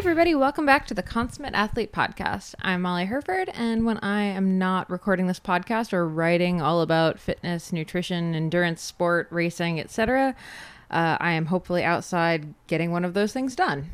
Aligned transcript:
everybody. 0.00 0.34
Welcome 0.34 0.64
back 0.64 0.86
to 0.86 0.94
the 0.94 1.02
Consummate 1.02 1.52
Athlete 1.52 1.92
Podcast. 1.92 2.54
I'm 2.62 2.80
Molly 2.80 3.04
Hurford, 3.04 3.50
and 3.52 3.84
when 3.84 3.98
I 3.98 4.22
am 4.22 4.56
not 4.56 4.88
recording 4.88 5.26
this 5.26 5.38
podcast 5.38 5.92
or 5.92 6.08
writing 6.08 6.62
all 6.62 6.80
about 6.80 7.18
fitness, 7.18 7.70
nutrition, 7.70 8.34
endurance, 8.34 8.80
sport, 8.80 9.28
racing, 9.30 9.78
etc., 9.78 10.34
uh, 10.90 11.18
I 11.20 11.32
am 11.32 11.44
hopefully 11.44 11.84
outside 11.84 12.54
getting 12.66 12.92
one 12.92 13.04
of 13.04 13.12
those 13.12 13.34
things 13.34 13.54
done. 13.54 13.90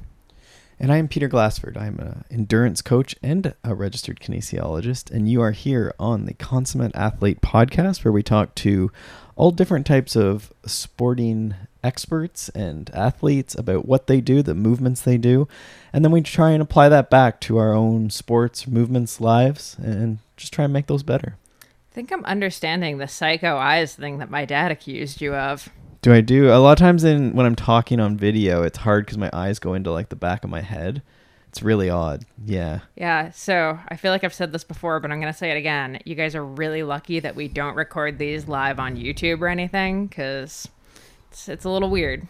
And 0.78 0.92
I 0.92 0.98
am 0.98 1.08
Peter 1.08 1.26
Glassford. 1.26 1.76
I'm 1.76 1.98
an 1.98 2.24
endurance 2.30 2.82
coach 2.82 3.16
and 3.20 3.54
a 3.64 3.74
registered 3.74 4.20
kinesiologist. 4.20 5.10
And 5.10 5.28
you 5.28 5.42
are 5.42 5.50
here 5.50 5.92
on 5.98 6.26
the 6.26 6.34
Consummate 6.34 6.94
Athlete 6.94 7.40
podcast, 7.40 8.04
where 8.04 8.12
we 8.12 8.22
talk 8.22 8.54
to 8.56 8.92
all 9.34 9.50
different 9.50 9.86
types 9.86 10.14
of 10.14 10.52
sporting 10.66 11.56
experts 11.82 12.48
and 12.50 12.90
athletes 12.92 13.54
about 13.54 13.86
what 13.86 14.06
they 14.06 14.20
do, 14.20 14.42
the 14.42 14.54
movements 14.54 15.00
they 15.00 15.18
do. 15.18 15.48
And 15.92 16.04
then 16.04 16.12
we 16.12 16.20
try 16.20 16.50
and 16.50 16.62
apply 16.62 16.88
that 16.88 17.10
back 17.10 17.40
to 17.42 17.58
our 17.58 17.72
own 17.72 18.10
sports, 18.10 18.66
movements, 18.66 19.20
lives, 19.20 19.76
and 19.78 20.18
just 20.36 20.52
try 20.52 20.64
and 20.64 20.72
make 20.72 20.86
those 20.86 21.02
better. 21.02 21.36
I 21.62 21.94
think 21.94 22.12
I'm 22.12 22.24
understanding 22.24 22.98
the 22.98 23.08
psycho 23.08 23.56
eyes 23.56 23.94
thing 23.94 24.18
that 24.18 24.30
my 24.30 24.44
dad 24.44 24.70
accused 24.70 25.20
you 25.20 25.34
of. 25.34 25.68
Do 26.02 26.12
I 26.12 26.20
do 26.20 26.52
a 26.52 26.58
lot 26.58 26.72
of 26.72 26.78
times 26.78 27.04
in 27.04 27.34
when 27.34 27.46
I'm 27.46 27.56
talking 27.56 28.00
on 28.00 28.16
video, 28.16 28.62
it's 28.62 28.78
hard 28.78 29.06
because 29.06 29.18
my 29.18 29.30
eyes 29.32 29.58
go 29.58 29.74
into 29.74 29.90
like 29.90 30.08
the 30.08 30.16
back 30.16 30.44
of 30.44 30.50
my 30.50 30.60
head. 30.60 31.02
It's 31.48 31.62
really 31.62 31.88
odd. 31.88 32.26
Yeah. 32.44 32.80
Yeah, 32.96 33.30
so 33.30 33.78
I 33.88 33.96
feel 33.96 34.12
like 34.12 34.24
I've 34.24 34.34
said 34.34 34.52
this 34.52 34.62
before, 34.62 35.00
but 35.00 35.10
I'm 35.10 35.20
going 35.20 35.32
to 35.32 35.38
say 35.38 35.50
it 35.50 35.56
again. 35.56 36.00
You 36.04 36.14
guys 36.14 36.34
are 36.34 36.44
really 36.44 36.82
lucky 36.82 37.18
that 37.20 37.34
we 37.34 37.48
don't 37.48 37.74
record 37.74 38.18
these 38.18 38.46
live 38.46 38.78
on 38.78 38.96
YouTube 38.96 39.40
or 39.40 39.48
anything 39.48 40.06
because 40.06 40.68
it's, 41.36 41.48
it's 41.50 41.64
a 41.66 41.70
little 41.70 41.90
weird. 41.90 42.26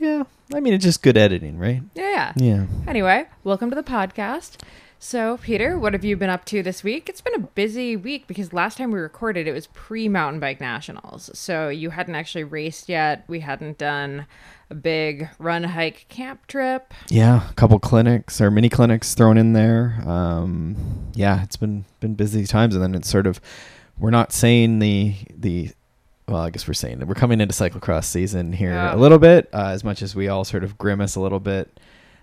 Yeah. 0.00 0.24
I 0.52 0.58
mean, 0.58 0.74
it's 0.74 0.84
just 0.84 1.00
good 1.00 1.16
editing, 1.16 1.58
right? 1.58 1.80
Yeah, 1.94 2.32
yeah. 2.34 2.34
Yeah. 2.36 2.66
Anyway, 2.88 3.26
welcome 3.44 3.70
to 3.70 3.76
the 3.76 3.84
podcast. 3.84 4.60
So, 4.98 5.36
Peter, 5.36 5.78
what 5.78 5.92
have 5.92 6.04
you 6.04 6.16
been 6.16 6.30
up 6.30 6.44
to 6.46 6.60
this 6.60 6.82
week? 6.82 7.08
It's 7.08 7.20
been 7.20 7.36
a 7.36 7.38
busy 7.38 7.94
week 7.94 8.26
because 8.26 8.52
last 8.52 8.78
time 8.78 8.90
we 8.90 8.98
recorded, 8.98 9.46
it 9.46 9.52
was 9.52 9.68
pre 9.68 10.08
mountain 10.08 10.40
bike 10.40 10.60
nationals. 10.60 11.30
So, 11.34 11.68
you 11.68 11.90
hadn't 11.90 12.16
actually 12.16 12.42
raced 12.42 12.88
yet. 12.88 13.24
We 13.28 13.40
hadn't 13.40 13.78
done 13.78 14.26
a 14.70 14.74
big 14.74 15.28
run, 15.38 15.62
hike, 15.62 16.06
camp 16.08 16.48
trip. 16.48 16.92
Yeah, 17.08 17.48
a 17.48 17.54
couple 17.54 17.78
clinics 17.78 18.40
or 18.40 18.50
mini 18.50 18.68
clinics 18.68 19.14
thrown 19.14 19.38
in 19.38 19.52
there. 19.52 20.02
Um, 20.04 21.12
yeah, 21.14 21.44
it's 21.44 21.56
been 21.56 21.84
been 22.00 22.14
busy 22.14 22.44
times, 22.44 22.74
and 22.74 22.82
then 22.82 22.96
it's 22.96 23.08
sort 23.08 23.28
of 23.28 23.40
we're 23.98 24.10
not 24.10 24.32
saying 24.32 24.80
the 24.80 25.14
the 25.32 25.70
well, 26.28 26.40
I 26.42 26.50
guess 26.50 26.66
we're 26.66 26.74
saying 26.74 26.98
that 26.98 27.06
we're 27.08 27.14
coming 27.14 27.40
into 27.40 27.54
cyclocross 27.54 28.04
season 28.04 28.52
here 28.52 28.70
Yeah. 28.72 28.94
a 28.94 28.96
little 28.96 29.18
bit, 29.18 29.48
uh, 29.52 29.68
as 29.68 29.84
much 29.84 30.02
as 30.02 30.14
we 30.14 30.28
all 30.28 30.44
sort 30.44 30.64
of 30.64 30.76
grimace 30.78 31.14
a 31.16 31.20
little 31.20 31.40
bit. 31.40 31.78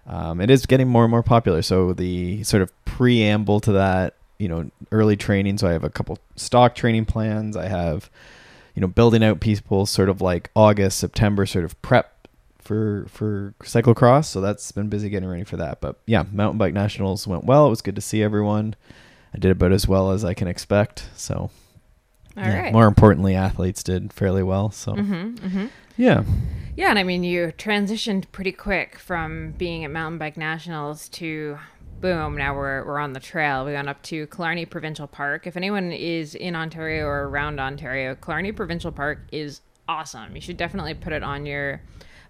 Um, 0.06 0.42
it 0.42 0.50
is 0.50 0.66
getting 0.66 0.90
more 0.90 1.04
and 1.06 1.12
more 1.12 1.24
popular. 1.24 1.62
So 1.62 1.94
the 1.94 2.44
sort 2.44 2.62
of 2.62 2.72
preamble 2.86 3.60
to 3.62 3.72
that, 3.72 4.16
you 4.38 4.50
know, 4.50 4.70
early 4.92 5.16
training. 5.16 5.58
So 5.58 5.68
I 5.68 5.72
have 5.72 5.86
a 5.86 5.90
couple 5.90 6.20
stock 6.36 6.76
training 6.76 7.06
plans. 7.06 7.56
I 7.56 7.68
have, 7.70 8.10
you 8.76 8.82
know, 8.82 8.88
building 8.88 9.24
out 9.24 9.40
people 9.40 9.86
sort 9.86 10.10
of 10.10 10.20
like 10.20 10.50
August, 10.56 11.00
September 11.00 11.46
sort 11.46 11.64
of 11.64 11.82
prep 11.82 12.10
for 12.60 13.06
for 13.08 13.54
cyclocross. 13.62 14.26
So 14.26 14.42
that's 14.42 14.72
been 14.74 14.90
busy 14.90 15.08
getting 15.10 15.30
ready 15.30 15.46
for 15.46 15.56
that. 15.58 15.80
But 15.80 15.98
yeah, 16.06 16.24
mountain 16.34 16.58
bike 16.58 16.74
nationals 16.74 17.26
went 17.26 17.46
well. 17.46 17.68
It 17.68 17.70
was 17.70 17.82
good 17.82 17.96
to 17.96 18.02
see 18.02 18.22
everyone. 18.22 18.76
I 19.34 19.38
did 19.38 19.52
about 19.52 19.72
as 19.72 19.88
well 19.88 20.12
as 20.12 20.26
I 20.26 20.34
can 20.34 20.50
expect. 20.50 21.08
So 21.16 21.50
All 22.38 22.44
yeah, 22.44 22.62
right. 22.64 22.74
more 22.74 22.88
importantly, 22.88 23.36
athletes 23.36 23.84
did 23.84 24.12
fairly 24.14 24.44
well. 24.44 24.72
So 24.72 24.94
Mm-hmm, 24.94 25.36
mm-hmm. 25.36 25.66
yeah, 25.98 26.24
Yeah, 26.76 26.90
and 26.90 26.98
I 27.00 27.04
mean, 27.04 27.24
you 27.24 27.54
transitioned 27.58 28.26
pretty 28.32 28.52
quick 28.52 28.98
from 28.98 29.52
being 29.58 29.84
at 29.86 29.92
mountain 29.92 30.18
bike 30.18 30.38
nationals 30.38 31.10
to 31.10 31.58
boom. 32.02 32.36
Now 32.36 32.56
we're 32.56 32.84
we're 32.86 33.00
on 33.00 33.14
the 33.14 33.20
trail. 33.20 33.64
We 33.66 33.74
went 33.74 33.88
up 33.88 34.02
to 34.04 34.26
Killarney 34.28 34.66
Provincial 34.66 35.08
Park. 35.08 35.46
If 35.48 35.56
anyone 35.56 35.92
is 35.92 36.34
in 36.36 36.56
Ontario 36.56 37.06
or 37.06 37.28
around 37.30 37.60
Ontario, 37.60 38.16
Killarney 38.16 38.52
Provincial 38.52 38.92
Park 38.92 39.20
is 39.32 39.62
awesome. 39.88 40.34
You 40.36 40.42
should 40.42 40.58
definitely 40.58 40.96
put 40.96 41.14
it 41.14 41.24
on 41.24 41.46
your 41.46 41.82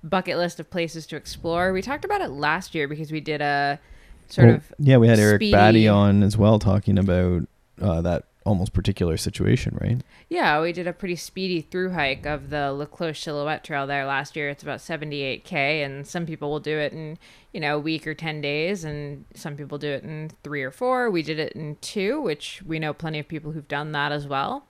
bucket 0.03 0.37
list 0.37 0.59
of 0.59 0.69
places 0.69 1.07
to 1.07 1.15
explore. 1.15 1.71
We 1.71 1.81
talked 1.81 2.03
about 2.03 2.19
it 2.21 2.29
last 2.29 2.75
year 2.75 2.87
because 2.89 3.11
we 3.11 3.21
did 3.21 3.41
a 3.41 3.79
sort 4.27 4.47
Well, 4.47 4.55
of 4.57 4.73
yeah. 4.79 4.97
We 4.97 5.07
had 5.07 5.17
Eric 5.19 5.37
speedy- 5.39 5.51
Batty 5.53 5.87
on 5.87 6.21
as 6.23 6.37
well, 6.37 6.59
talking 6.59 6.97
about 6.99 7.47
uh, 7.81 8.01
that 8.01 8.25
almost 8.45 8.73
particular 8.73 9.17
situation, 9.17 9.77
right? 9.81 10.01
Yeah, 10.29 10.61
we 10.61 10.73
did 10.73 10.87
a 10.87 10.93
pretty 10.93 11.15
speedy 11.15 11.61
through 11.61 11.91
hike 11.91 12.25
of 12.25 12.49
the 12.49 12.71
La 12.71 12.85
Cloche 12.85 13.21
Silhouette 13.21 13.63
Trail 13.63 13.87
there 13.87 14.05
last 14.05 14.35
year. 14.35 14.49
It's 14.49 14.63
about 14.63 14.79
78k, 14.79 15.53
and 15.53 16.05
some 16.05 16.25
people 16.25 16.49
will 16.49 16.59
do 16.59 16.77
it 16.77 16.93
in 16.93 17.17
you 17.51 17.59
know 17.59 17.77
a 17.77 17.79
week 17.79 18.05
or 18.05 18.13
10 18.13 18.41
days, 18.41 18.83
and 18.83 19.25
some 19.35 19.55
people 19.55 19.77
do 19.77 19.89
it 19.89 20.03
in 20.03 20.31
three 20.43 20.63
or 20.63 20.71
four. 20.71 21.09
We 21.09 21.23
did 21.23 21.39
it 21.39 21.53
in 21.53 21.77
two, 21.77 22.21
which 22.21 22.61
we 22.65 22.79
know 22.79 22.93
plenty 22.93 23.19
of 23.19 23.27
people 23.27 23.51
who've 23.51 23.67
done 23.67 23.91
that 23.93 24.11
as 24.11 24.27
well. 24.27 24.65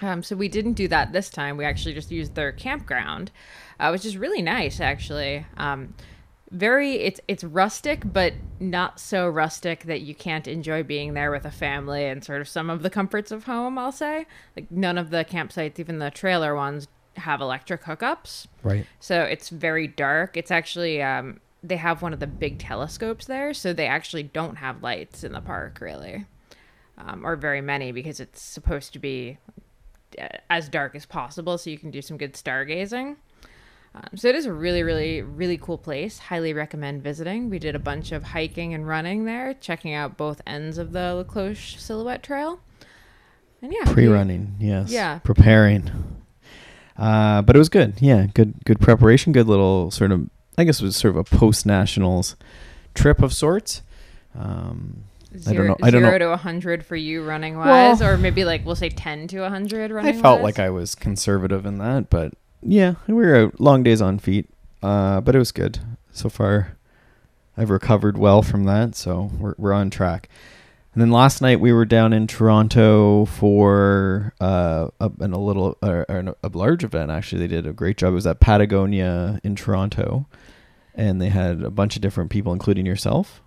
Um, 0.00 0.22
so 0.22 0.36
we 0.36 0.48
didn't 0.48 0.74
do 0.74 0.88
that 0.88 1.12
this 1.12 1.28
time. 1.28 1.56
We 1.56 1.64
actually 1.64 1.94
just 1.94 2.10
used 2.10 2.34
their 2.34 2.52
campground, 2.52 3.30
uh, 3.78 3.90
which 3.90 4.04
is 4.04 4.16
really 4.16 4.42
nice 4.42 4.80
actually. 4.80 5.46
Um, 5.56 5.94
very 6.52 6.96
it's 6.96 7.18
it's 7.26 7.42
rustic 7.42 8.02
but 8.12 8.34
not 8.60 9.00
so 9.00 9.26
rustic 9.26 9.84
that 9.84 10.02
you 10.02 10.14
can't 10.14 10.46
enjoy 10.46 10.82
being 10.82 11.14
there 11.14 11.30
with 11.30 11.46
a 11.46 11.50
family 11.50 12.04
and 12.04 12.22
sort 12.22 12.42
of 12.42 12.48
some 12.48 12.68
of 12.68 12.82
the 12.82 12.90
comforts 12.90 13.32
of 13.32 13.44
home 13.44 13.78
i'll 13.78 13.90
say. 13.90 14.26
Like 14.54 14.70
none 14.70 14.98
of 14.98 15.10
the 15.10 15.24
campsites 15.24 15.78
even 15.78 15.98
the 15.98 16.10
trailer 16.10 16.54
ones 16.54 16.88
have 17.16 17.40
electric 17.40 17.84
hookups. 17.84 18.46
Right. 18.62 18.86
so 19.00 19.22
it's 19.22 19.48
very 19.48 19.86
dark. 19.86 20.36
It's 20.36 20.50
actually 20.50 21.02
um, 21.02 21.40
they 21.62 21.76
have 21.76 22.02
one 22.02 22.12
of 22.12 22.20
the 22.20 22.26
big 22.26 22.58
telescopes 22.58 23.26
there 23.26 23.54
so 23.54 23.72
they 23.72 23.86
actually 23.86 24.24
don't 24.24 24.56
have 24.56 24.82
lights 24.82 25.24
in 25.24 25.32
the 25.32 25.40
park 25.40 25.78
really 25.80 26.26
um, 26.98 27.24
or 27.24 27.36
very 27.36 27.60
many 27.60 27.92
because 27.92 28.20
it's 28.20 28.42
supposed 28.42 28.92
to 28.92 28.98
be 28.98 29.38
uh, 30.20 30.28
as 30.50 30.68
dark 30.68 30.94
as 30.94 31.06
possible 31.06 31.56
so 31.56 31.70
you 31.70 31.78
can 31.78 31.90
do 31.90 32.02
some 32.02 32.16
good 32.16 32.34
stargazing 32.34 33.16
um, 33.94 34.16
so 34.16 34.28
it 34.28 34.34
is 34.34 34.46
a 34.46 34.52
really, 34.52 34.82
really, 34.82 35.20
really 35.22 35.58
cool 35.58 35.76
place. 35.78 36.18
Highly 36.18 36.52
recommend 36.54 37.02
visiting. 37.02 37.50
We 37.50 37.58
did 37.58 37.74
a 37.74 37.78
bunch 37.78 38.10
of 38.12 38.22
hiking 38.24 38.72
and 38.74 38.86
running 38.88 39.24
there, 39.26 39.54
checking 39.54 39.92
out 39.92 40.16
both 40.16 40.40
ends 40.46 40.78
of 40.78 40.92
the 40.92 41.14
La 41.14 41.24
Cloche 41.24 41.76
Silhouette 41.78 42.22
Trail. 42.22 42.60
And 43.60 43.72
yeah, 43.72 43.92
Pre-running, 43.92 44.56
yes. 44.58 44.90
Yeah. 44.90 45.18
Preparing. 45.18 45.90
Uh, 46.96 47.42
but 47.42 47.54
it 47.54 47.58
was 47.58 47.68
good. 47.68 47.94
Yeah, 48.00 48.26
good 48.34 48.54
good 48.64 48.80
preparation. 48.80 49.32
Good 49.32 49.46
little 49.46 49.90
sort 49.90 50.12
of. 50.12 50.28
I 50.58 50.64
guess 50.64 50.80
it 50.80 50.84
was 50.84 50.96
sort 50.96 51.16
of 51.16 51.16
a 51.16 51.24
post 51.24 51.64
nationals 51.64 52.36
trip 52.94 53.22
of 53.22 53.32
sorts. 53.32 53.82
Um, 54.34 55.04
I 55.46 55.54
don't 55.54 55.66
know- 55.66 55.76
I 55.82 55.90
don't 55.90 56.02
know- 56.02 56.08
zero 56.08 56.18
to 56.18 56.28
100 56.28 56.84
for 56.84 56.94
you 56.96 57.24
running 57.24 57.56
wise, 57.56 58.00
Well- 58.00 58.10
or 58.10 58.18
maybe 58.18 58.44
like 58.44 58.66
we'll 58.66 58.74
say 58.76 58.90
10 58.90 59.28
to 59.28 59.40
100 59.40 59.90
running. 59.90 60.14
I 60.14 60.20
felt 60.20 60.40
wise. 60.40 60.44
like 60.44 60.58
I 60.58 60.68
was 60.68 60.94
conservative 60.94 61.64
in 61.64 61.78
that, 61.78 62.10
but 62.10 62.34
yeah, 62.62 62.94
we 63.06 63.14
were 63.14 63.36
out 63.36 63.60
long 63.60 63.82
days 63.82 64.00
on 64.00 64.18
feet. 64.18 64.48
Uh, 64.82 65.20
but 65.20 65.34
it 65.34 65.38
was 65.38 65.52
good 65.52 65.78
so 66.12 66.28
far. 66.28 66.76
I've 67.56 67.70
recovered 67.70 68.18
well 68.18 68.42
from 68.42 68.64
that, 68.64 68.94
so 68.94 69.30
we're 69.38 69.54
we're 69.58 69.72
on 69.72 69.90
track. 69.90 70.28
And 70.92 71.00
then 71.00 71.10
last 71.10 71.40
night 71.40 71.60
we 71.60 71.72
were 71.72 71.84
down 71.86 72.12
in 72.12 72.26
Toronto 72.26 73.24
for 73.24 74.34
uh, 74.40 74.88
a, 75.00 75.10
a 75.20 75.28
little 75.28 75.78
uh, 75.82 76.04
or 76.08 76.34
a 76.42 76.48
large 76.52 76.84
event. 76.84 77.10
Actually, 77.10 77.46
they 77.46 77.54
did 77.54 77.66
a 77.66 77.72
great 77.72 77.96
job. 77.96 78.12
It 78.12 78.16
was 78.16 78.26
at 78.26 78.40
Patagonia 78.40 79.40
in 79.42 79.54
Toronto, 79.54 80.26
and 80.94 81.20
they 81.20 81.28
had 81.28 81.62
a 81.62 81.70
bunch 81.70 81.96
of 81.96 82.02
different 82.02 82.30
people, 82.30 82.52
including 82.52 82.84
yourself. 82.84 83.40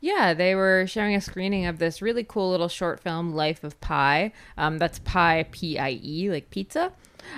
Yeah, 0.00 0.34
they 0.34 0.54
were 0.54 0.86
showing 0.86 1.14
a 1.14 1.20
screening 1.20 1.66
of 1.66 1.78
this 1.78 2.02
really 2.02 2.24
cool 2.24 2.50
little 2.50 2.68
short 2.68 3.00
film, 3.00 3.32
Life 3.32 3.64
of 3.64 3.80
Pie. 3.80 4.32
Um, 4.56 4.78
that's 4.78 4.98
Pie, 5.00 5.46
P 5.50 5.78
I 5.78 5.98
E, 6.02 6.30
like 6.30 6.50
pizza. 6.50 6.92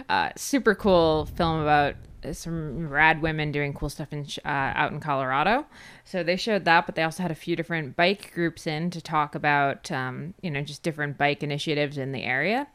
Uh, 0.08 0.30
super 0.36 0.74
cool 0.74 1.26
film 1.26 1.60
about 1.60 1.96
some 2.32 2.88
rad 2.88 3.20
women 3.20 3.52
doing 3.52 3.74
cool 3.74 3.90
stuff 3.90 4.12
in 4.12 4.26
uh, 4.44 4.48
out 4.48 4.92
in 4.92 5.00
Colorado. 5.00 5.66
So 6.04 6.22
they 6.22 6.36
showed 6.36 6.64
that, 6.64 6.86
but 6.86 6.94
they 6.94 7.02
also 7.02 7.22
had 7.22 7.30
a 7.30 7.34
few 7.34 7.54
different 7.54 7.96
bike 7.96 8.32
groups 8.34 8.66
in 8.66 8.90
to 8.90 9.02
talk 9.02 9.34
about, 9.34 9.90
um, 9.92 10.32
you 10.40 10.50
know, 10.50 10.62
just 10.62 10.82
different 10.82 11.18
bike 11.18 11.42
initiatives 11.42 11.98
in 11.98 12.12
the 12.12 12.22
area. 12.22 12.66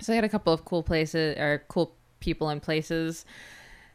So 0.00 0.10
they 0.10 0.16
had 0.16 0.24
a 0.24 0.28
couple 0.28 0.52
of 0.52 0.64
cool 0.64 0.82
places 0.82 1.38
or 1.38 1.64
cool 1.68 1.94
people 2.18 2.48
and 2.48 2.60
places 2.60 3.24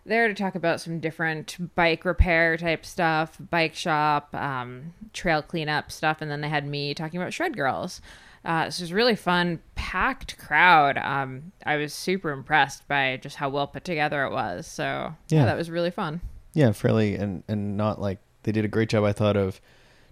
there 0.08 0.28
to 0.28 0.34
talk 0.34 0.56
about 0.56 0.82
some 0.82 1.00
different 1.00 1.58
bike 1.76 2.06
repair 2.06 2.58
type 2.58 2.86
stuff, 2.86 3.38
bike 3.50 3.76
shop, 3.76 4.34
um, 4.34 4.94
trail 5.14 5.42
cleanup 5.42 5.92
stuff, 5.92 6.22
and 6.22 6.32
then 6.32 6.42
they 6.42 6.50
had 6.50 6.66
me 6.66 6.94
talking 6.94 7.20
about 7.20 7.34
Shred 7.34 7.56
Girls. 7.56 8.02
Uh, 8.46 8.64
it 8.68 8.80
was 8.80 8.94
really 8.94 9.16
fun, 9.16 9.60
packed 9.76 10.38
crowd. 10.38 10.98
Um, 10.98 11.52
I 11.66 11.76
was 11.76 11.94
super 11.94 12.30
impressed 12.32 12.88
by 12.88 13.18
just 13.22 13.36
how 13.36 13.50
well 13.50 13.68
put 13.68 13.84
together 13.84 14.24
it 14.24 14.32
was. 14.32 14.66
So 14.68 14.84
yeah, 15.30 15.40
Yeah. 15.40 15.46
that 15.46 15.58
was 15.58 15.70
really 15.70 15.92
fun. 15.92 16.22
Yeah, 16.54 16.72
fairly, 16.72 17.16
and 17.16 17.44
and 17.48 17.76
not 17.78 18.00
like 18.02 18.20
they 18.44 18.52
did 18.52 18.64
a 18.66 18.70
great 18.70 18.90
job. 18.90 19.04
I 19.04 19.12
thought 19.12 19.36
of 19.36 19.60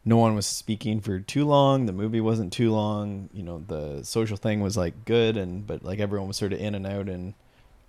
no 0.04 0.18
one 0.18 0.36
was 0.36 0.46
speaking 0.46 1.00
for 1.02 1.20
too 1.20 1.46
long. 1.46 1.86
The 1.88 1.94
movie 1.94 2.22
wasn't 2.22 2.52
too 2.54 2.72
long. 2.72 3.30
You 3.34 3.42
know, 3.44 3.64
the 3.66 4.04
social 4.04 4.38
thing 4.38 4.60
was 4.60 4.76
like 4.78 5.06
good, 5.06 5.38
and 5.38 5.66
but 5.66 5.84
like 5.84 6.00
everyone 6.00 6.28
was 6.28 6.38
sort 6.38 6.52
of 6.54 6.60
in 6.60 6.76
and 6.76 6.86
out, 6.86 7.08
and 7.08 7.34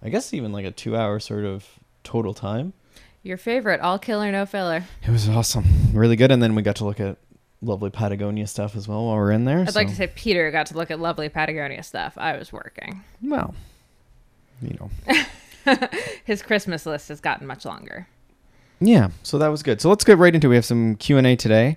I 0.02 0.08
guess 0.10 0.32
even 0.32 0.52
like 0.52 0.64
a 0.64 0.70
two 0.70 0.96
hour 0.96 1.18
sort 1.18 1.44
of 1.44 1.66
total 2.06 2.32
time. 2.34 2.72
Your 3.22 3.36
favorite, 3.36 3.80
all 3.80 3.98
killer, 3.98 4.30
no 4.30 4.46
filler. 4.46 4.84
It 5.02 5.10
was 5.10 5.28
awesome, 5.28 5.64
really 5.92 6.14
good. 6.16 6.30
And 6.30 6.40
then 6.42 6.54
we 6.54 6.62
got 6.62 6.76
to 6.76 6.84
look 6.84 7.00
at 7.00 7.16
lovely 7.60 7.90
Patagonia 7.90 8.46
stuff 8.46 8.76
as 8.76 8.86
well 8.86 9.04
while 9.06 9.16
we're 9.16 9.32
in 9.32 9.44
there. 9.44 9.58
I'd 9.66 9.74
like 9.74 9.88
to 9.88 9.94
say 9.96 10.06
Peter 10.14 10.50
got 10.52 10.66
to 10.66 10.76
look 10.76 10.90
at 10.92 11.00
lovely 11.00 11.28
Patagonia 11.28 11.82
stuff. 11.82 12.14
I 12.16 12.36
was 12.36 12.52
working. 12.52 13.02
well, 13.22 13.54
you 14.62 14.78
know, 14.80 15.74
His 16.24 16.42
Christmas 16.42 16.86
list 16.86 17.08
has 17.08 17.20
gotten 17.20 17.46
much 17.46 17.64
longer. 17.64 18.06
yeah. 18.80 19.08
So 19.24 19.38
that 19.38 19.48
was 19.48 19.62
good. 19.64 19.80
So 19.80 19.88
let's 19.88 20.04
get 20.04 20.18
right 20.18 20.32
into. 20.34 20.46
it. 20.46 20.50
We 20.50 20.54
have 20.56 20.64
some 20.64 20.94
Q 20.96 21.18
and 21.18 21.26
A 21.26 21.34
today. 21.34 21.76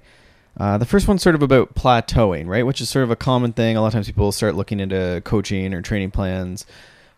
Uh, 0.58 0.78
the 0.78 0.86
first 0.86 1.08
one's 1.08 1.24
sort 1.24 1.36
of 1.36 1.42
about 1.42 1.74
plateauing, 1.74 2.46
right? 2.48 2.66
Which 2.66 2.82
is 2.82 2.90
sort 2.90 3.04
of 3.04 3.12
a 3.12 3.16
common 3.16 3.54
thing. 3.54 3.76
A 3.76 3.82
lot 3.82 3.88
of 3.88 3.94
times 3.94 4.06
people 4.08 4.32
start 4.32 4.56
looking 4.56 4.80
into 4.80 5.22
coaching 5.26 5.74
or 5.74 5.82
training 5.82 6.12
plans, 6.12 6.66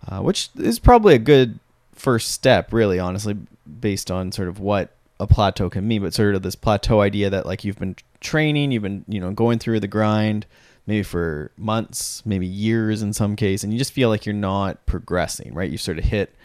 uh, 0.07 0.19
which 0.21 0.49
is 0.55 0.79
probably 0.79 1.15
a 1.15 1.19
good 1.19 1.59
first 2.01 2.31
step, 2.31 2.73
really, 2.73 2.99
honestly, 2.99 3.37
based 3.79 4.09
on 4.09 4.31
sort 4.31 4.47
of 4.47 4.59
what 4.59 4.95
a 5.19 5.27
plateau 5.27 5.69
can 5.69 5.87
mean. 5.87 6.01
But 6.01 6.13
sort 6.13 6.35
of 6.35 6.41
this 6.41 6.55
plateau 6.55 7.01
idea 7.01 7.29
that 7.29 7.45
like 7.45 7.63
you've 7.63 7.77
been 7.77 7.95
training, 8.19 8.71
you've 8.71 8.83
been 8.83 9.05
you 9.07 9.19
know 9.19 9.31
going 9.31 9.59
through 9.59 9.79
the 9.79 9.87
grind, 9.87 10.47
maybe 10.87 11.03
for 11.03 11.51
months, 11.57 12.25
maybe 12.25 12.47
years 12.47 13.01
in 13.01 13.13
some 13.13 13.35
case, 13.35 13.63
and 13.63 13.71
you 13.71 13.79
just 13.79 13.93
feel 13.93 14.09
like 14.09 14.25
you're 14.25 14.33
not 14.33 14.85
progressing, 14.85 15.53
right? 15.53 15.69
You 15.69 15.77
sort 15.77 15.99
of 15.99 16.05
hit 16.05 16.35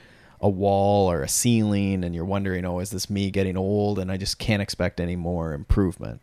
a 0.41 0.49
wall 0.49 1.11
or 1.11 1.23
a 1.23 1.29
ceiling, 1.29 2.05
and 2.05 2.15
you're 2.15 2.27
wondering, 2.27 2.67
oh, 2.67 2.79
is 2.81 2.91
this 2.91 3.09
me 3.09 3.31
getting 3.31 3.57
old, 3.57 3.99
and 3.99 4.13
I 4.13 4.19
just 4.19 4.39
can't 4.39 4.63
expect 4.63 5.01
any 5.01 5.17
more 5.17 5.55
improvement. 5.55 6.21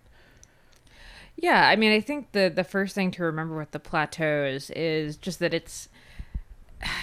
Yeah, 1.35 1.67
I 1.67 1.75
mean, 1.75 1.91
I 1.91 1.99
think 1.99 2.31
the 2.33 2.51
the 2.53 2.63
first 2.63 2.93
thing 2.93 3.09
to 3.11 3.23
remember 3.23 3.57
with 3.57 3.71
the 3.71 3.79
plateaus 3.79 4.69
is 4.69 5.17
just 5.17 5.39
that 5.39 5.55
it's 5.55 5.89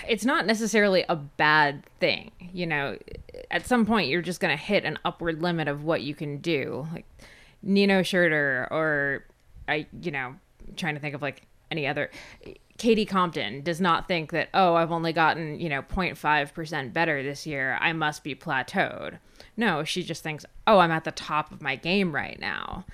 it's 0.09 0.25
not 0.25 0.47
necessarily 0.47 1.05
a 1.09 1.17
bad 1.17 1.85
thing. 2.01 2.31
You 2.53 2.67
know, 2.67 2.99
at 3.51 3.67
some 3.67 3.87
point 3.87 4.09
you're 4.09 4.23
just 4.23 4.41
going 4.41 4.57
to 4.57 4.63
hit 4.63 4.85
an 4.85 4.99
upward 5.05 5.43
limit 5.43 5.69
of 5.69 5.85
what 5.85 6.03
you 6.03 6.15
can 6.15 6.39
do. 6.39 6.87
Like 6.93 7.07
Nino 7.63 8.01
Schurter 8.01 8.71
or 8.71 9.25
I, 9.69 9.87
you 10.01 10.11
know, 10.11 10.35
trying 10.77 10.95
to 10.95 11.01
think 11.01 11.15
of 11.15 11.23
like 11.23 11.43
any 11.71 11.87
other 11.87 12.11
Katie 12.81 13.05
Compton 13.05 13.61
does 13.63 13.79
not 13.79 14.09
think 14.09 14.33
that, 14.33 14.49
oh, 14.55 14.75
I've 14.75 14.91
only 14.91 15.13
gotten, 15.13 15.61
you 15.61 15.69
know, 15.69 15.83
0.5% 15.83 16.93
better 16.95 17.23
this 17.23 17.47
year. 17.47 17.77
I 17.79 17.93
must 17.93 18.25
be 18.25 18.35
plateaued. 18.35 19.19
No, 19.55 19.85
she 19.85 20.03
just 20.03 20.23
thinks, 20.23 20.47
oh, 20.67 20.79
I'm 20.79 20.91
at 20.91 21.05
the 21.05 21.13
top 21.13 21.53
of 21.53 21.61
my 21.61 21.77
game 21.77 22.15
right 22.15 22.41
now. 22.41 22.87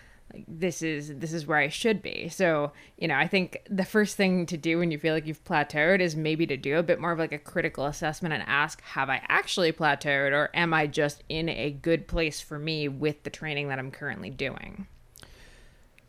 This 0.49 0.83
is 0.83 1.15
this 1.17 1.33
is 1.33 1.47
where 1.47 1.59
I 1.59 1.69
should 1.69 2.03
be. 2.03 2.29
So, 2.29 2.73
you 2.97 3.09
know, 3.09 3.15
I 3.15 3.27
think 3.27 3.62
the 3.69 3.85
first 3.85 4.17
thing 4.17 4.47
to 4.47 4.56
do 4.56 4.79
when 4.79 4.91
you 4.91 4.99
feel 4.99 5.15
like 5.15 5.27
you've 5.27 5.44
plateaued 5.44 6.00
is 6.00 6.17
maybe 6.17 6.47
to 6.47 6.56
do 6.56 6.77
a 6.79 6.83
bit 6.83 7.00
more 7.00 7.12
of 7.12 7.19
like 7.19 7.33
a 7.33 7.38
critical 7.38 7.87
assessment 7.87 8.35
and 8.35 8.43
ask, 8.47 8.83
have 8.83 9.09
I 9.09 9.23
actually 9.29 9.73
plateaued 9.73 10.33
or 10.33 10.50
am 10.55 10.75
I 10.75 10.87
just 10.87 11.25
in 11.29 11.49
a 11.49 11.71
good 11.71 12.09
place 12.09 12.41
for 12.41 12.59
me 12.59 12.88
with 12.88 13.23
the 13.23 13.31
training 13.31 13.69
that 13.69 13.79
I'm 13.79 13.91
currently 13.91 14.31
doing? 14.31 14.87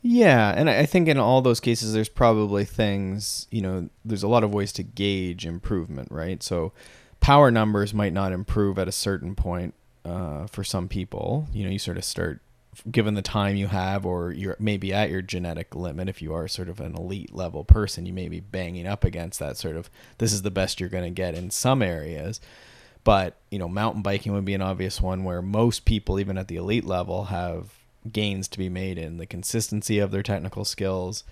Yeah, 0.02 0.54
and 0.56 0.70
I 0.70 0.80
I 0.80 0.86
think 0.86 1.08
in 1.08 1.18
all 1.18 1.42
those 1.42 1.60
cases, 1.60 1.94
there's 1.94 2.10
probably 2.10 2.66
things, 2.66 3.48
you 3.52 3.62
know, 3.62 3.90
there's 4.06 4.24
a 4.24 4.28
lot 4.28 4.44
of 4.44 4.54
ways 4.54 4.72
to 4.74 4.84
gauge 4.84 5.46
improvement, 5.46 6.12
right? 6.12 6.42
So 6.42 6.72
power 7.20 7.52
numbers 7.52 7.94
might 7.94 8.14
not 8.14 8.32
improve 8.32 8.80
at 8.80 8.88
a 8.88 8.92
certain 8.92 9.36
point 9.36 9.74
uh, 10.06 10.48
for 10.48 10.64
some 10.64 10.88
people. 10.88 11.48
You 11.52 11.66
know, 11.66 11.70
you 11.70 11.80
sort 11.80 11.98
of 11.98 12.04
start, 12.06 12.42
given 12.90 13.14
the 13.14 13.22
time 13.22 13.56
you 13.56 13.68
have, 13.68 14.06
or 14.06 14.32
you're 14.32 14.58
maybe 14.60 14.94
at 14.94 15.10
your 15.10 15.22
genetic 15.22 15.76
limit, 15.76 16.10
if 16.10 16.22
you 16.22 16.34
are 16.34 16.48
sort 16.48 16.70
of 16.70 16.80
an 16.80 16.96
elite 16.96 17.34
level 17.34 17.64
person, 17.64 18.06
you 18.06 18.14
may 18.14 18.30
be 18.30 18.40
banging 18.40 18.88
up 18.88 19.04
against 19.04 19.40
that 19.40 19.58
sort 19.58 19.76
of, 19.76 19.90
this 20.18 20.34
is 20.34 20.42
the 20.42 20.52
best 20.52 20.80
you're 20.80 20.90
going 20.90 21.04
to 21.04 21.10
get 21.10 21.36
in 21.36 21.50
some 21.50 21.82
areas. 21.82 22.40
But, 23.04 23.38
you 23.50 23.60
know, 23.60 23.70
mountain 23.70 24.02
biking 24.02 24.34
would 24.34 24.46
be 24.46 24.54
an 24.54 24.62
obvious 24.62 25.00
one 25.02 25.24
where 25.24 25.42
most 25.42 25.86
people, 25.86 26.20
even 26.20 26.38
at 26.38 26.50
the 26.50 26.58
elite 26.58 26.86
level, 26.86 27.26
have 27.26 27.74
gains 28.12 28.48
to 28.50 28.58
be 28.58 28.70
made 28.70 28.98
in 28.98 29.18
the 29.18 29.26
consistency 29.26 30.00
of 30.00 30.12
their 30.12 30.24
technical 30.24 30.66
skills, 30.66 31.24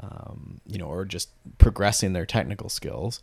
um, 0.00 0.60
you 0.66 0.78
know, 0.78 0.86
or 0.86 1.04
just 1.04 1.28
progressing 1.58 2.12
their 2.14 2.26
technical 2.26 2.68
skills. 2.68 3.20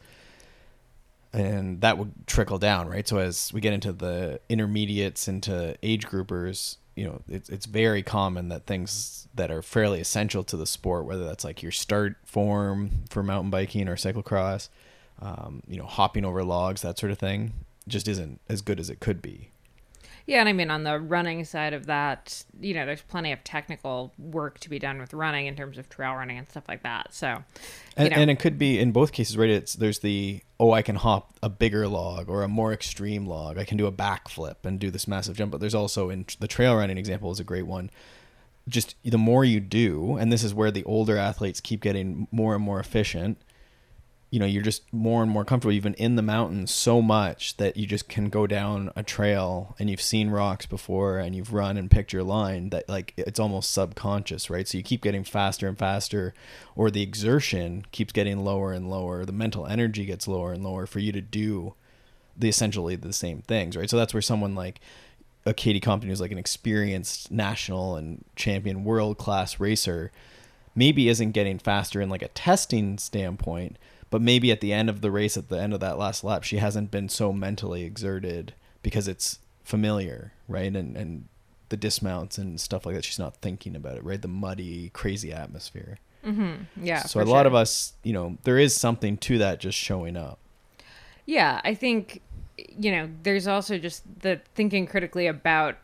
And 1.33 1.81
that 1.81 1.97
would 1.97 2.27
trickle 2.27 2.59
down, 2.59 2.87
right? 2.87 3.07
So 3.07 3.17
as 3.17 3.51
we 3.51 3.59
get 3.59 3.73
into 3.73 3.91
the 3.91 4.39
intermediates, 4.49 5.27
into 5.27 5.75
age 5.83 6.07
groupers, 6.07 6.77
you 6.95 7.05
know, 7.05 7.21
it's 7.27 7.49
it's 7.49 7.65
very 7.65 8.01
common 8.03 8.49
that 8.49 8.65
things 8.65 9.27
that 9.35 9.51
are 9.51 9.61
fairly 9.61 9.99
essential 9.99 10.43
to 10.45 10.57
the 10.57 10.65
sport, 10.65 11.05
whether 11.05 11.25
that's 11.25 11.43
like 11.43 11.61
your 11.61 11.71
start 11.71 12.15
form 12.25 12.89
for 13.09 13.21
mountain 13.21 13.49
biking 13.49 13.87
or 13.87 13.95
cyclocross, 13.95 14.69
um, 15.21 15.61
you 15.67 15.77
know, 15.77 15.85
hopping 15.85 16.23
over 16.23 16.43
logs, 16.43 16.81
that 16.81 16.97
sort 16.97 17.11
of 17.11 17.19
thing, 17.19 17.53
just 17.87 18.07
isn't 18.07 18.39
as 18.47 18.61
good 18.61 18.79
as 18.79 18.89
it 18.89 18.99
could 18.99 19.21
be. 19.21 19.49
Yeah, 20.25 20.39
and 20.39 20.49
I 20.49 20.53
mean 20.53 20.71
on 20.71 20.83
the 20.83 20.99
running 20.99 21.45
side 21.45 21.73
of 21.73 21.85
that, 21.85 22.43
you 22.59 22.73
know, 22.73 22.85
there's 22.85 23.01
plenty 23.03 23.31
of 23.31 23.43
technical 23.43 24.11
work 24.17 24.59
to 24.59 24.69
be 24.69 24.79
done 24.79 24.99
with 24.99 25.13
running 25.13 25.45
in 25.45 25.55
terms 25.55 25.77
of 25.77 25.87
trail 25.89 26.13
running 26.15 26.37
and 26.37 26.49
stuff 26.49 26.63
like 26.67 26.83
that. 26.83 27.13
So, 27.13 27.43
and, 27.95 28.13
and 28.13 28.31
it 28.31 28.39
could 28.39 28.57
be 28.57 28.79
in 28.79 28.91
both 28.91 29.11
cases 29.11 29.37
right 29.37 29.49
it's 29.49 29.73
there's 29.73 29.99
the 29.99 30.41
oh 30.59 30.71
i 30.71 30.81
can 30.81 30.95
hop 30.95 31.33
a 31.41 31.49
bigger 31.49 31.87
log 31.87 32.29
or 32.29 32.43
a 32.43 32.47
more 32.47 32.73
extreme 32.73 33.25
log 33.25 33.57
i 33.57 33.63
can 33.63 33.77
do 33.77 33.85
a 33.85 33.91
backflip 33.91 34.55
and 34.63 34.79
do 34.79 34.91
this 34.91 35.07
massive 35.07 35.35
jump 35.37 35.51
but 35.51 35.59
there's 35.59 35.75
also 35.75 36.09
in 36.09 36.25
the 36.39 36.47
trail 36.47 36.75
running 36.75 36.97
example 36.97 37.31
is 37.31 37.39
a 37.39 37.43
great 37.43 37.65
one 37.65 37.89
just 38.67 38.95
the 39.03 39.17
more 39.17 39.45
you 39.45 39.59
do 39.59 40.17
and 40.17 40.31
this 40.31 40.43
is 40.43 40.53
where 40.53 40.71
the 40.71 40.83
older 40.85 41.17
athletes 41.17 41.59
keep 41.59 41.81
getting 41.81 42.27
more 42.31 42.55
and 42.55 42.63
more 42.63 42.79
efficient 42.79 43.37
you 44.29 44.39
know 44.39 44.45
you're 44.45 44.63
just 44.63 44.91
more 44.91 45.21
and 45.21 45.31
more 45.31 45.45
comfortable 45.45 45.71
you've 45.71 45.83
been 45.83 45.93
in 45.95 46.15
the 46.15 46.21
mountains 46.21 46.71
so 46.71 47.01
much 47.01 47.55
that 47.57 47.77
you 47.77 47.85
just 47.85 48.09
can 48.09 48.29
go 48.29 48.47
down 48.47 48.91
a 48.95 49.03
trail 49.03 49.75
and 49.79 49.89
you've 49.89 50.01
seen 50.01 50.29
rocks 50.29 50.65
before 50.65 51.19
and 51.19 51.35
you've 51.35 51.53
run 51.53 51.77
and 51.77 51.91
picked 51.91 52.11
your 52.11 52.23
line 52.23 52.69
that 52.69 52.87
like 52.89 53.13
it's 53.17 53.39
almost 53.39 53.71
subconscious 53.71 54.49
right? 54.49 54.67
So 54.67 54.77
you 54.77 54.83
keep 54.83 55.01
getting 55.01 55.23
faster 55.23 55.67
and 55.67 55.77
faster 55.77 56.33
or 56.75 56.89
the 56.89 57.01
exertion 57.01 57.85
keeps 57.91 58.11
getting 58.11 58.43
lower 58.43 58.73
and 58.73 58.89
lower. 58.89 59.25
The 59.25 59.31
mental 59.31 59.67
energy 59.67 60.05
gets 60.05 60.27
lower 60.27 60.51
and 60.51 60.63
lower 60.63 60.85
for 60.85 60.99
you 60.99 61.11
to 61.11 61.21
do 61.21 61.75
the 62.37 62.49
essentially 62.49 62.95
the 62.95 63.13
same 63.13 63.41
things 63.41 63.77
right? 63.77 63.89
So 63.89 63.97
that's 63.97 64.13
where 64.13 64.21
someone 64.21 64.55
like 64.55 64.81
a 65.45 65.53
Katie 65.53 65.79
Compton 65.79 66.09
who's 66.09 66.21
like 66.21 66.31
an 66.31 66.37
experienced 66.39 67.31
national 67.31 67.95
and 67.95 68.25
champion 68.35 68.83
world 68.83 69.17
class 69.17 69.59
racer 69.59 70.11
maybe 70.75 71.07
isn't 71.07 71.31
getting 71.31 71.59
faster 71.59 72.01
in 72.01 72.09
like 72.09 72.23
a 72.23 72.27
testing 72.29 72.97
standpoint 72.97 73.77
but 74.15 74.21
maybe 74.21 74.49
at 74.49 74.61
the 74.61 74.71
end 74.71 74.89
of 74.89 75.01
the 75.01 75.11
race 75.11 75.35
at 75.35 75.49
the 75.49 75.59
end 75.61 75.73
of 75.73 75.81
that 75.81 75.97
last 75.97 76.23
lap 76.23 76.43
she 76.43 76.57
hasn't 76.57 76.89
been 76.89 77.09
so 77.09 77.33
mentally 77.33 77.83
exerted 77.83 78.53
because 78.81 79.07
it's 79.07 79.39
familiar 79.63 80.31
right 80.47 80.73
and 80.73 80.95
and 80.95 81.27
the 81.69 81.75
dismounts 81.75 82.37
and 82.37 82.61
stuff 82.61 82.85
like 82.85 82.95
that 82.95 83.03
she's 83.03 83.19
not 83.19 83.35
thinking 83.37 83.75
about 83.75 83.97
it 83.97 84.03
right 84.03 84.21
the 84.21 84.27
muddy 84.27 84.89
crazy 84.93 85.33
atmosphere 85.33 85.97
mm-hmm. 86.25 86.63
yeah. 86.81 87.01
so 87.01 87.19
a 87.19 87.23
lot 87.23 87.41
sure. 87.41 87.47
of 87.47 87.55
us 87.55 87.93
you 88.03 88.13
know 88.13 88.37
there 88.43 88.57
is 88.57 88.73
something 88.73 89.17
to 89.17 89.37
that 89.37 89.59
just 89.59 89.77
showing 89.77 90.15
up 90.15 90.39
Yeah, 91.25 91.61
I 91.63 91.73
think 91.73 92.21
you 92.57 92.91
know, 92.91 93.09
there's 93.23 93.47
also 93.47 93.77
just 93.77 94.03
the 94.21 94.39
thinking 94.53 94.87
critically 94.87 95.27
about 95.27 95.75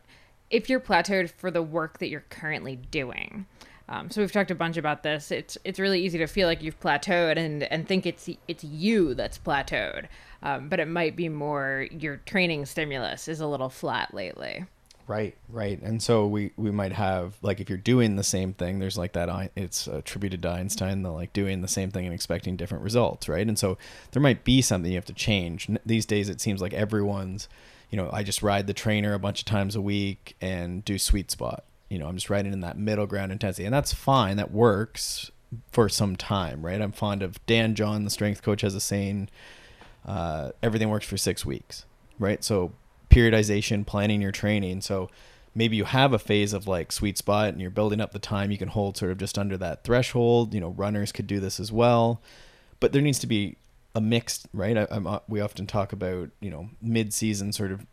if 0.50 0.70
you're 0.70 0.80
plateaued 0.80 1.30
for 1.30 1.52
the 1.52 1.62
work 1.62 2.00
that 2.00 2.08
you're 2.08 2.26
currently 2.30 2.76
doing. 2.76 3.46
Um, 3.92 4.10
so 4.10 4.22
we've 4.22 4.32
talked 4.32 4.52
a 4.52 4.56
bunch 4.56 4.78
about 4.78 5.04
this. 5.04 5.32
It's 5.32 5.58
it's 5.66 5.78
really 5.78 6.02
easy 6.02 6.18
to 6.20 6.28
feel 6.28 6.48
like 6.48 6.64
you've 6.64 6.80
plateaued 6.80 7.38
and 7.38 7.64
and 7.64 7.86
think 7.86 8.06
it's 8.06 8.30
it's 8.48 8.64
you 8.64 9.14
that's 9.14 9.38
plateaued, 9.38 10.06
um, 10.42 10.70
but 10.70 10.80
it 10.80 10.88
might 10.88 11.18
be 11.18 11.28
more 11.28 11.88
your 11.92 12.18
training 12.26 12.66
stimulus 12.66 13.28
is 13.28 13.42
a 13.42 13.48
little 13.48 13.70
flat 13.70 14.14
lately. 14.14 14.66
Right, 15.08 15.36
right. 15.50 15.82
And 15.82 16.02
so 16.02 16.26
we 16.26 16.52
we 16.56 16.72
might 16.72 16.94
have 16.94 17.36
like 17.42 17.60
if 17.60 17.68
you're 17.68 17.78
doing 17.78 18.16
the 18.16 18.24
same 18.24 18.54
thing, 18.54 18.80
there's 18.80 18.98
like 18.98 19.12
that 19.12 19.52
it's 19.58 19.88
attributed 19.88 20.42
to 20.44 20.50
Einstein, 20.50 21.02
the 21.02 21.12
like 21.12 21.34
doing 21.34 21.60
the 21.60 21.68
same 21.68 21.92
thing 21.92 22.06
and 22.06 22.14
expecting 22.14 22.56
different 22.56 22.86
results, 22.86 23.28
right? 23.28 23.46
And 23.46 23.60
so 23.60 23.78
there 24.12 24.22
might 24.22 24.46
be 24.46 24.62
something 24.62 24.90
you 24.90 24.98
have 24.98 25.04
to 25.06 25.14
change. 25.14 25.70
These 25.86 26.06
days 26.06 26.30
it 26.30 26.40
seems 26.40 26.62
like 26.62 26.74
everyone's, 26.74 27.50
you 27.90 27.98
know, 27.98 28.10
I 28.14 28.24
just 28.24 28.42
ride 28.42 28.68
the 28.68 28.74
trainer 28.74 29.14
a 29.14 29.20
bunch 29.20 29.42
of 29.42 29.46
times 29.46 29.76
a 29.76 29.82
week 29.82 30.38
and 30.40 30.86
do 30.86 30.98
sweet 30.98 31.30
spot. 31.30 31.66
You 31.92 32.00
know, 32.00 32.08
I'm 32.08 32.16
just 32.16 32.30
riding 32.30 32.54
in 32.54 32.62
that 32.62 32.78
middle 32.78 33.06
ground 33.06 33.34
intensity. 33.34 33.66
And 33.66 33.74
that's 33.74 33.94
fine. 33.94 34.38
That 34.38 34.52
works 34.52 35.30
for 35.74 35.90
some 35.90 36.16
time, 36.16 36.66
right? 36.66 36.82
I'm 36.82 36.94
fond 36.94 37.22
of 37.22 37.46
Dan 37.46 37.76
John, 37.76 38.06
the 38.06 38.10
strength 38.10 38.42
coach, 38.42 38.62
has 38.62 38.74
a 38.74 38.80
saying, 38.80 39.28
uh, 40.06 40.52
everything 40.64 40.90
works 40.90 41.06
for 41.06 41.18
six 41.18 41.46
weeks, 41.46 41.86
right? 42.18 42.44
So 42.46 42.72
periodization, 43.10 43.86
planning 43.86 44.22
your 44.22 44.32
training. 44.32 44.80
So 44.80 45.10
maybe 45.54 45.76
you 45.76 45.84
have 45.84 46.14
a 46.14 46.20
phase 46.20 46.54
of 46.54 46.66
like 46.66 46.94
sweet 46.94 47.18
spot 47.18 47.50
and 47.50 47.60
you're 47.60 47.70
building 47.70 48.00
up 48.00 48.14
the 48.14 48.20
time 48.20 48.52
you 48.52 48.58
can 48.58 48.70
hold 48.70 48.96
sort 48.96 49.12
of 49.12 49.18
just 49.18 49.38
under 49.38 49.58
that 49.58 49.84
threshold. 49.84 50.54
You 50.54 50.62
know, 50.62 50.70
runners 50.70 51.12
could 51.12 51.28
do 51.28 51.42
this 51.42 51.60
as 51.60 51.74
well, 51.74 52.22
but 52.80 52.94
there 52.94 53.02
needs 53.02 53.20
to 53.20 53.28
be 53.28 53.58
a 53.94 54.00
mixed, 54.00 54.48
right? 54.54 54.78
I, 54.78 54.84
uh, 54.84 55.20
we 55.28 55.42
often 55.42 55.68
talk 55.68 55.92
about, 55.92 56.30
you 56.40 56.50
know, 56.50 56.70
mid-season 56.82 57.52
sort 57.52 57.74
of 57.74 57.86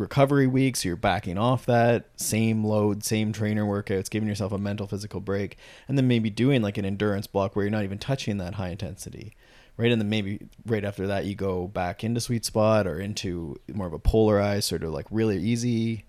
recovery 0.00 0.46
weeks. 0.46 0.84
You're 0.84 0.96
backing 0.96 1.38
off 1.38 1.66
that 1.66 2.08
same 2.16 2.64
load, 2.64 3.04
same 3.04 3.32
trainer 3.32 3.64
workouts, 3.64 4.10
giving 4.10 4.28
yourself 4.28 4.50
a 4.50 4.58
mental, 4.58 4.86
physical 4.86 5.20
break, 5.20 5.56
and 5.86 5.96
then 5.96 6.08
maybe 6.08 6.30
doing 6.30 6.62
like 6.62 6.78
an 6.78 6.84
endurance 6.84 7.26
block 7.26 7.54
where 7.54 7.64
you're 7.64 7.70
not 7.70 7.84
even 7.84 7.98
touching 7.98 8.38
that 8.38 8.54
high 8.54 8.70
intensity, 8.70 9.36
right? 9.76 9.92
And 9.92 10.00
then 10.00 10.08
maybe 10.08 10.48
right 10.66 10.84
after 10.84 11.06
that, 11.06 11.26
you 11.26 11.34
go 11.34 11.68
back 11.68 12.02
into 12.02 12.20
sweet 12.20 12.44
spot 12.44 12.86
or 12.86 12.98
into 12.98 13.60
more 13.72 13.86
of 13.86 13.92
a 13.92 13.98
polarized, 13.98 14.64
sort 14.64 14.82
of 14.82 14.90
like 14.90 15.06
really 15.10 15.38
easy 15.38 16.06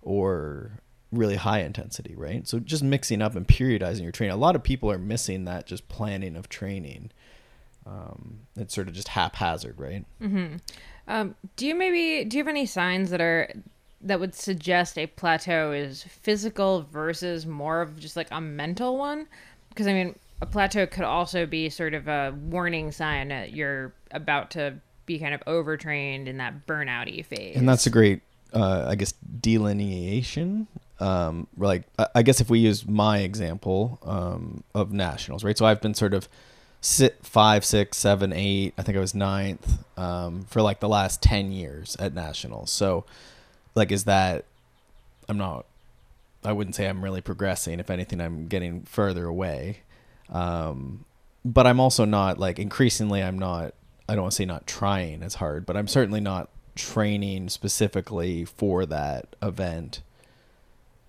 or 0.00 0.80
really 1.10 1.36
high 1.36 1.60
intensity, 1.60 2.14
right? 2.16 2.46
So 2.48 2.58
just 2.58 2.82
mixing 2.82 3.20
up 3.20 3.36
and 3.36 3.46
periodizing 3.46 4.02
your 4.02 4.12
training. 4.12 4.34
A 4.34 4.38
lot 4.38 4.56
of 4.56 4.62
people 4.62 4.90
are 4.90 4.98
missing 4.98 5.44
that 5.44 5.66
just 5.66 5.88
planning 5.88 6.36
of 6.36 6.48
training. 6.48 7.10
Um, 7.84 8.40
it's 8.56 8.74
sort 8.74 8.88
of 8.88 8.94
just 8.94 9.08
haphazard, 9.08 9.78
right? 9.78 10.04
Mm-hmm. 10.22 10.56
Um, 11.08 11.34
do 11.56 11.66
you 11.66 11.74
maybe 11.74 12.24
do 12.24 12.36
you 12.36 12.42
have 12.42 12.48
any 12.48 12.66
signs 12.66 13.10
that 13.10 13.20
are 13.20 13.52
that 14.00 14.20
would 14.20 14.34
suggest 14.34 14.98
a 14.98 15.06
plateau 15.06 15.72
is 15.72 16.02
physical 16.02 16.86
versus 16.90 17.46
more 17.46 17.80
of 17.80 17.98
just 17.98 18.16
like 18.16 18.28
a 18.30 18.40
mental 18.40 18.98
one? 18.98 19.26
Because 19.68 19.86
I 19.86 19.92
mean, 19.92 20.14
a 20.40 20.46
plateau 20.46 20.86
could 20.86 21.04
also 21.04 21.46
be 21.46 21.68
sort 21.70 21.94
of 21.94 22.08
a 22.08 22.34
warning 22.46 22.90
sign 22.92 23.28
that 23.28 23.52
you're 23.52 23.92
about 24.10 24.50
to 24.52 24.74
be 25.06 25.18
kind 25.18 25.34
of 25.34 25.42
overtrained 25.46 26.28
in 26.28 26.38
that 26.38 26.66
burnouty 26.66 27.24
phase. 27.24 27.56
And 27.56 27.68
that's 27.68 27.86
a 27.86 27.90
great, 27.90 28.22
uh, 28.52 28.86
I 28.88 28.94
guess, 28.94 29.12
delineation. 29.40 30.66
Um, 31.00 31.48
like, 31.56 31.84
I 32.14 32.22
guess 32.22 32.40
if 32.40 32.48
we 32.50 32.60
use 32.60 32.86
my 32.86 33.18
example 33.18 33.98
um, 34.02 34.62
of 34.74 34.92
nationals, 34.92 35.42
right? 35.42 35.56
So 35.58 35.64
I've 35.64 35.80
been 35.80 35.94
sort 35.94 36.14
of 36.14 36.28
five, 36.82 37.64
six, 37.64 37.96
seven, 37.96 38.32
eight. 38.32 38.74
I 38.76 38.82
think 38.82 38.96
I 38.96 39.00
was 39.00 39.14
ninth 39.14 39.84
um, 39.96 40.44
for 40.44 40.60
like 40.60 40.80
the 40.80 40.88
last 40.88 41.22
ten 41.22 41.52
years 41.52 41.96
at 41.98 42.14
nationals. 42.14 42.70
So, 42.70 43.04
like, 43.74 43.92
is 43.92 44.04
that? 44.04 44.44
I'm 45.28 45.38
not. 45.38 45.64
I 46.44 46.52
wouldn't 46.52 46.74
say 46.74 46.88
I'm 46.88 47.02
really 47.02 47.20
progressing. 47.20 47.78
If 47.78 47.88
anything, 47.88 48.20
I'm 48.20 48.48
getting 48.48 48.82
further 48.82 49.26
away. 49.26 49.80
Um, 50.28 51.04
but 51.44 51.66
I'm 51.66 51.80
also 51.80 52.04
not 52.04 52.38
like 52.38 52.58
increasingly. 52.58 53.22
I'm 53.22 53.38
not. 53.38 53.74
I 54.08 54.14
don't 54.14 54.22
want 54.22 54.32
to 54.32 54.36
say 54.36 54.44
not 54.44 54.66
trying 54.66 55.22
as 55.22 55.36
hard, 55.36 55.64
but 55.64 55.76
I'm 55.76 55.88
certainly 55.88 56.20
not 56.20 56.48
training 56.74 57.48
specifically 57.48 58.44
for 58.44 58.84
that 58.86 59.36
event. 59.40 60.00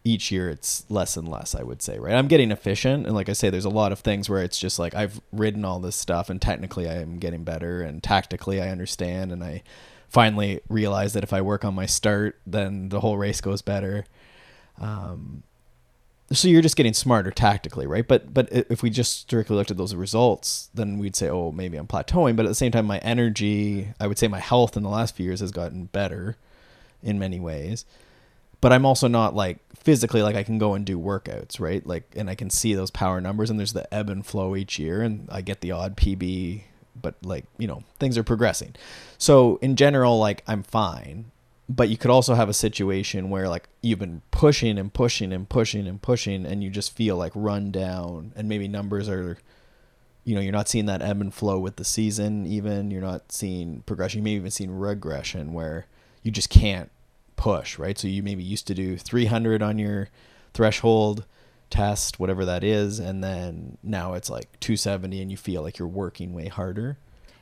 Each 0.05 0.31
year, 0.31 0.49
it's 0.49 0.85
less 0.89 1.15
and 1.15 1.27
less. 1.27 1.55
I 1.55 1.63
would 1.63 1.81
say, 1.81 1.97
right? 1.97 2.15
I'm 2.15 2.27
getting 2.27 2.51
efficient, 2.51 3.05
and 3.05 3.15
like 3.15 3.29
I 3.29 3.33
say, 3.33 3.49
there's 3.49 3.65
a 3.65 3.69
lot 3.69 3.91
of 3.91 3.99
things 3.99 4.29
where 4.29 4.43
it's 4.43 4.59
just 4.59 4.77
like 4.77 4.93
I've 4.93 5.21
ridden 5.31 5.63
all 5.63 5.79
this 5.79 5.95
stuff, 5.95 6.29
and 6.29 6.41
technically, 6.41 6.89
I 6.89 6.95
am 6.95 7.19
getting 7.19 7.43
better, 7.43 7.81
and 7.81 8.03
tactically, 8.03 8.61
I 8.61 8.69
understand, 8.69 9.31
and 9.31 9.43
I 9.43 9.63
finally 10.09 10.59
realize 10.69 11.13
that 11.13 11.23
if 11.23 11.33
I 11.33 11.41
work 11.41 11.65
on 11.65 11.73
my 11.73 11.85
start, 11.85 12.37
then 12.45 12.89
the 12.89 12.99
whole 12.99 13.17
race 13.17 13.41
goes 13.41 13.61
better. 13.61 14.05
Um, 14.79 15.43
so 16.31 16.47
you're 16.47 16.61
just 16.61 16.75
getting 16.75 16.93
smarter 16.93 17.31
tactically, 17.31 17.87
right? 17.87 18.07
But 18.07 18.33
but 18.33 18.49
if 18.51 18.83
we 18.83 18.89
just 18.89 19.21
strictly 19.21 19.55
looked 19.55 19.71
at 19.71 19.77
those 19.77 19.95
results, 19.95 20.69
then 20.73 20.97
we'd 20.97 21.15
say, 21.15 21.29
oh, 21.29 21.51
maybe 21.51 21.77
I'm 21.77 21.87
plateauing. 21.87 22.35
But 22.35 22.45
at 22.45 22.49
the 22.49 22.55
same 22.55 22.71
time, 22.71 22.85
my 22.85 22.99
energy, 22.99 23.89
I 23.99 24.07
would 24.07 24.17
say, 24.17 24.27
my 24.27 24.39
health 24.39 24.77
in 24.77 24.83
the 24.83 24.89
last 24.89 25.15
few 25.15 25.25
years 25.25 25.39
has 25.39 25.51
gotten 25.51 25.85
better 25.85 26.37
in 27.01 27.19
many 27.19 27.39
ways. 27.39 27.85
But 28.61 28.71
I'm 28.71 28.85
also 28.85 29.07
not 29.07 29.35
like 29.35 29.57
physically 29.83 30.21
like 30.21 30.35
I 30.35 30.43
can 30.43 30.57
go 30.57 30.73
and 30.73 30.85
do 30.85 30.99
workouts, 30.99 31.59
right? 31.59 31.85
Like, 31.85 32.13
and 32.15 32.29
I 32.29 32.35
can 32.35 32.49
see 32.49 32.73
those 32.73 32.91
power 32.91 33.21
numbers, 33.21 33.49
and 33.49 33.59
there's 33.59 33.73
the 33.73 33.91
ebb 33.93 34.09
and 34.09 34.25
flow 34.25 34.55
each 34.55 34.79
year, 34.79 35.01
and 35.01 35.27
I 35.31 35.41
get 35.41 35.61
the 35.61 35.71
odd 35.71 35.95
PB. 35.97 36.63
But 36.99 37.15
like 37.23 37.45
you 37.57 37.67
know, 37.67 37.83
things 37.99 38.17
are 38.17 38.23
progressing. 38.23 38.75
So 39.17 39.57
in 39.61 39.75
general, 39.75 40.19
like 40.19 40.43
I'm 40.47 40.63
fine 40.63 41.31
but 41.69 41.89
you 41.89 41.97
could 41.97 42.11
also 42.11 42.35
have 42.35 42.49
a 42.49 42.53
situation 42.53 43.29
where 43.29 43.47
like 43.47 43.69
you've 43.81 43.99
been 43.99 44.21
pushing 44.31 44.77
and 44.77 44.93
pushing 44.93 45.31
and 45.31 45.47
pushing 45.47 45.87
and 45.87 46.01
pushing 46.01 46.45
and 46.45 46.63
you 46.63 46.69
just 46.69 46.95
feel 46.95 47.15
like 47.15 47.31
run 47.35 47.71
down 47.71 48.33
and 48.35 48.49
maybe 48.49 48.67
numbers 48.67 49.07
are 49.07 49.37
you 50.25 50.35
know 50.35 50.41
you're 50.41 50.51
not 50.51 50.67
seeing 50.67 50.85
that 50.85 51.01
ebb 51.01 51.21
and 51.21 51.33
flow 51.33 51.59
with 51.59 51.77
the 51.77 51.85
season 51.85 52.45
even 52.45 52.91
you're 52.91 53.01
not 53.01 53.31
seeing 53.31 53.81
progression 53.85 54.19
you 54.19 54.23
may 54.23 54.31
even 54.31 54.51
seen 54.51 54.71
regression 54.71 55.53
where 55.53 55.85
you 56.21 56.31
just 56.31 56.49
can't 56.49 56.91
push 57.43 57.77
right 57.77 57.97
so 57.97 58.07
you 58.07 58.23
maybe 58.23 58.41
used 58.41 58.65
to 58.67 58.73
do 58.73 58.97
300 58.97 59.61
on 59.61 59.77
your 59.77 60.07
threshold 60.53 61.25
test 61.69 62.17
whatever 62.17 62.45
that 62.45 62.63
is 62.63 62.99
and 62.99 63.21
then 63.21 63.77
now 63.83 64.13
it's 64.13 64.29
like 64.29 64.57
270 64.61 65.21
and 65.21 65.29
you 65.29 65.35
feel 65.35 65.61
like 65.61 65.77
you're 65.77 65.85
working 65.85 66.33
way 66.33 66.47
harder 66.47 66.97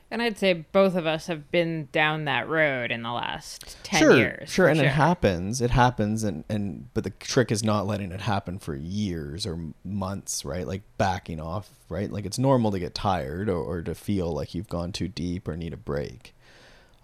and 0.09 0.21
I'd 0.21 0.39
say 0.39 0.65
both 0.73 0.95
of 0.95 1.05
us 1.07 1.27
have 1.27 1.51
been 1.51 1.87
down 1.93 2.25
that 2.25 2.49
road 2.49 2.91
in 2.91 3.01
the 3.01 3.13
last 3.13 3.77
10 3.83 3.99
sure, 3.99 4.17
years. 4.17 4.49
Sure, 4.49 4.67
and 4.67 4.77
sure. 4.77 4.87
it 4.87 4.91
happens. 4.91 5.61
It 5.61 5.71
happens 5.71 6.25
and 6.25 6.43
and 6.49 6.93
but 6.93 7.05
the 7.05 7.11
trick 7.11 7.49
is 7.49 7.63
not 7.63 7.87
letting 7.87 8.11
it 8.11 8.19
happen 8.19 8.59
for 8.59 8.75
years 8.75 9.45
or 9.45 9.57
months, 9.85 10.43
right? 10.43 10.67
Like 10.67 10.81
backing 10.97 11.39
off, 11.39 11.69
right? 11.87 12.11
Like 12.11 12.25
it's 12.25 12.37
normal 12.37 12.71
to 12.71 12.79
get 12.79 12.93
tired 12.93 13.47
or, 13.47 13.63
or 13.63 13.81
to 13.83 13.95
feel 13.95 14.33
like 14.33 14.53
you've 14.53 14.67
gone 14.67 14.91
too 14.91 15.07
deep 15.07 15.47
or 15.47 15.55
need 15.55 15.71
a 15.71 15.77
break. 15.77 16.35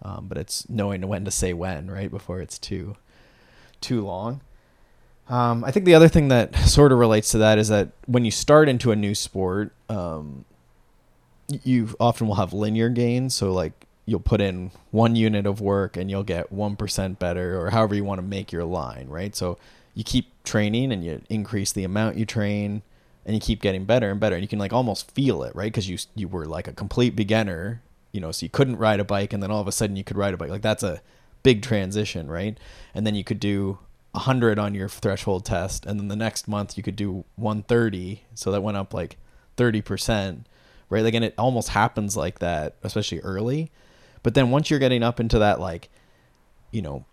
Um, 0.02 0.26
but 0.28 0.38
it's 0.38 0.68
knowing 0.68 1.06
when 1.06 1.24
to 1.24 1.30
say 1.30 1.52
when, 1.52 1.90
right? 1.90 2.10
Before 2.10 2.40
it's 2.40 2.58
too 2.58 2.96
too 3.80 4.04
long. 4.04 4.40
Um, 5.28 5.62
I 5.64 5.70
think 5.70 5.84
the 5.84 5.94
other 5.94 6.08
thing 6.08 6.28
that 6.28 6.54
sort 6.68 6.92
of 6.92 6.98
relates 6.98 7.30
to 7.32 7.38
that 7.38 7.58
is 7.58 7.68
that 7.68 7.90
when 8.06 8.24
you 8.24 8.30
start 8.30 8.68
into 8.68 8.90
a 8.92 8.96
new 8.96 9.14
sport, 9.14 9.72
um, 9.88 10.44
you 11.64 11.94
often 12.00 12.26
will 12.26 12.36
have 12.36 12.52
linear 12.52 12.88
gains. 12.88 13.34
So 13.34 13.52
like 13.52 13.86
you'll 14.06 14.20
put 14.20 14.40
in 14.40 14.70
one 14.90 15.16
unit 15.16 15.46
of 15.46 15.60
work 15.60 15.96
and 15.96 16.10
you'll 16.10 16.22
get 16.22 16.52
1% 16.52 17.18
better 17.18 17.60
or 17.60 17.70
however 17.70 17.94
you 17.94 18.04
want 18.04 18.18
to 18.18 18.26
make 18.26 18.52
your 18.52 18.64
line, 18.64 19.06
right? 19.08 19.34
So 19.36 19.58
you 19.94 20.04
keep 20.04 20.32
training 20.44 20.92
and 20.92 21.04
you 21.04 21.20
increase 21.28 21.72
the 21.72 21.84
amount 21.84 22.16
you 22.16 22.24
train 22.24 22.82
and 23.26 23.34
you 23.34 23.40
keep 23.40 23.60
getting 23.60 23.84
better 23.84 24.10
and 24.10 24.18
better 24.18 24.34
and 24.34 24.42
you 24.42 24.48
can 24.48 24.58
like 24.58 24.72
almost 24.72 25.10
feel 25.10 25.42
it, 25.42 25.54
right? 25.54 25.72
Cuz 25.72 25.88
you 25.88 25.98
you 26.14 26.28
were 26.28 26.46
like 26.46 26.68
a 26.68 26.72
complete 26.72 27.14
beginner, 27.14 27.82
you 28.18 28.20
know, 28.20 28.32
so 28.32 28.44
you 28.44 28.50
couldn't 28.50 28.76
ride 28.76 28.98
a 28.98 29.04
bike 29.04 29.32
and 29.32 29.40
then 29.40 29.52
all 29.52 29.60
of 29.60 29.68
a 29.68 29.72
sudden 29.72 29.94
you 29.94 30.02
could 30.02 30.16
ride 30.16 30.34
a 30.34 30.36
bike. 30.36 30.50
Like 30.50 30.62
that's 30.62 30.82
a 30.82 31.00
big 31.44 31.62
transition, 31.62 32.28
right? 32.28 32.58
And 32.92 33.06
then 33.06 33.14
you 33.14 33.22
could 33.22 33.38
do 33.38 33.78
100 34.10 34.58
on 34.58 34.74
your 34.74 34.88
threshold 34.88 35.44
test 35.44 35.86
and 35.86 36.00
then 36.00 36.08
the 36.08 36.16
next 36.16 36.48
month 36.48 36.76
you 36.76 36.82
could 36.82 36.96
do 36.96 37.24
130, 37.36 38.24
so 38.34 38.50
that 38.50 38.62
went 38.62 38.76
up 38.76 38.92
like 38.92 39.18
30% 39.56 40.44
right? 40.90 41.04
Like, 41.04 41.14
and 41.14 41.24
it 41.24 41.34
almost 41.36 41.70
happens 41.70 42.16
like 42.16 42.38
that, 42.38 42.76
especially 42.82 43.20
early. 43.20 43.70
But 44.22 44.34
then 44.34 44.50
once 44.50 44.70
you're 44.70 44.78
getting 44.78 45.02
up 45.02 45.20
into 45.20 45.38
that, 45.38 45.60
like, 45.60 45.90
you 46.70 46.82
know, 46.82 47.04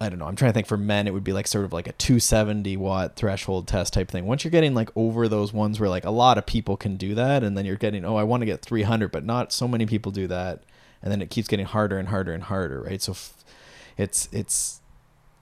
I 0.00 0.08
don't 0.08 0.18
know. 0.18 0.26
I'm 0.26 0.36
trying 0.36 0.50
to 0.50 0.54
think 0.54 0.66
for 0.66 0.76
men, 0.76 1.06
it 1.06 1.14
would 1.14 1.24
be 1.24 1.32
like 1.32 1.46
sort 1.46 1.64
of 1.64 1.72
like 1.72 1.86
a 1.86 1.92
270 1.92 2.76
watt 2.76 3.16
threshold 3.16 3.68
test 3.68 3.92
type 3.92 4.10
thing. 4.10 4.26
Once 4.26 4.44
you're 4.44 4.50
getting 4.50 4.74
like 4.74 4.90
over 4.96 5.28
those 5.28 5.52
ones 5.52 5.78
where 5.78 5.88
like 5.88 6.04
a 6.04 6.10
lot 6.10 6.36
of 6.36 6.46
people 6.46 6.76
can 6.76 6.96
do 6.96 7.14
that, 7.14 7.42
and 7.44 7.56
then 7.56 7.64
you're 7.64 7.76
getting, 7.76 8.04
oh, 8.04 8.16
I 8.16 8.24
want 8.24 8.40
to 8.42 8.46
get 8.46 8.60
300, 8.60 9.10
but 9.12 9.24
not 9.24 9.52
so 9.52 9.68
many 9.68 9.86
people 9.86 10.10
do 10.12 10.26
that. 10.26 10.64
And 11.02 11.12
then 11.12 11.22
it 11.22 11.30
keeps 11.30 11.48
getting 11.48 11.66
harder 11.66 11.98
and 11.98 12.08
harder 12.08 12.32
and 12.32 12.44
harder, 12.44 12.80
right? 12.80 13.00
So 13.00 13.14
it's, 13.96 14.28
it's, 14.32 14.80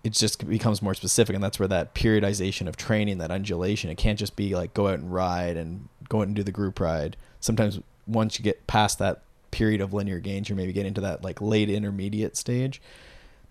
it 0.05 0.13
just 0.13 0.47
becomes 0.47 0.83
more 0.83 0.95
specific. 0.95 1.35
And 1.35 1.43
that's 1.43 1.59
where 1.59 1.69
that 1.69 1.95
periodization 1.95 2.67
of 2.67 2.77
training, 2.77 3.19
that 3.19 3.31
undulation, 3.31 3.89
it 3.89 3.97
can't 3.97 4.19
just 4.19 4.37
be 4.37 4.55
like 4.55 4.75
go 4.75 4.89
out 4.89 4.99
and 4.99 5.13
ride 5.13 5.57
and 5.57 5.89
go 6.09 6.19
out 6.19 6.27
and 6.27 6.37
do 6.37 6.43
the 6.43 6.53
group 6.53 6.81
ride 6.81 7.17
sometimes 7.43 7.81
once 8.07 8.39
you 8.39 8.43
get 8.43 8.67
past 8.67 8.99
that 8.99 9.23
period 9.51 9.81
of 9.83 9.93
linear 9.93 10.21
gains, 10.21 10.49
you're 10.49 10.57
maybe 10.57 10.73
getting 10.73 10.95
to 10.95 11.01
that 11.03 11.23
like 11.23 11.43
late 11.43 11.69
intermediate 11.69 12.37
stage. 12.37 12.81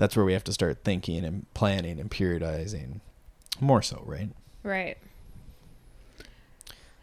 That's 0.01 0.15
where 0.15 0.25
we 0.25 0.33
have 0.33 0.43
to 0.45 0.51
start 0.51 0.83
thinking 0.83 1.23
and 1.23 1.45
planning 1.53 1.99
and 1.99 2.09
periodizing 2.09 3.01
more 3.59 3.83
so, 3.83 4.01
right? 4.03 4.31
Right. 4.63 4.97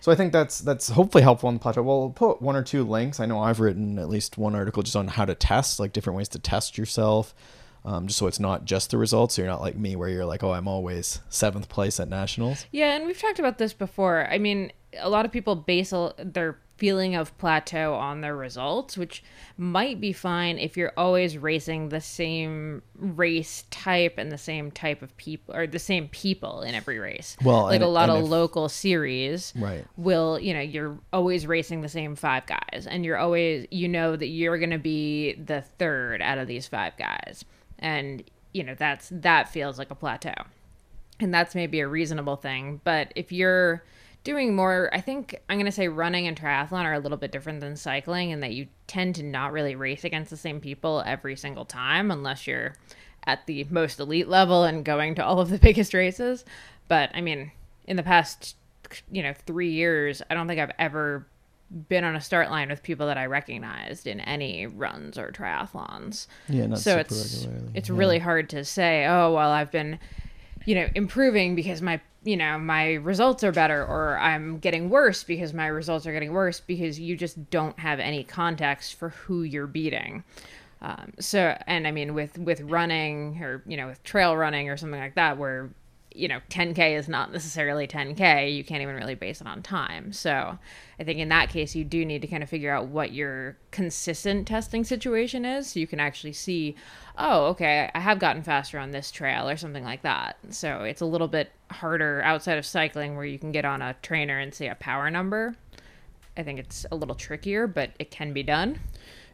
So 0.00 0.10
I 0.10 0.16
think 0.16 0.32
that's 0.32 0.58
that's 0.58 0.88
hopefully 0.88 1.22
helpful 1.22 1.46
on 1.46 1.54
the 1.54 1.60
plateau. 1.60 1.84
We'll 1.84 2.10
put 2.10 2.42
one 2.42 2.56
or 2.56 2.64
two 2.64 2.82
links. 2.82 3.20
I 3.20 3.26
know 3.26 3.38
I've 3.38 3.60
written 3.60 4.00
at 4.00 4.08
least 4.08 4.36
one 4.36 4.56
article 4.56 4.82
just 4.82 4.96
on 4.96 5.06
how 5.06 5.24
to 5.24 5.36
test, 5.36 5.78
like 5.78 5.92
different 5.92 6.16
ways 6.16 6.28
to 6.30 6.40
test 6.40 6.76
yourself, 6.76 7.36
um, 7.84 8.08
just 8.08 8.18
so 8.18 8.26
it's 8.26 8.40
not 8.40 8.64
just 8.64 8.90
the 8.90 8.98
results. 8.98 9.36
So 9.36 9.42
you're 9.42 9.50
not 9.50 9.60
like 9.60 9.76
me, 9.76 9.94
where 9.94 10.08
you're 10.08 10.26
like, 10.26 10.42
oh, 10.42 10.52
I'm 10.52 10.66
always 10.66 11.20
seventh 11.28 11.68
place 11.68 12.00
at 12.00 12.08
nationals. 12.08 12.66
Yeah, 12.72 12.96
and 12.96 13.06
we've 13.06 13.20
talked 13.20 13.38
about 13.38 13.58
this 13.58 13.72
before. 13.72 14.26
I 14.28 14.38
mean, 14.38 14.72
a 14.98 15.08
lot 15.08 15.24
of 15.24 15.30
people 15.30 15.54
base 15.54 15.94
their 16.18 16.58
feeling 16.78 17.16
of 17.16 17.36
plateau 17.38 17.94
on 17.94 18.20
their 18.20 18.36
results, 18.36 18.96
which 18.96 19.22
might 19.56 20.00
be 20.00 20.12
fine 20.12 20.58
if 20.58 20.76
you're 20.76 20.92
always 20.96 21.36
racing 21.36 21.88
the 21.88 22.00
same 22.00 22.80
race 22.94 23.64
type 23.70 24.14
and 24.16 24.30
the 24.30 24.38
same 24.38 24.70
type 24.70 25.02
of 25.02 25.14
people 25.16 25.54
or 25.54 25.66
the 25.66 25.80
same 25.80 26.08
people 26.08 26.62
in 26.62 26.76
every 26.76 27.00
race. 27.00 27.36
Well, 27.42 27.64
like 27.64 27.74
and, 27.74 27.84
a 27.84 27.88
lot 27.88 28.10
of 28.10 28.22
if, 28.22 28.30
local 28.30 28.68
series 28.68 29.52
right. 29.56 29.84
will, 29.96 30.38
you 30.38 30.54
know, 30.54 30.60
you're 30.60 30.96
always 31.12 31.48
racing 31.48 31.80
the 31.80 31.88
same 31.88 32.14
five 32.14 32.46
guys 32.46 32.86
and 32.88 33.04
you're 33.04 33.18
always, 33.18 33.66
you 33.72 33.88
know, 33.88 34.14
that 34.14 34.28
you're 34.28 34.58
going 34.58 34.70
to 34.70 34.78
be 34.78 35.34
the 35.34 35.62
third 35.78 36.22
out 36.22 36.38
of 36.38 36.46
these 36.46 36.68
five 36.68 36.96
guys. 36.96 37.44
And, 37.80 38.22
you 38.52 38.62
know, 38.62 38.76
that's, 38.78 39.08
that 39.12 39.48
feels 39.48 39.78
like 39.78 39.90
a 39.90 39.96
plateau. 39.96 40.34
And 41.18 41.34
that's 41.34 41.56
maybe 41.56 41.80
a 41.80 41.88
reasonable 41.88 42.36
thing. 42.36 42.80
But 42.84 43.12
if 43.16 43.32
you're, 43.32 43.82
doing 44.28 44.54
more 44.54 44.90
i 44.92 45.00
think 45.00 45.34
i'm 45.48 45.56
going 45.56 45.64
to 45.64 45.72
say 45.72 45.88
running 45.88 46.26
and 46.26 46.38
triathlon 46.38 46.84
are 46.84 46.92
a 46.92 46.98
little 46.98 47.16
bit 47.16 47.32
different 47.32 47.60
than 47.60 47.74
cycling 47.76 48.28
in 48.30 48.40
that 48.40 48.52
you 48.52 48.66
tend 48.86 49.14
to 49.14 49.22
not 49.22 49.52
really 49.52 49.74
race 49.74 50.04
against 50.04 50.28
the 50.30 50.36
same 50.36 50.60
people 50.60 51.02
every 51.06 51.34
single 51.34 51.64
time 51.64 52.10
unless 52.10 52.46
you're 52.46 52.74
at 53.24 53.46
the 53.46 53.64
most 53.70 53.98
elite 53.98 54.28
level 54.28 54.64
and 54.64 54.84
going 54.84 55.14
to 55.14 55.24
all 55.24 55.40
of 55.40 55.48
the 55.48 55.58
biggest 55.68 55.94
races 55.94 56.44
but 56.88 57.10
i 57.14 57.20
mean 57.22 57.50
in 57.86 57.96
the 57.96 58.02
past 58.02 58.54
you 59.10 59.22
know 59.22 59.32
3 59.46 59.70
years 59.70 60.20
i 60.30 60.34
don't 60.34 60.46
think 60.46 60.60
i've 60.60 60.72
ever 60.78 61.26
been 61.88 62.04
on 62.04 62.14
a 62.16 62.20
start 62.20 62.50
line 62.50 62.70
with 62.70 62.82
people 62.82 63.06
that 63.08 63.18
I 63.18 63.26
recognized 63.26 64.06
in 64.06 64.20
any 64.20 64.66
runs 64.66 65.18
or 65.18 65.30
triathlons. 65.30 66.26
Yeah, 66.48 66.66
not 66.68 66.78
so 66.78 66.96
it's 66.96 67.44
regularly. 67.44 67.70
it's 67.74 67.88
Yeah. 67.90 67.94
really 67.98 68.18
hard 68.20 68.48
to 68.48 68.64
say, 68.64 69.04
oh 69.04 69.34
well, 69.34 69.50
I've 69.50 69.70
been, 69.70 69.98
you 70.68 70.74
know, 70.74 70.86
improving 70.94 71.54
because 71.54 71.80
my 71.80 71.98
you 72.24 72.36
know 72.36 72.58
my 72.58 72.94
results 72.96 73.42
are 73.42 73.52
better, 73.52 73.82
or 73.82 74.18
I'm 74.18 74.58
getting 74.58 74.90
worse 74.90 75.24
because 75.24 75.54
my 75.54 75.66
results 75.66 76.06
are 76.06 76.12
getting 76.12 76.34
worse 76.34 76.60
because 76.60 77.00
you 77.00 77.16
just 77.16 77.48
don't 77.48 77.78
have 77.78 77.98
any 78.00 78.22
context 78.22 78.96
for 78.96 79.08
who 79.08 79.44
you're 79.44 79.66
beating. 79.66 80.24
Um, 80.82 81.14
so, 81.18 81.56
and 81.66 81.86
I 81.86 81.90
mean, 81.90 82.12
with 82.12 82.36
with 82.36 82.60
running 82.60 83.42
or 83.42 83.62
you 83.66 83.78
know 83.78 83.86
with 83.86 84.02
trail 84.02 84.36
running 84.36 84.68
or 84.68 84.76
something 84.76 85.00
like 85.00 85.14
that, 85.14 85.38
where 85.38 85.70
you 86.18 86.28
know 86.28 86.40
10k 86.50 86.98
is 86.98 87.08
not 87.08 87.32
necessarily 87.32 87.86
10k 87.86 88.54
you 88.54 88.64
can't 88.64 88.82
even 88.82 88.96
really 88.96 89.14
base 89.14 89.40
it 89.40 89.46
on 89.46 89.62
time. 89.62 90.12
So 90.12 90.58
i 91.00 91.04
think 91.04 91.18
in 91.18 91.28
that 91.28 91.48
case 91.48 91.74
you 91.74 91.84
do 91.84 92.04
need 92.04 92.22
to 92.22 92.28
kind 92.28 92.42
of 92.42 92.48
figure 92.48 92.72
out 92.72 92.88
what 92.88 93.12
your 93.12 93.56
consistent 93.70 94.48
testing 94.48 94.82
situation 94.84 95.44
is 95.44 95.70
so 95.70 95.80
you 95.80 95.86
can 95.86 96.00
actually 96.00 96.32
see 96.32 96.74
oh 97.16 97.46
okay 97.46 97.90
i 97.94 98.00
have 98.00 98.18
gotten 98.18 98.42
faster 98.42 98.78
on 98.78 98.90
this 98.90 99.10
trail 99.10 99.48
or 99.48 99.56
something 99.56 99.84
like 99.84 100.02
that. 100.02 100.36
So 100.50 100.82
it's 100.82 101.00
a 101.00 101.06
little 101.06 101.28
bit 101.28 101.52
harder 101.70 102.22
outside 102.22 102.58
of 102.58 102.66
cycling 102.66 103.16
where 103.16 103.24
you 103.24 103.38
can 103.38 103.52
get 103.52 103.64
on 103.64 103.82
a 103.82 103.94
trainer 104.02 104.38
and 104.38 104.52
see 104.52 104.66
a 104.66 104.74
power 104.74 105.10
number. 105.10 105.54
I 106.36 106.42
think 106.42 106.58
it's 106.58 106.84
a 106.90 106.96
little 106.96 107.14
trickier 107.14 107.66
but 107.66 107.90
it 107.98 108.10
can 108.10 108.32
be 108.32 108.42
done. 108.42 108.80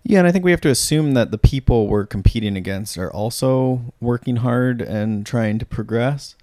Yeah, 0.07 0.19
and 0.19 0.29
I 0.29 0.33
think 0.33 0.45
we 0.45 0.51
have 0.51 0.61
to 0.61 0.69
assume 0.69 1.15
that 1.15 1.31
the 1.31 1.39
people 1.39 1.89
we're 1.89 2.05
competing 2.05 2.59
against 2.59 2.99
are 2.99 3.11
also 3.11 3.95
working 4.01 4.37
hard 4.37 4.83
and 4.83 5.25
trying 5.25 5.59
to 5.59 5.65
progress. 5.65 6.37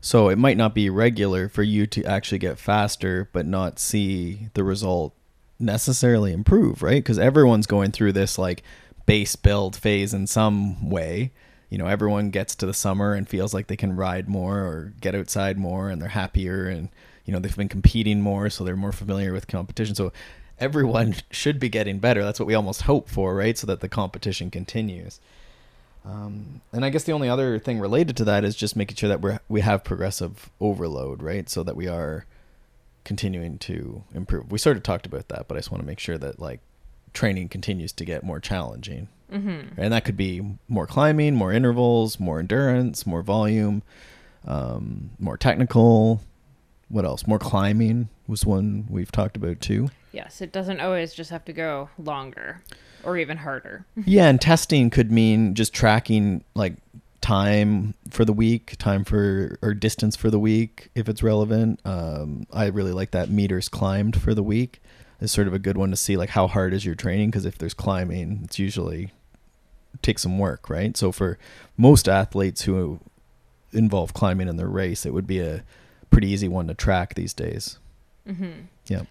So 0.00 0.28
it 0.28 0.38
might 0.38 0.56
not 0.56 0.74
be 0.74 0.88
regular 0.88 1.48
for 1.48 1.62
you 1.62 1.86
to 1.88 2.04
actually 2.04 2.38
get 2.38 2.58
faster, 2.58 3.28
but 3.32 3.46
not 3.46 3.78
see 3.78 4.48
the 4.54 4.64
result 4.64 5.14
necessarily 5.58 6.32
improve, 6.32 6.82
right? 6.82 7.02
Because 7.02 7.18
everyone's 7.18 7.66
going 7.66 7.92
through 7.92 8.12
this 8.12 8.38
like 8.38 8.62
base 9.04 9.36
build 9.36 9.76
phase 9.76 10.14
in 10.14 10.26
some 10.26 10.88
way. 10.88 11.32
You 11.68 11.78
know, 11.78 11.86
everyone 11.86 12.30
gets 12.30 12.54
to 12.56 12.66
the 12.66 12.74
summer 12.74 13.12
and 13.12 13.28
feels 13.28 13.52
like 13.52 13.66
they 13.66 13.76
can 13.76 13.94
ride 13.94 14.28
more 14.28 14.58
or 14.58 14.94
get 15.00 15.14
outside 15.14 15.58
more 15.58 15.90
and 15.90 16.00
they're 16.00 16.08
happier 16.08 16.66
and, 16.66 16.88
you 17.24 17.32
know, 17.32 17.38
they've 17.38 17.56
been 17.56 17.68
competing 17.68 18.20
more, 18.22 18.50
so 18.50 18.64
they're 18.64 18.76
more 18.76 18.92
familiar 18.92 19.32
with 19.32 19.46
competition. 19.46 19.94
So 19.94 20.12
everyone 20.58 21.16
should 21.30 21.60
be 21.60 21.68
getting 21.68 21.98
better. 21.98 22.24
That's 22.24 22.40
what 22.40 22.46
we 22.46 22.54
almost 22.54 22.82
hope 22.82 23.08
for, 23.08 23.34
right? 23.34 23.56
So 23.56 23.66
that 23.66 23.80
the 23.80 23.88
competition 23.88 24.50
continues. 24.50 25.20
Um, 26.04 26.62
and 26.72 26.84
I 26.84 26.90
guess 26.90 27.04
the 27.04 27.12
only 27.12 27.28
other 27.28 27.58
thing 27.58 27.78
related 27.78 28.16
to 28.18 28.24
that 28.24 28.44
is 28.44 28.56
just 28.56 28.74
making 28.74 28.96
sure 28.96 29.08
that 29.08 29.20
we 29.20 29.32
we 29.48 29.60
have 29.60 29.84
progressive 29.84 30.50
overload, 30.60 31.22
right? 31.22 31.48
So 31.48 31.62
that 31.62 31.76
we 31.76 31.88
are 31.88 32.24
continuing 33.04 33.58
to 33.58 34.04
improve. 34.14 34.50
We 34.50 34.58
sort 34.58 34.76
of 34.76 34.82
talked 34.82 35.06
about 35.06 35.28
that, 35.28 35.46
but 35.48 35.56
I 35.56 35.60
just 35.60 35.70
want 35.70 35.82
to 35.82 35.86
make 35.86 35.98
sure 35.98 36.18
that 36.18 36.40
like 36.40 36.60
training 37.12 37.48
continues 37.48 37.92
to 37.92 38.04
get 38.04 38.22
more 38.22 38.40
challenging. 38.40 39.08
Mm-hmm. 39.32 39.80
And 39.80 39.92
that 39.92 40.04
could 40.04 40.16
be 40.16 40.42
more 40.68 40.86
climbing, 40.86 41.34
more 41.34 41.52
intervals, 41.52 42.18
more 42.18 42.40
endurance, 42.40 43.06
more 43.06 43.22
volume, 43.22 43.82
um, 44.46 45.10
more 45.18 45.36
technical. 45.36 46.20
What 46.88 47.04
else? 47.04 47.26
More 47.26 47.38
climbing 47.38 48.08
was 48.26 48.44
one 48.44 48.86
we've 48.88 49.12
talked 49.12 49.36
about 49.36 49.60
too. 49.60 49.90
yes 50.12 50.40
it 50.40 50.50
doesn't 50.52 50.80
always 50.80 51.14
just 51.14 51.30
have 51.30 51.44
to 51.44 51.52
go 51.52 51.88
longer 51.98 52.62
or 53.04 53.16
even 53.16 53.36
harder 53.36 53.84
yeah, 54.04 54.28
and 54.28 54.40
testing 54.40 54.90
could 54.90 55.10
mean 55.10 55.54
just 55.54 55.72
tracking 55.72 56.44
like 56.54 56.74
time 57.20 57.94
for 58.08 58.24
the 58.24 58.32
week, 58.32 58.76
time 58.78 59.04
for 59.04 59.58
or 59.62 59.74
distance 59.74 60.16
for 60.16 60.30
the 60.30 60.38
week 60.38 60.90
if 60.94 61.08
it's 61.08 61.22
relevant. 61.22 61.80
Um, 61.84 62.46
I 62.52 62.66
really 62.66 62.92
like 62.92 63.10
that 63.12 63.30
meters 63.30 63.68
climbed 63.68 64.20
for 64.20 64.34
the 64.34 64.42
week. 64.42 64.80
Is 65.20 65.30
sort 65.30 65.46
of 65.46 65.52
a 65.52 65.58
good 65.58 65.76
one 65.76 65.90
to 65.90 65.96
see 65.96 66.16
like 66.16 66.30
how 66.30 66.46
hard 66.46 66.72
is 66.72 66.86
your 66.86 66.94
training 66.94 67.30
because 67.30 67.44
if 67.44 67.58
there's 67.58 67.74
climbing, 67.74 68.40
it's 68.44 68.58
usually 68.58 69.10
takes 70.00 70.22
some 70.22 70.38
work, 70.38 70.70
right? 70.70 70.96
So 70.96 71.12
for 71.12 71.38
most 71.76 72.08
athletes 72.08 72.62
who 72.62 73.00
involve 73.72 74.14
climbing 74.14 74.48
in 74.48 74.56
their 74.56 74.68
race, 74.68 75.04
it 75.04 75.12
would 75.12 75.26
be 75.26 75.40
a 75.40 75.62
pretty 76.10 76.28
easy 76.28 76.48
one 76.48 76.68
to 76.68 76.74
track 76.74 77.14
these 77.14 77.34
days. 77.34 77.78
Mm-hmm. 78.26 78.52
Yeah. 78.86 79.02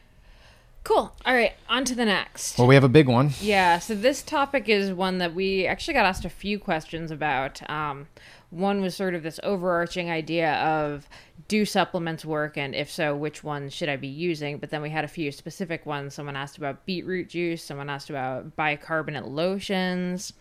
Cool 0.83 1.15
all 1.25 1.33
right 1.33 1.53
on 1.67 1.85
to 1.85 1.95
the 1.95 2.05
next 2.05 2.57
Well, 2.57 2.67
we 2.67 2.75
have 2.75 2.83
a 2.83 2.89
big 2.89 3.07
one. 3.07 3.31
Yeah, 3.41 3.79
so 3.79 3.95
this 3.95 4.21
topic 4.21 4.69
is 4.69 4.91
one 4.91 5.17
that 5.19 5.35
we 5.35 5.65
actually 5.67 5.93
got 5.93 6.05
asked 6.05 6.25
a 6.25 6.29
few 6.29 6.59
questions 6.59 7.11
about. 7.11 7.67
Um, 7.69 8.07
one 8.49 8.81
was 8.81 8.95
sort 8.95 9.13
of 9.13 9.21
this 9.21 9.39
overarching 9.43 10.09
idea 10.09 10.53
of 10.55 11.07
do 11.47 11.65
supplements 11.65 12.25
work, 12.25 12.57
and 12.57 12.73
if 12.73 12.89
so, 12.89 13.15
which 13.15 13.43
ones 13.43 13.73
should 13.73 13.89
I 13.89 13.95
be 13.95 14.07
using? 14.07 14.57
But 14.57 14.71
then 14.71 14.81
we 14.81 14.89
had 14.89 15.05
a 15.05 15.07
few 15.07 15.31
specific 15.31 15.85
ones. 15.85 16.15
Someone 16.15 16.35
asked 16.35 16.57
about 16.57 16.85
beetroot 16.85 17.29
juice, 17.29 17.63
someone 17.63 17.89
asked 17.89 18.09
about 18.09 18.55
bicarbonate 18.55 19.27
lotions. 19.27 20.33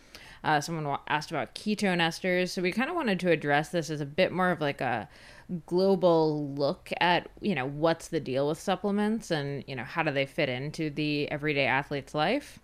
Uh, 0.44 0.60
someone 0.60 0.98
asked 1.08 1.30
about 1.30 1.54
ketone 1.54 1.98
esters. 1.98 2.50
So 2.50 2.62
we 2.62 2.70
kind 2.70 2.88
of 2.88 2.96
wanted 2.96 3.18
to 3.20 3.30
address 3.30 3.70
this 3.70 3.90
as 3.90 4.00
a 4.00 4.06
bit 4.06 4.32
more 4.32 4.50
of 4.50 4.60
like 4.60 4.80
a 4.80 5.08
global 5.66 6.52
look 6.54 6.90
at, 7.00 7.28
you 7.40 7.54
know, 7.54 7.66
what's 7.66 8.08
the 8.08 8.20
deal 8.20 8.48
with 8.48 8.60
supplements 8.60 9.30
and, 9.30 9.64
you 9.66 9.74
know, 9.74 9.84
how 9.84 10.02
do 10.02 10.10
they 10.10 10.26
fit 10.26 10.48
into 10.48 10.90
the 10.90 11.30
everyday 11.30 11.66
athlete's 11.66 12.14
life. 12.14 12.58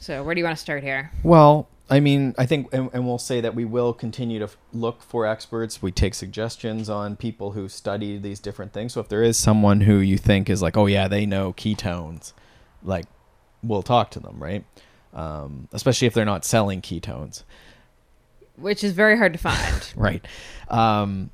So 0.00 0.22
where 0.22 0.34
do 0.34 0.40
you 0.40 0.44
want 0.44 0.56
to 0.56 0.60
start 0.60 0.82
here? 0.82 1.10
Well, 1.22 1.68
I 1.90 2.00
mean, 2.00 2.34
I 2.38 2.46
think, 2.46 2.72
and, 2.72 2.90
and 2.92 3.06
we'll 3.06 3.18
say 3.18 3.40
that 3.40 3.54
we 3.54 3.64
will 3.64 3.92
continue 3.92 4.38
to 4.38 4.44
f- 4.44 4.56
look 4.72 5.02
for 5.02 5.26
experts. 5.26 5.82
We 5.82 5.90
take 5.90 6.14
suggestions 6.14 6.88
on 6.88 7.16
people 7.16 7.52
who 7.52 7.68
study 7.68 8.18
these 8.18 8.40
different 8.40 8.72
things. 8.72 8.92
So 8.92 9.00
if 9.00 9.08
there 9.08 9.22
is 9.22 9.36
someone 9.38 9.82
who 9.82 9.98
you 9.98 10.18
think 10.18 10.48
is 10.50 10.62
like, 10.62 10.76
oh 10.76 10.86
yeah, 10.86 11.08
they 11.08 11.26
know 11.26 11.52
ketones, 11.52 12.32
like, 12.82 13.06
we'll 13.62 13.82
talk 13.82 14.10
to 14.12 14.20
them, 14.20 14.38
right? 14.38 14.64
Um, 15.14 15.68
especially 15.72 16.06
if 16.06 16.14
they're 16.14 16.24
not 16.24 16.44
selling 16.44 16.82
ketones, 16.82 17.42
Which 18.56 18.84
is 18.84 18.92
very 18.92 19.16
hard 19.16 19.32
to 19.32 19.38
find. 19.38 19.92
right? 19.96 20.24
Um, 20.68 21.30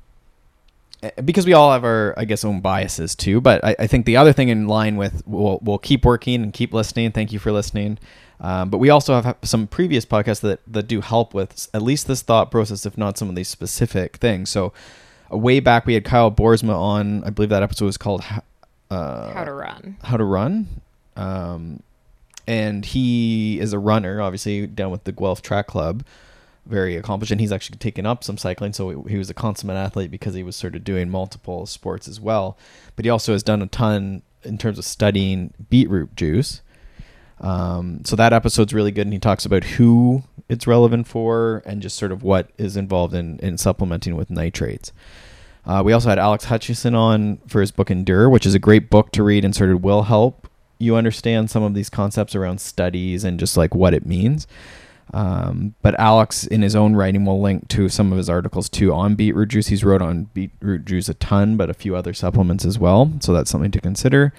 because 1.23 1.45
we 1.45 1.53
all 1.53 1.71
have 1.71 1.83
our, 1.83 2.13
I 2.17 2.25
guess, 2.25 2.43
own 2.45 2.61
biases 2.61 3.15
too. 3.15 3.41
But 3.41 3.63
I, 3.63 3.75
I 3.79 3.87
think 3.87 4.05
the 4.05 4.17
other 4.17 4.33
thing 4.33 4.49
in 4.49 4.67
line 4.67 4.95
with 4.95 5.23
we'll, 5.25 5.59
we'll 5.61 5.77
keep 5.77 6.05
working 6.05 6.41
and 6.43 6.53
keep 6.53 6.73
listening. 6.73 7.11
Thank 7.11 7.31
you 7.31 7.39
for 7.39 7.51
listening. 7.51 7.97
Um, 8.39 8.69
but 8.69 8.79
we 8.79 8.89
also 8.89 9.21
have 9.21 9.37
some 9.43 9.67
previous 9.67 10.05
podcasts 10.05 10.41
that, 10.41 10.59
that 10.67 10.87
do 10.87 11.01
help 11.01 11.33
with 11.33 11.69
at 11.73 11.81
least 11.81 12.07
this 12.07 12.21
thought 12.21 12.51
process, 12.51 12.85
if 12.85 12.97
not 12.97 13.17
some 13.17 13.29
of 13.29 13.35
these 13.35 13.47
specific 13.47 14.17
things. 14.17 14.49
So, 14.49 14.73
uh, 15.31 15.37
way 15.37 15.59
back, 15.59 15.85
we 15.85 15.93
had 15.93 16.03
Kyle 16.03 16.31
Boorsma 16.31 16.75
on. 16.75 17.23
I 17.23 17.29
believe 17.29 17.49
that 17.49 17.63
episode 17.63 17.85
was 17.85 17.97
called 17.97 18.23
uh, 18.91 19.33
How 19.33 19.43
to 19.43 19.53
run. 19.53 19.97
How 20.03 20.17
to 20.17 20.23
Run. 20.23 20.67
Um, 21.15 21.81
and 22.47 22.85
he 22.85 23.59
is 23.59 23.73
a 23.73 23.79
runner, 23.79 24.21
obviously, 24.21 24.67
down 24.67 24.91
with 24.91 25.05
the 25.05 25.11
Guelph 25.11 25.41
Track 25.41 25.67
Club. 25.67 26.03
Very 26.65 26.95
accomplished. 26.95 27.31
And 27.31 27.39
he's 27.39 27.51
actually 27.51 27.77
taken 27.77 28.05
up 28.05 28.23
some 28.23 28.37
cycling. 28.37 28.73
So, 28.73 29.03
he 29.03 29.17
was 29.17 29.29
a 29.29 29.33
consummate 29.33 29.77
athlete 29.77 30.11
because 30.11 30.33
he 30.33 30.43
was 30.43 30.55
sort 30.55 30.75
of 30.75 30.83
doing 30.83 31.09
multiple 31.09 31.65
sports 31.65 32.07
as 32.07 32.19
well. 32.19 32.57
But 32.95 33.05
he 33.05 33.11
also 33.11 33.33
has 33.33 33.43
done 33.43 33.61
a 33.61 33.67
ton 33.67 34.23
in 34.43 34.57
terms 34.57 34.77
of 34.77 34.85
studying 34.85 35.53
beetroot 35.69 36.15
juice. 36.15 36.61
Um, 37.41 38.01
so 38.05 38.15
that 38.15 38.31
episode's 38.31 38.73
really 38.73 38.91
good, 38.91 39.07
and 39.07 39.13
he 39.13 39.19
talks 39.19 39.45
about 39.45 39.63
who 39.63 40.23
it's 40.47 40.67
relevant 40.67 41.07
for 41.07 41.63
and 41.65 41.81
just 41.81 41.97
sort 41.97 42.11
of 42.11 42.23
what 42.23 42.49
is 42.57 42.77
involved 42.77 43.13
in, 43.13 43.39
in 43.39 43.57
supplementing 43.57 44.15
with 44.15 44.29
nitrates. 44.29 44.93
Uh, 45.65 45.81
we 45.83 45.93
also 45.93 46.09
had 46.09 46.19
Alex 46.19 46.45
Hutchinson 46.45 46.93
on 46.93 47.37
for 47.47 47.59
his 47.59 47.71
book 47.71 47.89
Endure, 47.89 48.29
which 48.29 48.45
is 48.45 48.53
a 48.53 48.59
great 48.59 48.89
book 48.89 49.11
to 49.11 49.23
read 49.23 49.43
and 49.43 49.55
sort 49.55 49.71
of 49.71 49.83
will 49.83 50.03
help 50.03 50.47
you 50.77 50.95
understand 50.95 51.49
some 51.49 51.63
of 51.63 51.73
these 51.73 51.89
concepts 51.89 52.35
around 52.35 52.61
studies 52.61 53.23
and 53.23 53.39
just 53.39 53.57
like 53.57 53.73
what 53.73 53.93
it 53.93 54.05
means. 54.05 54.45
Um, 55.13 55.75
but 55.81 55.97
Alex, 55.99 56.45
in 56.45 56.61
his 56.61 56.75
own 56.75 56.95
writing, 56.95 57.25
will 57.25 57.41
link 57.41 57.67
to 57.69 57.89
some 57.89 58.11
of 58.11 58.17
his 58.17 58.29
articles 58.29 58.69
too 58.69 58.93
on 58.93 59.15
beetroot 59.15 59.49
juice. 59.49 59.67
He's 59.67 59.83
wrote 59.83 60.01
on 60.01 60.25
beetroot 60.33 60.85
juice 60.85 61.07
a 61.09 61.13
ton, 61.13 61.57
but 61.57 61.69
a 61.69 61.73
few 61.73 61.95
other 61.95 62.13
supplements 62.13 62.65
as 62.65 62.79
well. 62.79 63.11
So 63.19 63.33
that's 63.33 63.49
something 63.49 63.71
to 63.71 63.81
consider 63.81 64.33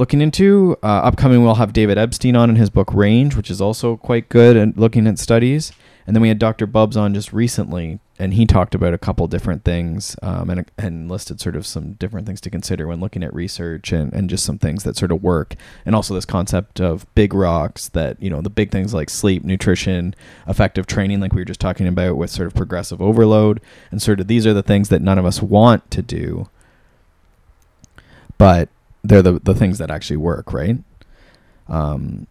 looking 0.00 0.20
into. 0.20 0.76
Uh, 0.82 0.86
upcoming, 0.86 1.44
we'll 1.44 1.56
have 1.56 1.72
David 1.72 1.98
Epstein 1.98 2.34
on 2.34 2.50
in 2.50 2.56
his 2.56 2.70
book 2.70 2.92
Range, 2.92 3.36
which 3.36 3.50
is 3.50 3.60
also 3.60 3.96
quite 3.96 4.28
good 4.28 4.56
at 4.56 4.76
looking 4.76 5.06
at 5.06 5.18
studies. 5.18 5.72
And 6.06 6.16
then 6.16 6.22
we 6.22 6.28
had 6.28 6.38
Dr. 6.40 6.66
Bubbs 6.66 6.96
on 6.96 7.14
just 7.14 7.32
recently, 7.32 8.00
and 8.20 8.34
he 8.34 8.44
talked 8.44 8.74
about 8.74 8.92
a 8.92 8.98
couple 8.98 9.26
different 9.26 9.64
things 9.64 10.14
um, 10.22 10.50
and, 10.50 10.70
and 10.76 11.10
listed 11.10 11.40
sort 11.40 11.56
of 11.56 11.66
some 11.66 11.94
different 11.94 12.26
things 12.26 12.38
to 12.42 12.50
consider 12.50 12.86
when 12.86 13.00
looking 13.00 13.22
at 13.22 13.32
research 13.32 13.92
and, 13.92 14.12
and 14.12 14.28
just 14.28 14.44
some 14.44 14.58
things 14.58 14.84
that 14.84 14.94
sort 14.94 15.10
of 15.10 15.22
work. 15.22 15.54
And 15.86 15.94
also 15.96 16.12
this 16.12 16.26
concept 16.26 16.82
of 16.82 17.06
big 17.14 17.32
rocks 17.32 17.88
that, 17.88 18.22
you 18.22 18.28
know, 18.28 18.42
the 18.42 18.50
big 18.50 18.70
things 18.70 18.92
like 18.92 19.08
sleep, 19.08 19.42
nutrition, 19.42 20.14
effective 20.46 20.86
training, 20.86 21.20
like 21.20 21.32
we 21.32 21.40
were 21.40 21.46
just 21.46 21.60
talking 21.60 21.86
about 21.86 22.18
with 22.18 22.28
sort 22.30 22.46
of 22.46 22.52
progressive 22.54 23.00
overload. 23.00 23.58
And 23.90 24.02
sort 24.02 24.20
of 24.20 24.26
these 24.26 24.46
are 24.46 24.52
the 24.52 24.62
things 24.62 24.90
that 24.90 25.00
none 25.00 25.18
of 25.18 25.24
us 25.24 25.40
want 25.40 25.90
to 25.90 26.02
do, 26.02 26.46
but 28.36 28.68
they're 29.02 29.22
the, 29.22 29.40
the 29.40 29.54
things 29.54 29.78
that 29.78 29.90
actually 29.90 30.18
work, 30.18 30.52
right? 30.52 30.76
Um, 31.68 32.26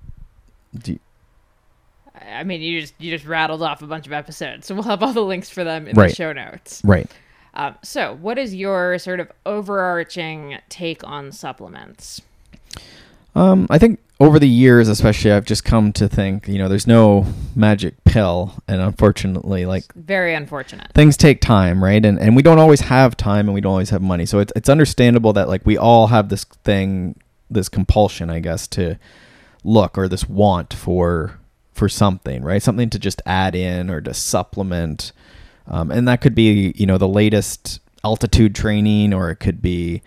do 0.77 0.91
you- 0.93 0.99
I 2.21 2.43
mean, 2.43 2.61
you 2.61 2.81
just 2.81 2.93
you 2.99 3.11
just 3.11 3.25
rattled 3.25 3.61
off 3.61 3.81
a 3.81 3.87
bunch 3.87 4.07
of 4.07 4.13
episodes, 4.13 4.67
so 4.67 4.75
we'll 4.75 4.83
have 4.83 5.03
all 5.03 5.13
the 5.13 5.23
links 5.23 5.49
for 5.49 5.63
them 5.63 5.87
in 5.87 5.95
the 5.95 6.09
show 6.09 6.33
notes. 6.33 6.81
right. 6.83 7.09
Um, 7.53 7.75
so, 7.81 8.15
what 8.21 8.37
is 8.37 8.53
your 8.53 8.99
sort 8.99 9.19
of 9.19 9.31
overarching 9.45 10.59
take 10.69 11.03
on 11.03 11.31
supplements? 11.31 12.21
Um, 13.35 13.67
I 13.69 13.77
think 13.77 13.99
over 14.19 14.37
the 14.37 14.47
years, 14.47 14.87
especially, 14.87 15.31
I've 15.31 15.45
just 15.45 15.63
come 15.63 15.93
to 15.93 16.07
think, 16.07 16.47
you 16.47 16.57
know, 16.57 16.67
there's 16.67 16.87
no 16.87 17.25
magic 17.55 17.95
pill, 18.03 18.53
and 18.67 18.81
unfortunately, 18.81 19.65
like 19.65 19.91
Very 19.93 20.35
unfortunate. 20.35 20.91
things 20.93 21.17
take 21.17 21.41
time, 21.41 21.83
right? 21.83 22.05
And 22.05 22.19
and 22.19 22.35
we 22.35 22.41
don't 22.41 22.59
always 22.59 22.81
have 22.81 23.17
time, 23.17 23.47
and 23.47 23.53
we 23.53 23.61
don't 23.61 23.71
always 23.71 23.89
have 23.89 24.01
money. 24.01 24.25
So 24.25 24.39
it's 24.39 24.53
it's 24.55 24.69
understandable 24.69 25.33
that 25.33 25.47
like 25.47 25.65
we 25.65 25.77
all 25.77 26.07
have 26.07 26.29
this 26.29 26.43
thing, 26.43 27.19
this 27.49 27.69
compulsion, 27.69 28.29
I 28.29 28.39
guess, 28.39 28.67
to 28.69 28.97
look 29.63 29.97
or 29.97 30.07
this 30.07 30.27
want 30.29 30.73
for 30.73 31.39
for 31.79 31.89
something, 31.89 32.43
right? 32.43 32.61
Something 32.61 32.89
to 32.91 32.99
just 32.99 33.21
add 33.25 33.55
in 33.55 33.89
or 33.89 34.01
to 34.01 34.13
supplement, 34.13 35.13
um, 35.65 35.89
and 35.89 36.07
that 36.07 36.19
could 36.19 36.35
be 36.35 36.73
you 36.75 36.85
know 36.85 36.97
the 36.97 37.07
latest 37.07 37.79
altitude 38.03 38.53
training, 38.53 39.13
or 39.13 39.31
it 39.31 39.37
could 39.37 39.61
be 39.61 40.01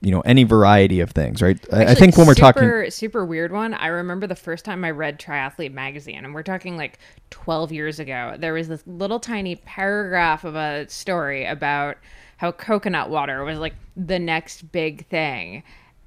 you 0.00 0.12
know 0.12 0.20
any 0.20 0.44
variety 0.44 1.00
of 1.00 1.10
things, 1.10 1.42
right? 1.42 1.58
I, 1.72 1.86
I 1.86 1.94
think 1.94 2.16
when 2.16 2.28
we're 2.28 2.34
talking, 2.34 2.62
super, 2.62 2.90
super 2.90 3.26
weird 3.26 3.50
one. 3.50 3.74
I 3.74 3.88
remember 3.88 4.28
the 4.28 4.36
first 4.36 4.64
time 4.64 4.84
I 4.84 4.92
read 4.92 5.18
Triathlete 5.18 5.72
magazine, 5.72 6.24
and 6.24 6.32
we're 6.32 6.44
talking 6.44 6.76
like 6.76 7.00
12 7.30 7.72
years 7.72 7.98
ago. 7.98 8.36
There 8.38 8.54
was 8.54 8.68
this 8.68 8.84
little 8.86 9.18
tiny 9.18 9.56
paragraph 9.56 10.44
of 10.44 10.54
a 10.54 10.88
story 10.88 11.44
about 11.44 11.98
how 12.36 12.52
coconut 12.52 13.10
water 13.10 13.44
was 13.44 13.58
like 13.58 13.74
the 13.96 14.18
next 14.20 14.70
big 14.70 15.08
thing. 15.08 15.64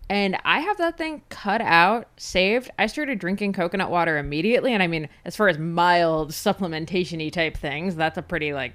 And 0.10 0.38
I 0.44 0.60
have 0.60 0.78
that 0.78 0.98
thing 0.98 1.22
cut 1.30 1.62
out, 1.62 2.08
saved. 2.18 2.70
I 2.78 2.88
started 2.88 3.20
drinking 3.20 3.54
coconut 3.54 3.90
water 3.90 4.18
immediately. 4.18 4.74
And 4.74 4.84
I 4.84 4.88
mean, 4.88 5.10
as 5.26 5.36
far 5.36 5.48
as 5.48 5.58
mild 5.58 6.32
supplementation 6.32 7.20
y 7.20 7.30
type 7.30 7.58
things, 7.58 7.96
that's 7.96 8.18
a 8.18 8.22
pretty 8.22 8.54
like 8.54 8.74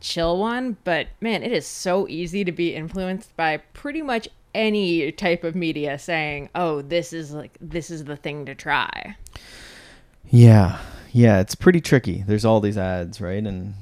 chill 0.00 0.38
one. 0.38 0.76
But 0.84 1.08
man, 1.20 1.42
it 1.42 1.52
is 1.52 1.66
so 1.66 2.08
easy 2.08 2.44
to 2.44 2.52
be 2.52 2.74
influenced 2.74 3.36
by 3.36 3.58
pretty 3.58 4.02
much 4.02 4.28
any 4.54 5.12
type 5.12 5.44
of 5.44 5.54
media 5.54 5.98
saying, 5.98 6.48
"Oh, 6.54 6.82
this 6.82 7.12
is 7.12 7.32
like 7.32 7.56
this 7.60 7.90
is 7.90 8.04
the 8.04 8.16
thing 8.16 8.46
to 8.46 8.54
try." 8.54 9.16
Yeah. 10.30 10.78
Yeah, 11.12 11.40
it's 11.40 11.56
pretty 11.56 11.80
tricky. 11.80 12.22
There's 12.26 12.44
all 12.44 12.60
these 12.60 12.78
ads, 12.78 13.20
right? 13.20 13.44
And 13.44 13.74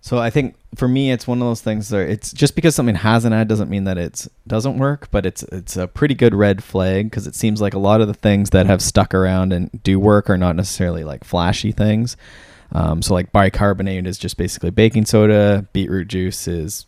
so 0.00 0.18
I 0.18 0.30
think 0.30 0.56
for 0.74 0.88
me 0.88 1.10
it's 1.12 1.26
one 1.26 1.42
of 1.42 1.46
those 1.46 1.60
things 1.60 1.90
where 1.92 2.06
it's 2.06 2.32
just 2.32 2.54
because 2.54 2.74
something 2.74 2.94
has 2.94 3.24
an 3.24 3.32
ad 3.32 3.48
doesn't 3.48 3.68
mean 3.68 3.84
that 3.84 3.98
it 3.98 4.26
doesn't 4.46 4.78
work, 4.78 5.08
but 5.10 5.26
it's 5.26 5.42
it's 5.44 5.76
a 5.76 5.86
pretty 5.86 6.14
good 6.14 6.34
red 6.34 6.64
flag 6.64 7.10
because 7.10 7.26
it 7.26 7.34
seems 7.34 7.60
like 7.60 7.74
a 7.74 7.78
lot 7.78 8.00
of 8.00 8.08
the 8.08 8.14
things 8.14 8.50
that 8.50 8.66
have 8.66 8.80
stuck 8.80 9.12
around 9.14 9.52
and 9.52 9.82
do 9.82 10.00
work 10.00 10.30
are 10.30 10.38
not 10.38 10.56
necessarily 10.56 11.04
like 11.04 11.24
flashy 11.24 11.72
things. 11.72 12.16
Um, 12.72 13.02
so 13.02 13.14
like 13.14 13.32
bicarbonate 13.32 14.06
is 14.06 14.16
just 14.16 14.36
basically 14.36 14.70
baking 14.70 15.06
soda, 15.06 15.66
beetroot 15.72 16.08
juice 16.08 16.48
is 16.48 16.84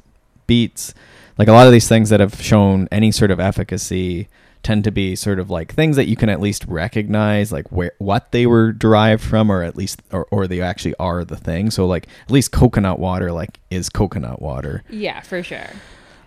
beets. 0.47 0.95
Like 1.39 1.49
a 1.49 1.53
lot 1.53 1.67
of 1.67 1.73
these 1.73 1.89
things 1.89 2.11
that 2.11 2.21
have 2.21 2.41
shown 2.41 2.89
any 2.93 3.11
sort 3.11 3.31
of 3.31 3.41
efficacy 3.41 4.29
tend 4.63 4.85
to 4.85 4.91
be 4.91 5.17
sort 5.17 5.39
of 5.39 5.51
like 5.51 5.75
things 5.75 5.97
that 5.97 6.07
you 6.07 6.17
can 6.17 6.29
at 6.29 6.41
least 6.41 6.65
recognize 6.67 7.51
like 7.53 7.71
where 7.73 7.93
what 7.99 8.33
they 8.33 8.47
were 8.47 8.73
derived 8.73 9.23
from 9.23 9.51
or 9.51 9.63
at 9.63 9.77
least 9.77 10.03
or, 10.13 10.27
or 10.31 10.47
they 10.47 10.61
actually 10.61 10.95
are 10.99 11.25
the 11.25 11.37
thing 11.37 11.71
so 11.71 11.87
like 11.87 12.07
at 12.25 12.31
least 12.31 12.53
coconut 12.53 12.99
water 12.99 13.33
like 13.33 13.59
is 13.71 13.89
coconut 13.89 14.41
water 14.41 14.83
Yeah, 14.89 15.21
for 15.21 15.43
sure. 15.43 15.71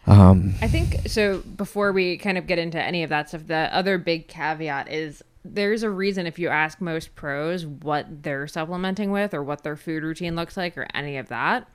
um 0.07 0.53
I 0.61 0.67
think 0.67 1.07
so. 1.07 1.39
Before 1.39 1.91
we 1.91 2.17
kind 2.17 2.37
of 2.37 2.45
get 2.47 2.59
into 2.59 2.81
any 2.81 3.03
of 3.03 3.09
that 3.09 3.29
stuff, 3.29 3.47
the 3.47 3.73
other 3.75 3.97
big 3.97 4.27
caveat 4.27 4.91
is 4.91 5.23
there's 5.43 5.83
a 5.83 5.89
reason 5.89 6.25
if 6.27 6.39
you 6.39 6.49
ask 6.49 6.81
most 6.81 7.15
pros 7.15 7.65
what 7.65 8.23
they're 8.23 8.47
supplementing 8.47 9.11
with 9.11 9.33
or 9.33 9.43
what 9.43 9.63
their 9.63 9.75
food 9.75 10.03
routine 10.03 10.35
looks 10.35 10.57
like 10.57 10.75
or 10.77 10.87
any 10.93 11.17
of 11.17 11.27
that, 11.29 11.67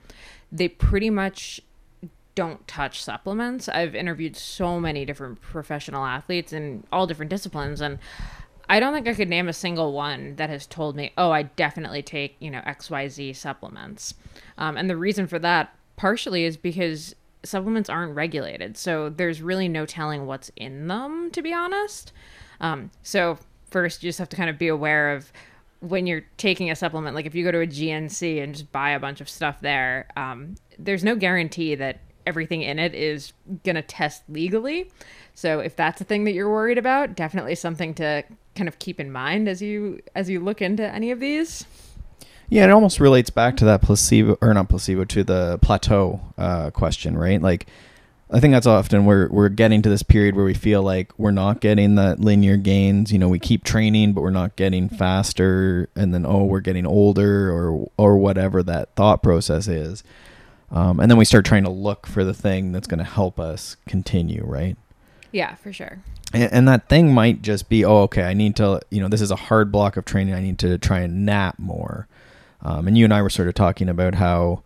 they 0.52 0.68
pretty 0.68 1.08
much 1.10 1.60
don't 2.34 2.66
touch 2.66 3.02
supplements. 3.02 3.68
I've 3.68 3.94
interviewed 3.94 4.36
so 4.36 4.80
many 4.80 5.04
different 5.04 5.40
professional 5.40 6.04
athletes 6.04 6.52
in 6.52 6.84
all 6.92 7.06
different 7.06 7.30
disciplines 7.30 7.80
and 7.80 7.98
I 8.68 8.78
don't 8.78 8.94
think 8.94 9.08
I 9.08 9.14
could 9.14 9.28
name 9.28 9.48
a 9.48 9.52
single 9.52 9.92
one 9.92 10.36
that 10.36 10.48
has 10.48 10.64
told 10.64 10.94
me, 10.94 11.12
"Oh, 11.18 11.32
I 11.32 11.42
definitely 11.42 12.02
take, 12.02 12.36
you 12.38 12.52
know, 12.52 12.60
XYZ 12.60 13.34
supplements." 13.34 14.14
Um, 14.58 14.76
and 14.76 14.88
the 14.88 14.96
reason 14.96 15.26
for 15.26 15.40
that 15.40 15.74
partially 15.96 16.44
is 16.44 16.56
because 16.56 17.16
supplements 17.42 17.90
aren't 17.90 18.14
regulated. 18.14 18.76
So 18.76 19.08
there's 19.08 19.42
really 19.42 19.68
no 19.68 19.86
telling 19.86 20.24
what's 20.26 20.52
in 20.54 20.86
them, 20.86 21.30
to 21.32 21.42
be 21.42 21.52
honest. 21.52 22.12
Um, 22.60 22.92
so 23.02 23.38
first, 23.70 24.02
you 24.02 24.08
just 24.08 24.20
have 24.20 24.28
to 24.28 24.36
kind 24.36 24.50
of 24.50 24.56
be 24.56 24.68
aware 24.68 25.14
of 25.14 25.32
when 25.80 26.06
you're 26.06 26.24
taking 26.36 26.70
a 26.70 26.76
supplement. 26.76 27.16
Like 27.16 27.26
if 27.26 27.34
you 27.34 27.42
go 27.42 27.50
to 27.50 27.60
a 27.60 27.66
GNC 27.66 28.42
and 28.42 28.54
just 28.54 28.70
buy 28.70 28.90
a 28.90 29.00
bunch 29.00 29.20
of 29.20 29.28
stuff 29.28 29.60
there, 29.60 30.08
um, 30.16 30.54
there's 30.78 31.02
no 31.02 31.16
guarantee 31.16 31.74
that 31.74 31.98
everything 32.30 32.62
in 32.62 32.78
it 32.78 32.94
is 32.94 33.32
gonna 33.64 33.82
test 33.82 34.22
legally. 34.28 34.90
So 35.34 35.60
if 35.60 35.74
that's 35.76 36.00
a 36.00 36.04
thing 36.04 36.24
that 36.24 36.32
you're 36.32 36.50
worried 36.50 36.78
about, 36.78 37.16
definitely 37.16 37.54
something 37.56 37.92
to 37.94 38.22
kind 38.54 38.68
of 38.68 38.78
keep 38.78 38.98
in 39.00 39.10
mind 39.12 39.48
as 39.48 39.60
you 39.60 40.00
as 40.14 40.30
you 40.30 40.40
look 40.40 40.62
into 40.62 40.84
any 40.98 41.10
of 41.10 41.20
these. 41.20 41.64
yeah 42.48 42.64
it 42.64 42.70
almost 42.70 42.98
relates 43.00 43.30
back 43.30 43.56
to 43.56 43.64
that 43.64 43.80
placebo 43.82 44.36
or 44.40 44.52
not 44.54 44.68
placebo 44.68 45.04
to 45.04 45.22
the 45.22 45.58
plateau 45.62 46.20
uh 46.36 46.68
question 46.70 47.16
right 47.16 47.40
like 47.40 47.66
I 48.32 48.38
think 48.38 48.52
that's 48.52 48.66
often 48.66 49.06
we're 49.06 49.28
we're 49.28 49.48
getting 49.48 49.82
to 49.82 49.88
this 49.88 50.04
period 50.04 50.36
where 50.36 50.44
we 50.44 50.54
feel 50.54 50.82
like 50.82 51.12
we're 51.18 51.32
not 51.32 51.60
getting 51.60 51.96
that 51.96 52.20
linear 52.20 52.56
gains. 52.56 53.12
You 53.12 53.18
know, 53.18 53.28
we 53.28 53.40
keep 53.40 53.64
training, 53.64 54.12
but 54.12 54.20
we're 54.20 54.30
not 54.30 54.54
getting 54.54 54.88
faster, 54.88 55.88
and 55.96 56.14
then 56.14 56.24
oh, 56.24 56.44
we're 56.44 56.60
getting 56.60 56.86
older, 56.86 57.50
or 57.50 57.90
or 57.96 58.16
whatever 58.18 58.62
that 58.62 58.94
thought 58.94 59.22
process 59.22 59.66
is. 59.66 60.04
Um, 60.70 61.00
and 61.00 61.11
then 61.11 61.18
we 61.18 61.24
start 61.24 61.44
trying 61.44 61.64
to 61.64 61.70
look 61.70 62.06
for 62.06 62.24
the 62.24 62.35
thing 62.35 62.72
that's 62.72 62.87
going 62.87 62.98
to 62.98 63.04
help 63.04 63.40
us 63.40 63.76
continue, 63.87 64.44
right? 64.44 64.76
Yeah, 65.33 65.56
for 65.56 65.72
sure. 65.72 65.98
And, 66.33 66.52
and 66.52 66.68
that 66.68 66.88
thing 66.88 67.12
might 67.12 67.42
just 67.42 67.68
be, 67.68 67.85
oh, 67.85 68.02
okay, 68.02 68.22
I 68.22 68.35
need 68.35 68.56
to, 68.56 68.80
you 68.90 69.00
know, 69.00 69.09
this 69.09 69.20
is 69.20 69.30
a 69.30 69.37
hard 69.37 69.72
block 69.72 69.96
of 69.96 70.04
training. 70.04 70.35
I 70.35 70.40
need 70.40 70.59
to 70.61 70.78
try 70.78 71.00
and 71.00 71.26
nap 71.26 71.59
more. 71.59 72.06
Um, 72.62 72.87
and 72.87 72.96
you 72.96 73.04
and 73.04 73.12
I 73.12 73.22
were 73.22 73.30
sort 73.30 73.48
of 73.48 73.54
talking 73.54 73.88
about 73.88 74.14
how, 74.14 74.62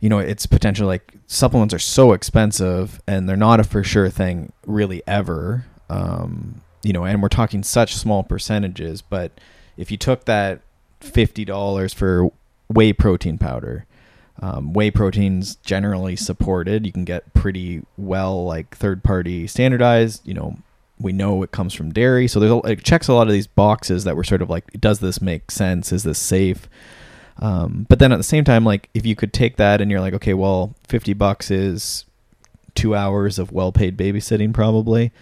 you 0.00 0.08
know, 0.08 0.18
it's 0.18 0.46
potential 0.46 0.86
like 0.86 1.14
supplements 1.26 1.74
are 1.74 1.78
so 1.78 2.12
expensive 2.12 3.00
and 3.06 3.28
they're 3.28 3.36
not 3.36 3.60
a 3.60 3.64
for 3.64 3.84
sure 3.84 4.08
thing 4.08 4.52
really 4.66 5.02
ever. 5.06 5.66
Um, 5.88 6.62
you 6.82 6.92
know, 6.92 7.04
and 7.04 7.22
we're 7.22 7.28
talking 7.28 7.62
such 7.62 7.94
small 7.94 8.22
percentages, 8.22 9.00
but 9.00 9.32
if 9.76 9.90
you 9.90 9.96
took 9.96 10.24
that 10.24 10.60
fifty 11.00 11.44
dollars 11.44 11.94
for 11.94 12.30
whey 12.68 12.92
protein 12.92 13.38
powder, 13.38 13.86
um, 14.40 14.72
whey 14.72 14.90
proteins 14.90 15.56
generally 15.56 16.16
supported. 16.16 16.86
You 16.86 16.92
can 16.92 17.04
get 17.04 17.32
pretty 17.34 17.82
well 17.96 18.44
like 18.44 18.76
third 18.76 19.02
party 19.04 19.46
standardized. 19.46 20.26
You 20.26 20.34
know, 20.34 20.56
we 20.98 21.12
know 21.12 21.42
it 21.42 21.52
comes 21.52 21.74
from 21.74 21.92
dairy, 21.92 22.28
so 22.28 22.40
there's 22.40 22.52
a, 22.52 22.58
it 22.72 22.84
checks 22.84 23.08
a 23.08 23.14
lot 23.14 23.26
of 23.26 23.32
these 23.32 23.46
boxes 23.46 24.04
that 24.04 24.16
we're 24.16 24.24
sort 24.24 24.42
of 24.42 24.50
like, 24.50 24.70
does 24.80 25.00
this 25.00 25.20
make 25.20 25.50
sense? 25.50 25.92
Is 25.92 26.02
this 26.02 26.18
safe? 26.18 26.68
Um, 27.38 27.86
but 27.88 27.98
then 27.98 28.12
at 28.12 28.16
the 28.16 28.22
same 28.22 28.44
time, 28.44 28.64
like 28.64 28.88
if 28.94 29.04
you 29.04 29.16
could 29.16 29.32
take 29.32 29.56
that 29.56 29.80
and 29.80 29.90
you're 29.90 30.00
like, 30.00 30.14
okay, 30.14 30.34
well, 30.34 30.74
fifty 30.86 31.12
bucks 31.12 31.50
is 31.50 32.04
two 32.74 32.94
hours 32.94 33.38
of 33.38 33.52
well 33.52 33.72
paid 33.72 33.96
babysitting, 33.96 34.52
probably. 34.52 35.12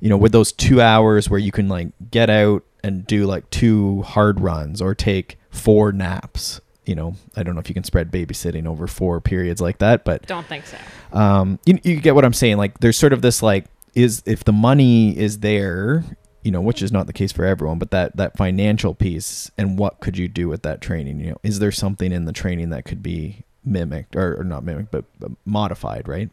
You 0.00 0.08
know, 0.08 0.16
with 0.16 0.32
those 0.32 0.50
two 0.50 0.80
hours 0.80 1.30
where 1.30 1.38
you 1.38 1.52
can 1.52 1.68
like 1.68 1.88
get 2.10 2.28
out 2.28 2.64
and 2.82 3.06
do 3.06 3.26
like 3.26 3.48
two 3.50 4.02
hard 4.02 4.40
runs 4.40 4.82
or 4.82 4.94
take 4.94 5.38
four 5.50 5.92
naps. 5.92 6.60
You 6.92 6.96
know, 6.96 7.14
I 7.34 7.42
don't 7.42 7.54
know 7.54 7.60
if 7.62 7.70
you 7.70 7.74
can 7.74 7.84
spread 7.84 8.10
babysitting 8.12 8.66
over 8.66 8.86
four 8.86 9.18
periods 9.22 9.62
like 9.62 9.78
that, 9.78 10.04
but 10.04 10.26
Don't 10.26 10.46
think 10.46 10.66
so. 10.66 10.76
um, 11.18 11.58
you, 11.64 11.78
you 11.82 11.98
get 12.02 12.14
what 12.14 12.22
I'm 12.22 12.34
saying. 12.34 12.58
Like, 12.58 12.80
there's 12.80 12.98
sort 12.98 13.14
of 13.14 13.22
this 13.22 13.42
like, 13.42 13.64
is 13.94 14.22
if 14.26 14.44
the 14.44 14.52
money 14.52 15.16
is 15.16 15.38
there, 15.38 16.04
you 16.42 16.50
know, 16.50 16.60
which 16.60 16.82
is 16.82 16.92
not 16.92 17.06
the 17.06 17.14
case 17.14 17.32
for 17.32 17.46
everyone, 17.46 17.78
but 17.78 17.92
that 17.92 18.14
that 18.18 18.36
financial 18.36 18.94
piece 18.94 19.50
and 19.56 19.78
what 19.78 20.00
could 20.00 20.18
you 20.18 20.28
do 20.28 20.48
with 20.48 20.60
that 20.64 20.82
training? 20.82 21.18
You 21.18 21.30
know, 21.30 21.38
is 21.42 21.60
there 21.60 21.72
something 21.72 22.12
in 22.12 22.26
the 22.26 22.32
training 22.34 22.68
that 22.68 22.84
could 22.84 23.02
be 23.02 23.44
mimicked 23.64 24.14
or, 24.14 24.38
or 24.38 24.44
not 24.44 24.62
mimicked, 24.62 24.90
but, 24.90 25.06
but 25.18 25.30
modified, 25.46 26.06
right? 26.06 26.28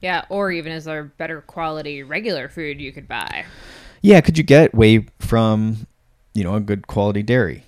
Yeah, 0.00 0.24
or 0.30 0.50
even 0.50 0.72
is 0.72 0.84
there 0.86 1.04
better 1.04 1.42
quality 1.42 2.02
regular 2.02 2.48
food 2.48 2.80
you 2.80 2.90
could 2.90 3.06
buy? 3.06 3.44
Yeah, 4.00 4.20
could 4.20 4.36
you 4.36 4.42
get 4.42 4.74
whey 4.74 5.06
from, 5.20 5.86
you 6.34 6.42
know, 6.42 6.56
a 6.56 6.60
good 6.60 6.88
quality 6.88 7.22
dairy, 7.22 7.62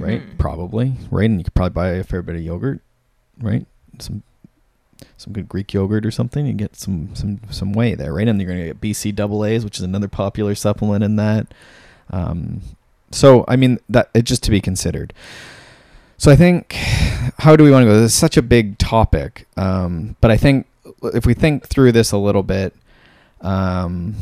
right? 0.00 0.22
Mhm. 0.22 0.38
Probably, 0.38 0.94
right? 1.10 1.28
And 1.28 1.38
you 1.38 1.44
could 1.44 1.54
probably 1.54 1.70
buy 1.74 1.88
a 1.90 2.04
fair 2.04 2.22
bit 2.22 2.36
of 2.36 2.42
yogurt, 2.42 2.80
right? 3.40 3.66
Some 3.98 4.22
some 5.18 5.32
good 5.32 5.48
Greek 5.48 5.74
yogurt 5.74 6.06
or 6.06 6.10
something. 6.10 6.48
and 6.48 6.58
get 6.58 6.74
some 6.76 7.10
some 7.14 7.40
some 7.50 7.72
whey 7.72 7.94
there, 7.94 8.12
right? 8.12 8.26
And 8.28 8.40
you're 8.40 8.48
gonna 8.50 8.64
get 8.66 8.80
BC 8.80 9.12
double 9.12 9.44
A's, 9.44 9.64
which 9.64 9.76
is 9.78 9.82
another 9.82 10.08
popular 10.08 10.54
supplement 10.54 11.04
in 11.04 11.16
that. 11.16 11.46
Um, 12.10 12.60
so 13.10 13.44
I 13.48 13.56
mean 13.56 13.78
that 13.88 14.10
it 14.14 14.22
just 14.24 14.42
to 14.44 14.50
be 14.50 14.60
considered. 14.60 15.12
So 16.18 16.30
I 16.32 16.36
think, 16.36 16.72
how 17.38 17.56
do 17.56 17.64
we 17.64 17.70
want 17.70 17.82
to 17.82 17.86
go? 17.90 18.00
This 18.00 18.12
is 18.12 18.18
such 18.18 18.38
a 18.38 18.42
big 18.42 18.78
topic, 18.78 19.46
um, 19.58 20.16
but 20.22 20.30
I 20.30 20.38
think 20.38 20.66
if 21.14 21.26
we 21.26 21.34
think 21.34 21.66
through 21.66 21.92
this 21.92 22.10
a 22.10 22.16
little 22.16 22.42
bit, 22.42 22.74
um, 23.42 24.14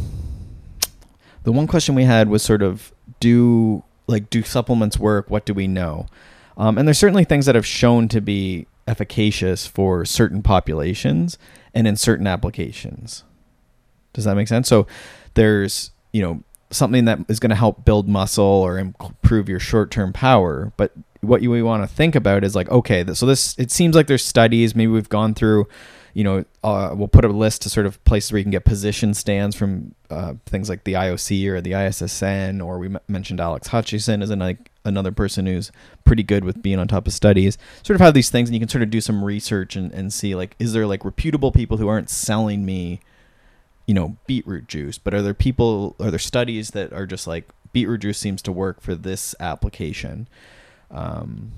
the 1.45 1.53
one 1.53 1.69
question 1.69 1.95
we 1.95 2.03
had 2.05 2.29
was 2.29 2.43
sort 2.43 2.63
of 2.63 2.93
do 3.21 3.85
like 4.07 4.31
do 4.31 4.43
supplements 4.43 4.99
work? 4.99 5.31
What 5.31 5.45
do 5.45 5.55
we 5.55 5.67
know? 5.67 6.07
Um, 6.57 6.79
and 6.79 6.87
there's 6.87 6.99
certainly 6.99 7.25
things 7.25 7.47
that 7.47 7.55
have 7.55 7.67
shown 7.67 8.09
to 8.09 8.21
be 8.21 8.67
efficacious 8.87 9.67
for 9.67 10.05
certain 10.05 10.43
populations 10.43 11.39
and 11.75 11.87
in 11.87 11.97
certain 11.97 12.27
applications. 12.27 13.25
Does 14.13 14.25
that 14.25 14.37
make 14.37 14.49
sense? 14.49 14.69
So 14.69 14.87
there's 15.35 15.91
you 16.13 16.23
know 16.23 16.43
something 16.71 17.05
that 17.05 17.19
is 17.29 17.39
going 17.39 17.51
to 17.51 17.57
help 17.57 17.85
build 17.85 18.09
muscle 18.09 18.45
or 18.45 18.79
improve 18.79 19.49
your 19.49 19.61
short-term 19.61 20.13
power 20.13 20.73
but 20.77 20.93
what 21.21 21.41
you 21.41 21.65
want 21.65 21.83
to 21.83 21.87
think 21.87 22.15
about 22.15 22.43
is 22.43 22.57
like 22.57 22.69
okay 22.71 23.05
so 23.15 23.27
this 23.27 23.55
it 23.59 23.71
seems 23.71 23.95
like 23.95 24.07
there's 24.07 24.25
studies 24.25 24.75
maybe 24.75 24.91
we've 24.91 25.09
gone 25.09 25.35
through 25.35 25.67
you 26.15 26.25
know 26.25 26.45
uh, 26.63 26.95
we'll 26.97 27.09
put 27.09 27.25
a 27.25 27.29
list 27.29 27.63
to 27.63 27.71
sort 27.71 27.87
of 27.87 28.03
places 28.05 28.33
where 28.33 28.39
you 28.39 28.45
can 28.45 28.51
get 28.51 28.65
position 28.65 29.13
stands 29.13 29.55
from 29.55 29.95
uh, 30.11 30.35
things 30.47 30.69
like 30.69 30.85
the 30.85 30.95
ioc 30.95 31.49
or 31.49 31.61
the 31.61 31.73
issn 31.73 32.65
or 32.65 32.79
we 32.79 32.87
m- 32.87 32.99
mentioned 33.09 33.41
alex 33.41 33.69
hutchinson 33.69 34.23
as 34.23 34.31
like 34.31 34.71
another 34.85 35.13
person 35.13 35.47
who's 35.47 35.73
pretty 36.05 36.23
good 36.23 36.45
with 36.45 36.63
being 36.63 36.79
on 36.79 36.87
top 36.87 37.07
of 37.07 37.13
studies. 37.13 37.57
Sort 37.83 37.95
of 37.95 38.01
have 38.01 38.15
these 38.15 38.31
things 38.31 38.49
and 38.49 38.55
you 38.55 38.61
can 38.61 38.69
sort 38.69 38.83
of 38.83 38.91
do 38.91 39.01
some 39.01 39.25
research 39.25 39.77
and, 39.77 39.93
and 39.93 40.13
see 40.13 40.35
like 40.35 40.55
is 40.59 40.73
there 40.73 40.87
like 40.87 41.05
reputable 41.05 41.53
people 41.53 41.79
who 41.79 41.89
aren't 41.89 42.11
selling 42.11 42.65
me 42.65 43.01
you 43.87 43.95
know 43.95 44.17
beetroot 44.27 44.67
juice 44.67 44.97
but 44.97 45.13
are 45.13 45.23
there 45.23 45.35
people 45.35 45.97
are 46.01 46.11
there 46.11 46.19
studies 46.19 46.71
that 46.71 46.93
are 46.93 47.07
just 47.07 47.27
like 47.27 47.49
beetroot 47.73 48.03
juice 48.03 48.19
seems 48.19 48.43
to 48.43 48.53
work 48.53 48.81
for 48.81 48.95
this 48.95 49.35
application? 49.41 50.29
Um, 50.91 51.53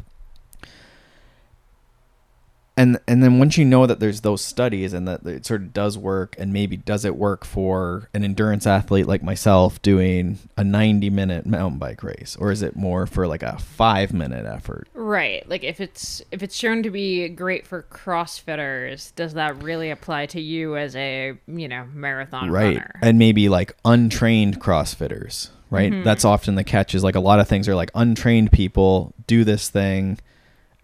and 2.77 2.99
and 3.09 3.23
then 3.23 3.39
once 3.39 3.57
you 3.57 3.65
know 3.65 3.87
that 3.87 4.01
there's 4.01 4.21
those 4.21 4.43
studies 4.43 4.93
and 4.93 5.09
that 5.09 5.25
it 5.27 5.47
sort 5.47 5.62
of 5.62 5.73
does 5.73 5.97
work 5.97 6.37
and 6.39 6.53
maybe 6.53 6.77
does 6.77 7.05
it 7.05 7.17
work 7.17 7.45
for 7.45 8.09
an 8.12 8.23
endurance 8.23 8.67
athlete 8.67 9.07
like 9.07 9.23
myself 9.23 9.81
doing 9.83 10.39
a 10.57 10.65
90 10.65 11.09
minute 11.11 11.47
mountain 11.47 11.79
bike 11.79 12.03
race 12.03 12.37
or 12.39 12.53
is 12.53 12.62
it 12.62 12.77
more 12.77 13.07
for 13.07 13.27
like 13.27 13.43
a 13.43 13.59
5 13.59 14.12
minute 14.12 14.45
effort? 14.45 14.89
Right. 14.93 15.49
Like 15.49 15.65
if 15.65 15.81
it's 15.81 16.23
if 16.31 16.43
it's 16.43 16.55
shown 16.55 16.83
to 16.83 16.91
be 16.91 17.29
great 17.29 17.67
for 17.67 17.83
crossfitters 17.85 19.15
does 19.15 19.35
that 19.35 19.62
really 19.62 19.91
apply 19.91 20.27
to 20.27 20.41
you 20.41 20.77
as 20.77 20.95
a 20.97 21.39
you 21.47 21.69
know 21.69 21.87
marathon 21.93 22.51
right. 22.51 22.77
runner? 22.77 22.95
And 23.01 23.19
maybe 23.19 23.49
like 23.49 23.75
untrained 23.85 24.61
crossfitters 24.61 25.51
right? 25.69 25.91
Mhm. 25.93 26.05
that's 26.05 26.25
often 26.25 26.55
the 26.55 26.62
catch 26.62 26.95
is 26.95 27.03
like 27.03 27.17
a 27.17 27.21
lot 27.21 27.41
of 27.41 27.49
things 27.49 27.69
are 27.69 27.75
like 27.75 27.91
untrained 27.95 28.53
people 28.53 29.15
do 29.27 29.43
this 29.43 29.69
thing 29.69 30.19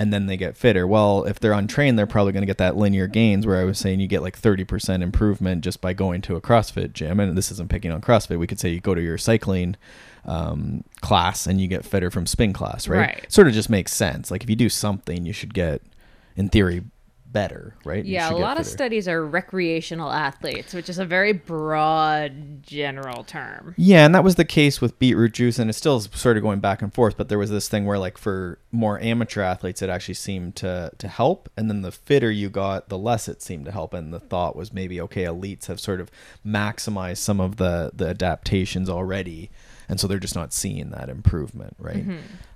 and 0.03 0.13
then 0.13 0.27
they 0.27 0.37
get 0.37 0.57
fitter. 0.57 0.85
Well, 0.85 1.23
if 1.27 1.39
they're 1.39 1.53
untrained, 1.53 1.97
they're 1.97 2.09
probably 2.09 2.33
going 2.33 2.43
to 2.43 2.47
get 2.47 2.59
that 2.59 2.77
linear 2.77 3.07
gains 3.07 3.47
where 3.47 3.61
I 3.61 3.63
was 3.63 3.79
saying 3.79 4.01
you 4.01 4.09
get 4.09 4.21
like 4.21 4.37
30% 4.37 5.01
improvement 5.01 5.63
just 5.63 5.81
by 5.81 5.93
going 5.93 6.23
to 6.23 6.35
a 6.35 6.41
CrossFit 6.41 6.93
gym. 6.93 7.21
And 7.21 7.39
this 7.39 7.53
isn't 7.53 7.71
picking 7.71 7.93
on 7.93 8.01
CrossFit. 8.01 8.37
We 8.37 8.49
could 8.49 8.59
say 8.59 8.71
you 8.71 8.81
go 8.81 8.97
to 8.97 9.01
your 9.01 9.17
cycling 9.17 9.77
um, 10.25 10.83
class 11.03 11.47
and 11.47 11.61
you 11.61 11.69
get 11.69 11.85
fitter 11.85 12.11
from 12.11 12.27
spin 12.27 12.53
class, 12.53 12.89
right? 12.89 12.99
Right. 12.99 13.33
Sort 13.33 13.47
of 13.47 13.55
just 13.55 13.71
makes 13.71 13.95
sense. 13.95 14.29
Like 14.29 14.43
if 14.43 14.51
you 14.51 14.57
do 14.57 14.69
something, 14.69 15.25
you 15.25 15.33
should 15.33 15.55
get, 15.55 15.83
in 16.35 16.49
theory, 16.49 16.83
better, 17.33 17.75
right? 17.85 18.05
Yeah 18.05 18.31
a 18.31 18.37
lot 18.37 18.59
of 18.59 18.67
studies 18.67 19.09
are 19.09 19.25
recreational 19.25 20.11
athletes 20.11 20.75
which 20.75 20.89
is 20.89 20.99
a 20.99 21.05
very 21.05 21.33
broad 21.33 22.63
general 22.63 23.25
term 23.25 23.75
Yeah, 23.77 24.05
and 24.05 24.15
that 24.15 24.25
was 24.25 24.37
the 24.37 24.45
case 24.45 24.81
with 24.81 24.99
beetroot 24.99 25.33
juice, 25.33 25.59
and 25.59 25.69
it's 25.69 25.79
still 25.79 26.01
sort 26.01 26.37
of 26.37 26.43
going 26.43 26.61
back 26.61 26.83
and 26.83 26.93
forth. 26.93 27.17
But 27.17 27.29
there 27.29 27.39
was 27.39 27.51
this 27.51 27.69
thing 27.69 27.87
where, 27.87 27.99
like, 27.99 28.19
for 28.19 28.59
more 28.71 29.01
amateur 29.01 29.43
athletes, 29.43 29.83
it 29.83 29.91
actually 29.91 30.15
seemed 30.15 30.57
to 30.57 30.93
to 30.99 31.09
help, 31.09 31.49
and 31.57 31.69
then 31.69 31.83
the 31.83 31.93
fitter 31.93 32.31
you 32.31 32.49
got, 32.49 32.89
the 32.89 32.99
less 32.99 33.29
it 33.29 33.43
seemed 33.43 33.65
to 33.67 33.73
help. 33.73 33.95
And 33.95 34.13
the 34.13 34.21
thought 34.21 34.57
was 34.57 34.73
maybe 34.73 35.01
okay, 35.01 35.25
elites 35.25 35.67
have 35.67 35.81
sort 35.81 36.01
of 36.01 36.11
maximized 36.47 37.19
some 37.19 37.41
of 37.41 37.57
the 37.57 37.91
the 37.95 38.09
adaptations 38.09 38.89
already, 38.89 39.51
and 39.89 39.99
so 39.99 40.07
they're 40.07 40.19
just 40.19 40.35
not 40.37 40.53
seeing 40.53 40.91
that 40.91 41.09
improvement, 41.09 41.77
right? 41.79 42.05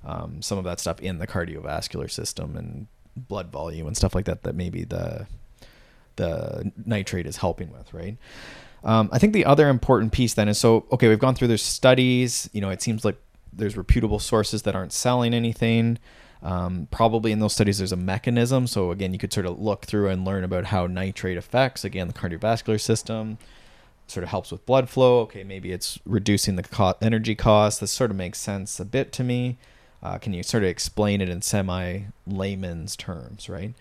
Um, 0.05 0.43
some 0.43 0.59
of 0.59 0.65
that 0.65 0.81
stuff 0.81 1.01
in 1.01 1.19
the 1.19 1.27
cardiovascular 1.27 2.11
system 2.11 2.57
and 2.57 2.87
blood 3.16 3.50
volume 3.50 3.87
and 3.87 3.96
stuff 3.96 4.14
like 4.14 4.26
that 4.26 4.42
that 4.42 4.55
maybe 4.55 4.85
the 4.85 5.26
the 6.16 6.72
nitrate 6.85 7.26
is 7.26 7.37
helping 7.37 7.70
with, 7.70 7.92
right? 7.92 8.16
Um, 8.85 9.09
I 9.12 9.18
think 9.18 9.33
the 9.33 9.44
other 9.44 9.68
important 9.68 10.12
piece 10.12 10.35
then 10.35 10.48
is 10.48 10.59
so 10.59 10.87
okay, 10.92 11.09
we've 11.09 11.18
gone 11.18 11.35
through 11.35 11.48
there's 11.48 11.62
studies. 11.62 12.48
You 12.52 12.61
know, 12.61 12.70
it 12.70 12.83
seems 12.83 13.05
like 13.05 13.16
there's 13.52 13.76
reputable 13.76 14.18
sources 14.18 14.62
that 14.62 14.74
aren't 14.74 14.92
selling 14.92 15.35
anything. 15.35 15.98
Um, 16.42 16.87
probably 16.90 17.33
in 17.33 17.40
those 17.40 17.55
studies 17.55 17.79
there's 17.79 17.92
a 17.92 17.96
mechanism. 17.96 18.66
So 18.66 18.90
again, 18.90 19.12
you 19.12 19.18
could 19.18 19.33
sort 19.33 19.46
of 19.46 19.59
look 19.59 19.87
through 19.87 20.09
and 20.09 20.24
learn 20.24 20.44
about 20.44 20.66
how 20.66 20.87
nitrate 20.87 21.38
affects 21.38 21.85
again 21.85 22.09
the 22.09 22.14
cardiovascular 22.14 22.81
system. 22.81 23.38
Sort 24.07 24.22
of 24.22 24.31
helps 24.31 24.52
with 24.52 24.64
blood 24.66 24.88
flow. 24.88 25.20
Okay, 25.20 25.42
maybe 25.42 25.72
it's 25.72 25.98
reducing 26.05 26.55
the 26.55 26.62
co- 26.62 26.94
energy 27.02 27.35
cost. 27.35 27.81
This 27.81 27.90
sort 27.90 28.11
of 28.11 28.16
makes 28.16 28.38
sense 28.38 28.79
a 28.79 28.85
bit 28.85 29.11
to 29.12 29.24
me. 29.24 29.59
Uh, 30.02 30.18
can 30.18 30.32
you 30.32 30.42
sort 30.42 30.62
of 30.62 30.68
explain 30.68 31.20
it 31.20 31.28
in 31.28 31.42
semi 31.42 32.02
layman's 32.26 32.96
terms, 32.96 33.48
right? 33.48 33.74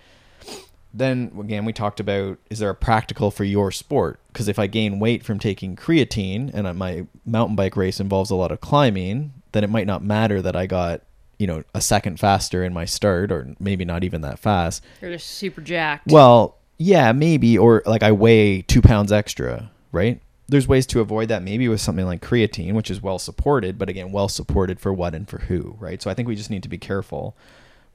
then 0.98 1.30
again 1.40 1.66
we 1.66 1.74
talked 1.74 2.00
about 2.00 2.38
is 2.50 2.60
there 2.60 2.70
a 2.70 2.76
practical 2.76 3.30
for 3.30 3.44
your 3.44 3.72
sport? 3.72 4.20
Because 4.28 4.48
if 4.48 4.58
i 4.58 4.68
gain 4.68 5.00
weight 5.00 5.24
from 5.24 5.40
taking 5.40 5.76
creatine 5.76 6.54
and 6.54 6.78
my 6.78 7.06
mountain 7.26 7.56
bike 7.56 7.76
race 7.76 8.00
involves 8.00 8.32
a 8.32 8.36
lot 8.36 8.52
of 8.52 8.62
climbing 8.62 9.34
then 9.52 9.64
it 9.64 9.70
might 9.70 9.88
not 9.88 10.04
matter 10.04 10.42
that 10.42 10.56
i 10.56 10.66
got 10.66 11.02
you 11.38 11.48
know 11.48 11.64
a 11.74 11.82
second 11.82 12.20
faster 12.20 12.64
in 12.64 12.74
my 12.74 12.86
start 12.86 13.32
or 13.32 13.54
maybe 13.60 13.84
not 13.84 14.04
even 14.04 14.22
that 14.22 14.40
fast. 14.40 14.84
You're 15.02 15.12
just 15.12 15.28
super 15.28 15.62
jacked. 15.62 16.12
Well 16.12 16.58
yeah 16.78 17.12
maybe 17.14 17.58
or 17.58 17.82
like 17.86 18.04
i 18.04 18.12
weigh 18.12 18.62
two 18.62 18.82
pounds 18.82 19.12
extra 19.12 19.72
right 19.94 20.22
there's 20.48 20.68
ways 20.68 20.86
to 20.86 21.00
avoid 21.02 21.28
that 21.30 21.42
maybe 21.42 21.68
with 21.68 21.82
something 21.82 22.06
like 22.06 22.22
creatine 22.22 22.74
which 22.74 22.92
is 22.92 23.02
well 23.02 23.18
supported 23.18 23.78
but 23.80 23.90
again 23.90 24.12
well 24.12 24.28
supported 24.30 24.80
for 24.80 24.94
what 24.94 25.16
and 25.16 25.28
for 25.28 25.40
who 25.40 25.76
right? 25.80 26.02
So 26.02 26.10
i 26.10 26.14
think 26.14 26.28
we 26.28 26.36
just 26.36 26.50
need 26.52 26.64
to 26.64 26.70
be 26.70 26.78
careful 26.78 27.36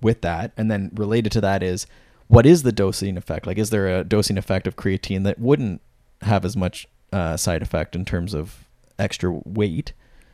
with 0.03 0.23
that. 0.23 0.53
And 0.57 0.71
then 0.71 0.91
related 0.95 1.31
to 1.33 1.41
that 1.43 1.63
is 1.63 1.87
what 2.29 2.47
is 2.47 2.63
the 2.63 2.73
dosing 2.73 3.17
effect? 3.19 3.47
Like 3.47 3.59
is 3.59 3.69
there 3.71 3.99
a 3.99 4.03
dosing 4.05 4.39
effect 4.39 4.67
of 4.67 4.77
creatine 4.77 5.25
that 5.25 5.39
wouldn't 5.39 5.81
have 6.23 6.45
as 6.45 6.57
much 6.57 6.89
uh, 7.13 7.37
side 7.37 7.61
effect 7.61 7.95
in 7.95 8.05
terms 8.05 8.33
of 8.35 8.65
extra 8.99 9.31
weight 9.45 9.93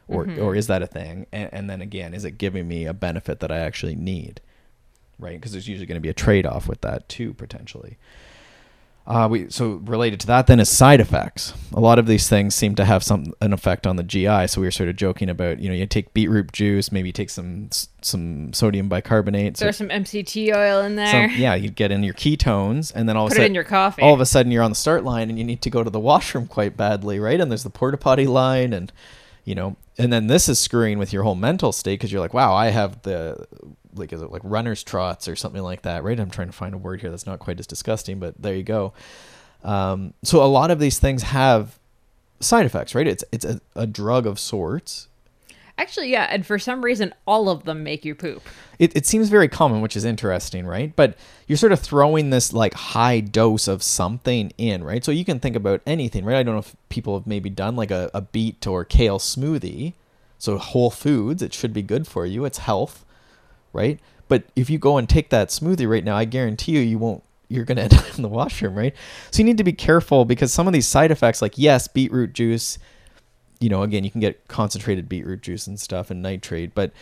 or 0.08 0.24
Mhm. 0.26 0.38
or 0.38 0.54
is 0.54 0.66
that 0.68 0.82
a 0.82 0.86
thing? 0.86 1.26
And, 1.32 1.48
and 1.52 1.70
then 1.70 1.80
again 1.80 2.14
is 2.14 2.24
it 2.24 2.38
giving 2.38 2.68
me 2.68 2.84
a 2.86 2.94
benefit 2.94 3.40
that 3.40 3.50
i 3.50 3.58
actually 3.58 3.96
need 3.96 4.40
right? 5.18 5.34
Because 5.36 5.52
there's 5.52 5.66
usually 5.66 5.86
going 5.86 5.96
to 5.96 6.00
be 6.00 6.10
a 6.10 6.14
trade-off 6.14 6.68
with 6.68 6.82
that 6.82 7.08
too 7.08 7.32
potentially 7.34 7.96
uh, 9.06 9.28
we 9.30 9.48
so 9.50 9.80
related 9.84 10.18
to 10.20 10.26
that 10.26 10.48
then 10.48 10.58
is 10.58 10.68
side 10.68 10.98
effects. 10.98 11.54
A 11.72 11.78
lot 11.78 12.00
of 12.00 12.06
these 12.06 12.28
things 12.28 12.56
seem 12.56 12.74
to 12.74 12.84
have 12.84 13.04
some 13.04 13.32
an 13.40 13.52
effect 13.52 13.86
on 13.86 13.94
the 13.94 14.02
GI. 14.02 14.48
So 14.48 14.60
we 14.60 14.66
were 14.66 14.72
sort 14.72 14.88
of 14.88 14.96
joking 14.96 15.28
about 15.28 15.60
you 15.60 15.68
know 15.68 15.76
you 15.76 15.86
take 15.86 16.12
beetroot 16.12 16.50
juice, 16.52 16.90
maybe 16.90 17.12
take 17.12 17.30
some 17.30 17.70
some 18.02 18.52
sodium 18.52 18.88
bicarbonate, 18.88 19.56
so 19.56 19.70
some 19.70 19.90
MCT 19.90 20.52
oil 20.56 20.82
in 20.82 20.96
there. 20.96 21.28
some, 21.28 21.40
yeah, 21.40 21.54
you'd 21.54 21.76
get 21.76 21.92
in 21.92 22.02
your 22.02 22.14
ketones, 22.14 22.92
and 22.94 23.08
then 23.08 23.16
all 23.16 23.26
of 23.26 23.32
a 23.32 23.34
sudden 23.36 23.46
in 23.46 23.54
your 23.54 23.64
coffee. 23.64 24.02
all 24.02 24.12
of 24.12 24.20
a 24.20 24.26
sudden 24.26 24.50
you're 24.50 24.62
on 24.64 24.72
the 24.72 24.76
start 24.76 25.04
line 25.04 25.30
and 25.30 25.38
you 25.38 25.44
need 25.44 25.62
to 25.62 25.70
go 25.70 25.84
to 25.84 25.90
the 25.90 26.00
washroom 26.00 26.48
quite 26.48 26.76
badly, 26.76 27.20
right? 27.20 27.40
And 27.40 27.48
there's 27.48 27.62
the 27.62 27.70
porta 27.70 27.96
potty 27.96 28.26
line, 28.26 28.72
and 28.72 28.92
you 29.44 29.54
know, 29.54 29.76
and 29.98 30.12
then 30.12 30.26
this 30.26 30.48
is 30.48 30.58
screwing 30.58 30.98
with 30.98 31.12
your 31.12 31.22
whole 31.22 31.36
mental 31.36 31.70
state 31.70 31.94
because 31.94 32.10
you're 32.10 32.20
like, 32.20 32.34
wow, 32.34 32.54
I 32.54 32.70
have 32.70 33.02
the 33.02 33.46
like 33.98 34.12
is 34.12 34.22
it 34.22 34.30
like 34.30 34.42
runner's 34.44 34.82
trots 34.82 35.28
or 35.28 35.36
something 35.36 35.62
like 35.62 35.82
that, 35.82 36.04
right? 36.04 36.18
I'm 36.18 36.30
trying 36.30 36.48
to 36.48 36.52
find 36.52 36.74
a 36.74 36.78
word 36.78 37.00
here 37.00 37.10
that's 37.10 37.26
not 37.26 37.38
quite 37.38 37.58
as 37.60 37.66
disgusting, 37.66 38.18
but 38.18 38.40
there 38.40 38.54
you 38.54 38.62
go. 38.62 38.92
Um, 39.64 40.14
so 40.22 40.42
a 40.42 40.46
lot 40.46 40.70
of 40.70 40.78
these 40.78 40.98
things 40.98 41.24
have 41.24 41.78
side 42.40 42.66
effects, 42.66 42.94
right? 42.94 43.06
It's 43.06 43.24
it's 43.32 43.44
a, 43.44 43.60
a 43.74 43.86
drug 43.86 44.26
of 44.26 44.38
sorts. 44.38 45.08
Actually, 45.78 46.10
yeah, 46.10 46.26
and 46.30 46.46
for 46.46 46.58
some 46.58 46.82
reason, 46.82 47.12
all 47.26 47.50
of 47.50 47.64
them 47.64 47.82
make 47.82 48.02
you 48.02 48.14
poop. 48.14 48.42
It, 48.78 48.96
it 48.96 49.04
seems 49.04 49.28
very 49.28 49.46
common, 49.46 49.82
which 49.82 49.94
is 49.94 50.06
interesting, 50.06 50.66
right? 50.66 50.94
But 50.96 51.18
you're 51.46 51.58
sort 51.58 51.72
of 51.72 51.80
throwing 51.80 52.30
this 52.30 52.54
like 52.54 52.72
high 52.72 53.20
dose 53.20 53.68
of 53.68 53.82
something 53.82 54.52
in, 54.56 54.82
right? 54.82 55.04
So 55.04 55.12
you 55.12 55.24
can 55.24 55.38
think 55.38 55.54
about 55.54 55.82
anything, 55.86 56.24
right? 56.24 56.38
I 56.38 56.42
don't 56.42 56.54
know 56.54 56.60
if 56.60 56.74
people 56.88 57.18
have 57.18 57.26
maybe 57.26 57.50
done 57.50 57.76
like 57.76 57.90
a, 57.90 58.10
a 58.14 58.22
beet 58.22 58.66
or 58.66 58.86
kale 58.86 59.18
smoothie. 59.18 59.92
So 60.38 60.56
whole 60.56 60.90
foods, 60.90 61.42
it 61.42 61.52
should 61.52 61.74
be 61.74 61.82
good 61.82 62.06
for 62.06 62.24
you. 62.24 62.44
It's 62.46 62.58
health, 62.58 63.04
right? 63.76 64.00
But 64.28 64.44
if 64.56 64.68
you 64.70 64.78
go 64.78 64.98
and 64.98 65.08
take 65.08 65.30
that 65.30 65.48
smoothie 65.48 65.88
right 65.88 66.02
now, 66.02 66.16
I 66.16 66.24
guarantee 66.24 66.72
you, 66.72 66.80
you 66.80 66.98
won't. 66.98 67.22
You're 67.48 67.64
gonna 67.64 67.80
end 67.82 67.94
up 67.94 68.16
in 68.16 68.22
the 68.22 68.28
washroom, 68.28 68.74
right? 68.74 68.94
So 69.30 69.38
you 69.38 69.44
need 69.44 69.58
to 69.58 69.64
be 69.64 69.72
careful 69.72 70.24
because 70.24 70.52
some 70.52 70.66
of 70.66 70.72
these 70.72 70.88
side 70.88 71.10
effects, 71.10 71.40
like 71.40 71.56
yes, 71.56 71.86
beetroot 71.86 72.32
juice, 72.32 72.78
you 73.60 73.68
know, 73.68 73.82
again, 73.82 74.02
you 74.02 74.10
can 74.10 74.20
get 74.20 74.48
concentrated 74.48 75.08
beetroot 75.08 75.42
juice 75.42 75.66
and 75.66 75.78
stuff 75.78 76.10
and 76.10 76.22
nitrate, 76.22 76.74
but 76.74 76.92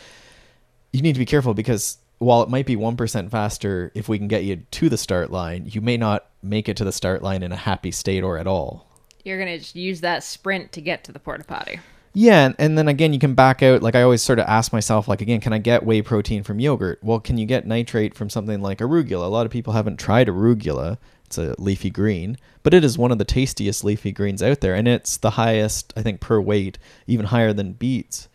you 0.92 1.00
need 1.00 1.14
to 1.14 1.18
be 1.18 1.26
careful 1.26 1.54
because 1.54 1.98
while 2.18 2.42
it 2.42 2.48
might 2.48 2.66
be 2.66 2.76
1% 2.76 3.30
faster 3.30 3.90
if 3.94 4.08
we 4.08 4.18
can 4.18 4.28
get 4.28 4.44
you 4.44 4.56
to 4.56 4.88
the 4.88 4.96
start 4.96 5.30
line, 5.30 5.66
you 5.66 5.80
may 5.80 5.96
not 5.96 6.26
make 6.42 6.68
it 6.68 6.76
to 6.76 6.84
the 6.84 6.92
start 6.92 7.22
line 7.22 7.42
in 7.42 7.52
a 7.52 7.56
happy 7.56 7.90
state 7.90 8.22
or 8.22 8.38
at 8.38 8.46
all. 8.46 8.87
You're 9.24 9.38
gonna 9.38 9.58
use 9.72 10.02
that 10.02 10.22
sprint 10.22 10.72
to 10.72 10.80
get 10.80 11.04
to 11.04 11.12
the 11.12 11.18
porta 11.18 11.44
potty. 11.44 11.80
Yeah, 12.16 12.53
and, 12.61 12.79
then 12.79 12.87
again, 12.87 13.12
you 13.12 13.18
can 13.18 13.35
back 13.35 13.61
out. 13.61 13.83
Like 13.83 13.96
I 13.96 14.03
always 14.03 14.22
sort 14.22 14.38
of 14.38 14.46
ask 14.46 14.72
myself, 14.72 15.09
like 15.09 15.20
again, 15.20 15.40
can 15.40 15.53
I 15.53 15.59
get 15.59 15.85
whey 15.85 16.00
protein 16.00 16.44
from 16.44 16.61
yogurt? 16.61 17.00
Well, 17.03 17.18
can 17.18 17.38
you 17.38 17.44
get 17.44 17.66
nitrate 17.66 18.14
from 18.14 18.31
something 18.31 18.62
like 18.62 18.79
arugula? 18.79 19.24
A 19.24 19.27
lot 19.27 19.46
of 19.46 19.53
people 19.53 19.72
haven't 19.72 19.98
tried 19.98 20.29
arugula. 20.29 20.98
It's 21.27 21.38
a 21.38 21.57
leafy 21.59 21.90
green, 21.90 22.38
but 22.62 22.72
it 22.72 22.85
is 22.85 22.96
one 22.96 23.11
of 23.11 23.18
the 23.18 23.24
tastiest 23.24 23.83
leafy 23.83 24.12
greens 24.12 24.42
out 24.42 24.61
there, 24.61 24.74
and 24.74 24.87
it's 24.87 25.16
the 25.16 25.31
highest, 25.31 25.92
I 25.96 26.03
think, 26.03 26.20
per 26.20 26.40
weight, 26.40 26.79
even 27.09 27.27
higher 27.27 27.53
than 27.53 27.72
beets 27.72 28.29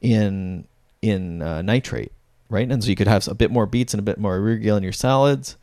in 0.00 0.66
in 1.00 1.40
uh, 1.42 1.62
nitrate, 1.62 2.12
right? 2.48 2.68
And 2.68 2.82
so 2.82 2.90
you 2.90 2.96
could 2.96 3.06
have 3.06 3.28
a 3.28 3.34
bit 3.34 3.50
more 3.52 3.66
beets 3.66 3.94
and 3.94 4.00
a 4.00 4.02
bit 4.02 4.18
more 4.18 4.40
arugula 4.40 4.78
in 4.78 4.82
your 4.82 4.92
salads, 4.92 5.56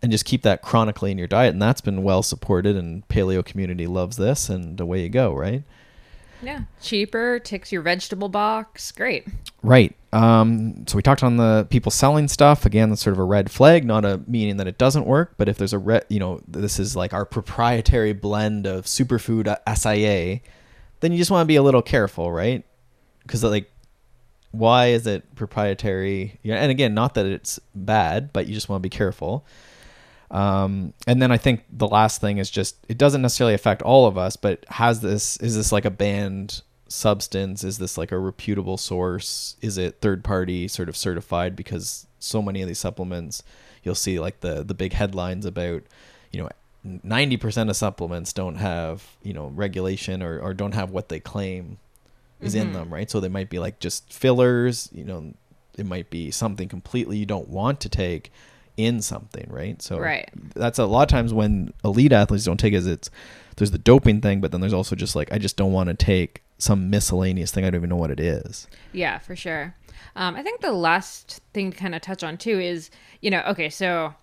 and 0.00 0.12
just 0.12 0.26
keep 0.26 0.42
that 0.42 0.62
chronically 0.62 1.10
in 1.10 1.18
your 1.18 1.26
diet, 1.26 1.54
and 1.54 1.62
that's 1.62 1.80
been 1.80 2.04
well 2.04 2.22
supported, 2.22 2.76
and 2.76 3.08
paleo 3.08 3.44
community 3.44 3.88
loves 3.88 4.16
this, 4.16 4.48
and 4.48 4.78
away 4.78 5.02
you 5.02 5.08
go, 5.08 5.34
right? 5.34 5.64
Yeah, 6.44 6.62
cheaper, 6.82 7.38
ticks 7.38 7.72
your 7.72 7.82
vegetable 7.82 8.28
box. 8.28 8.92
Great. 8.92 9.26
Right. 9.62 9.94
Um, 10.12 10.86
so 10.86 10.96
we 10.96 11.02
talked 11.02 11.22
on 11.22 11.36
the 11.38 11.66
people 11.70 11.90
selling 11.90 12.28
stuff. 12.28 12.66
Again, 12.66 12.90
that's 12.90 13.02
sort 13.02 13.14
of 13.14 13.18
a 13.18 13.24
red 13.24 13.50
flag, 13.50 13.84
not 13.84 14.04
a 14.04 14.20
meaning 14.26 14.58
that 14.58 14.66
it 14.66 14.78
doesn't 14.78 15.06
work, 15.06 15.34
but 15.36 15.48
if 15.48 15.58
there's 15.58 15.72
a 15.72 15.78
red, 15.78 16.04
you 16.08 16.20
know, 16.20 16.40
this 16.46 16.78
is 16.78 16.94
like 16.94 17.12
our 17.12 17.24
proprietary 17.24 18.12
blend 18.12 18.66
of 18.66 18.84
superfood 18.84 19.48
uh, 19.48 19.74
SIA, 19.74 20.40
then 21.00 21.12
you 21.12 21.18
just 21.18 21.30
want 21.30 21.44
to 21.44 21.48
be 21.48 21.56
a 21.56 21.62
little 21.62 21.82
careful, 21.82 22.30
right? 22.30 22.64
Because 23.22 23.42
like, 23.42 23.70
why 24.52 24.86
is 24.88 25.06
it 25.06 25.34
proprietary? 25.34 26.38
And 26.44 26.70
again, 26.70 26.94
not 26.94 27.14
that 27.14 27.26
it's 27.26 27.58
bad, 27.74 28.32
but 28.32 28.46
you 28.46 28.54
just 28.54 28.68
want 28.68 28.82
to 28.82 28.88
be 28.88 28.96
careful. 28.96 29.44
Um, 30.30 30.94
and 31.06 31.20
then 31.22 31.30
I 31.30 31.36
think 31.36 31.64
the 31.70 31.86
last 31.88 32.20
thing 32.20 32.38
is 32.38 32.50
just 32.50 32.76
it 32.88 32.98
doesn't 32.98 33.22
necessarily 33.22 33.54
affect 33.54 33.82
all 33.82 34.06
of 34.06 34.16
us, 34.18 34.36
but 34.36 34.64
has 34.68 35.00
this 35.00 35.36
is 35.38 35.54
this 35.56 35.70
like 35.72 35.84
a 35.84 35.90
banned 35.90 36.62
substance? 36.88 37.64
Is 37.64 37.78
this 37.78 37.96
like 37.98 38.12
a 38.12 38.18
reputable 38.18 38.76
source? 38.76 39.56
Is 39.60 39.78
it 39.78 40.00
third 40.00 40.24
party 40.24 40.68
sort 40.68 40.88
of 40.88 40.96
certified? 40.96 41.56
Because 41.56 42.06
so 42.18 42.40
many 42.42 42.62
of 42.62 42.68
these 42.68 42.78
supplements, 42.78 43.42
you'll 43.82 43.94
see 43.94 44.18
like 44.18 44.40
the 44.40 44.62
the 44.64 44.74
big 44.74 44.92
headlines 44.92 45.44
about, 45.46 45.82
you 46.32 46.42
know, 46.42 46.48
90% 46.86 47.70
of 47.70 47.76
supplements 47.76 48.32
don't 48.34 48.56
have, 48.56 49.16
you 49.22 49.32
know, 49.32 49.46
regulation 49.46 50.22
or, 50.22 50.38
or 50.38 50.52
don't 50.52 50.74
have 50.74 50.90
what 50.90 51.08
they 51.08 51.18
claim 51.20 51.78
is 52.42 52.54
in 52.54 52.70
Mhm. 52.70 52.72
them, 52.74 52.92
right? 52.92 53.10
So 53.10 53.20
they 53.20 53.28
might 53.28 53.48
be 53.48 53.58
like 53.58 53.78
just 53.80 54.12
fillers, 54.12 54.90
you 54.92 55.04
know, 55.04 55.32
it 55.78 55.86
might 55.86 56.10
be 56.10 56.30
something 56.30 56.68
completely 56.68 57.16
you 57.16 57.24
don't 57.26 57.48
want 57.48 57.80
to 57.80 57.88
take 57.88 58.30
in 58.76 59.00
something, 59.02 59.46
right? 59.50 59.80
So 59.80 59.98
Right. 59.98 60.28
that's 60.54 60.78
a 60.78 60.86
lot 60.86 61.02
of 61.02 61.08
times 61.08 61.32
when 61.32 61.72
elite 61.84 62.12
athletes 62.12 62.44
don't 62.44 62.58
take 62.58 62.72
it, 62.72 62.76
is 62.76 62.86
it's 62.86 63.10
there's 63.56 63.70
the 63.70 63.78
doping 63.78 64.20
thing, 64.20 64.40
but 64.40 64.50
then 64.52 64.60
there's 64.60 64.72
also 64.72 64.96
just 64.96 65.14
like 65.14 65.32
I 65.32 65.38
just 65.38 65.56
don't 65.56 65.72
want 65.72 65.88
to 65.88 65.94
take 65.94 66.42
some 66.58 66.90
miscellaneous 66.90 67.50
thing 67.50 67.64
I 67.64 67.70
don't 67.70 67.80
even 67.80 67.90
know 67.90 67.96
what 67.96 68.10
it 68.10 68.20
is. 68.20 68.66
Yeah, 68.92 69.18
for 69.18 69.36
sure. 69.36 69.74
Um, 70.16 70.36
I 70.36 70.42
think 70.42 70.60
the 70.60 70.72
last 70.72 71.40
thing 71.52 71.70
to 71.72 71.76
kind 71.76 71.94
of 71.94 72.02
touch 72.02 72.22
on 72.22 72.36
too 72.36 72.58
is, 72.60 72.90
you 73.20 73.30
know, 73.30 73.42
okay, 73.48 73.68
so 73.68 74.14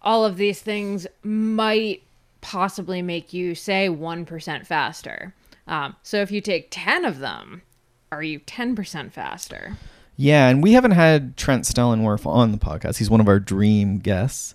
all 0.00 0.24
of 0.24 0.36
these 0.36 0.60
things 0.60 1.06
might 1.22 2.02
possibly 2.40 3.02
make 3.02 3.32
you 3.32 3.54
say 3.54 3.88
1% 3.88 4.66
faster. 4.66 5.34
Um, 5.68 5.94
so 6.02 6.20
if 6.20 6.32
you 6.32 6.40
take 6.40 6.68
10 6.70 7.04
of 7.04 7.20
them, 7.20 7.62
are 8.10 8.22
you 8.22 8.40
10% 8.40 9.12
faster? 9.12 9.76
Yeah, 10.16 10.48
and 10.48 10.62
we 10.62 10.72
haven't 10.72 10.92
had 10.92 11.36
Trent 11.36 11.64
Stellingwerff 11.64 12.26
on 12.26 12.52
the 12.52 12.58
podcast. 12.58 12.98
He's 12.98 13.10
one 13.10 13.20
of 13.20 13.28
our 13.28 13.40
dream 13.40 13.98
guests. 13.98 14.54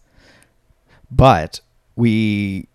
But 1.10 1.62
we 1.96 2.68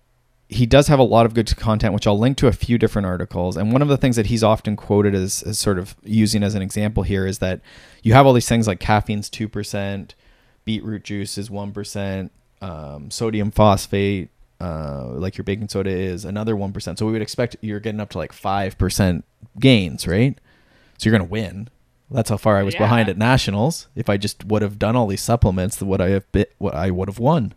he 0.49 0.67
does 0.67 0.89
have 0.89 0.99
a 0.99 1.05
lot 1.05 1.25
of 1.25 1.33
good 1.33 1.55
content, 1.57 1.95
which 1.95 2.07
I'll 2.07 2.19
link 2.19 2.37
to 2.39 2.47
a 2.47 2.53
few 2.53 2.77
different 2.77 3.07
articles. 3.07 3.57
And 3.57 3.73
one 3.73 3.81
of 3.81 3.89
the 3.89 3.97
things 3.97 4.17
that 4.17 4.27
he's 4.27 4.45
often 4.45 4.77
quoted 4.77 5.15
as, 5.15 5.43
as 5.45 5.59
sort 5.59 5.79
of 5.79 5.97
using 6.03 6.43
as 6.43 6.55
an 6.55 6.61
example 6.61 7.05
here 7.05 7.27
is 7.27 7.39
that 7.39 7.63
you 8.03 8.13
have 8.13 8.27
all 8.27 8.35
these 8.35 8.49
things 8.49 8.67
like 8.67 8.79
caffeine's 8.79 9.31
two 9.31 9.49
percent, 9.49 10.15
beetroot 10.65 11.05
juice 11.05 11.39
is 11.39 11.51
one 11.51 11.73
percent, 11.73 12.33
um, 12.61 13.11
sodium 13.11 13.51
phosphate, 13.51 14.29
uh, 14.61 15.07
like 15.09 15.39
your 15.39 15.45
baking 15.45 15.69
soda 15.69 15.91
is 15.91 16.25
another 16.25 16.55
one 16.55 16.73
percent. 16.73 16.99
So 16.99 17.07
we 17.07 17.13
would 17.13 17.23
expect 17.23 17.57
you're 17.61 17.81
getting 17.81 18.01
up 18.01 18.11
to 18.11 18.19
like 18.19 18.33
five 18.33 18.77
percent 18.77 19.25
gains, 19.59 20.07
right? 20.07 20.39
So 20.99 21.09
you're 21.09 21.19
gonna 21.19 21.31
win. 21.31 21.69
That's 22.13 22.31
how 22.31 22.37
far 22.37 22.57
I 22.59 22.63
was 22.63 22.75
Yeah. 22.75 22.81
behind 22.81 23.09
at 23.09 23.17
nationals. 23.19 23.89
If 23.97 24.09
I 24.09 24.17
just 24.17 24.45
would 24.45 24.63
have 24.63 24.79
done 24.79 24.95
all 24.97 25.07
these 25.07 25.21
supplements, 25.23 25.81
what 25.83 26.01
I 26.01 26.11
have 26.11 26.31
bit, 26.33 26.55
what 26.59 26.75
I 26.75 26.91
would 26.91 27.09
have 27.09 27.19
won 27.19 27.55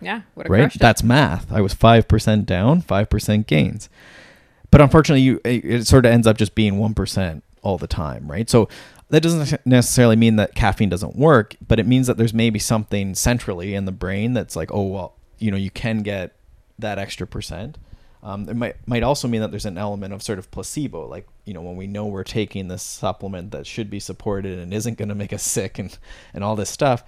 Yeah, 0.00 0.22
would 0.34 0.48
right? 0.48 0.72
That's 0.78 1.02
math. 1.02 1.50
I 1.52 1.60
was 1.60 1.74
five 1.74 2.06
percent 2.08 2.46
down, 2.46 2.80
five 2.82 3.08
percent 3.10 3.46
gains. 3.46 3.88
But 4.70 4.80
unfortunately, 4.80 5.22
you 5.22 5.40
it, 5.44 5.64
it 5.64 5.86
sort 5.86 6.06
of 6.06 6.12
ends 6.12 6.26
up 6.26 6.36
just 6.36 6.54
being 6.54 6.78
one 6.78 6.94
percent 6.94 7.42
all 7.62 7.78
the 7.78 7.86
time, 7.86 8.30
right? 8.30 8.48
So 8.48 8.68
that 9.10 9.22
doesn't 9.22 9.64
necessarily 9.66 10.16
mean 10.16 10.36
that 10.36 10.54
caffeine 10.54 10.90
doesn't 10.90 11.16
work, 11.16 11.56
but 11.66 11.80
it 11.80 11.86
means 11.86 12.06
that 12.06 12.18
there's 12.18 12.34
maybe 12.34 12.58
something 12.58 13.14
centrally 13.14 13.74
in 13.74 13.86
the 13.86 13.92
brain 13.92 14.34
that's 14.34 14.54
like, 14.54 14.70
oh 14.72 14.82
well, 14.82 15.14
you 15.38 15.50
know, 15.50 15.56
you 15.56 15.70
can 15.70 16.02
get 16.02 16.36
that 16.78 16.98
extra 16.98 17.26
percent. 17.26 17.78
Um, 18.22 18.48
it 18.48 18.56
might 18.56 18.76
might 18.86 19.02
also 19.02 19.28
mean 19.28 19.40
that 19.42 19.50
there's 19.50 19.64
an 19.64 19.78
element 19.78 20.12
of 20.12 20.22
sort 20.22 20.38
of 20.38 20.50
placebo, 20.50 21.06
like 21.06 21.26
you 21.44 21.54
know 21.54 21.62
when 21.62 21.76
we 21.76 21.86
know 21.86 22.06
we're 22.06 22.24
taking 22.24 22.68
this 22.68 22.82
supplement 22.82 23.52
that 23.52 23.66
should 23.66 23.90
be 23.90 24.00
supported 24.00 24.58
and 24.58 24.74
isn't 24.74 24.98
going 24.98 25.08
to 25.08 25.14
make 25.14 25.32
us 25.32 25.42
sick 25.42 25.78
and 25.78 25.96
and 26.34 26.42
all 26.42 26.56
this 26.56 26.70
stuff. 26.70 27.04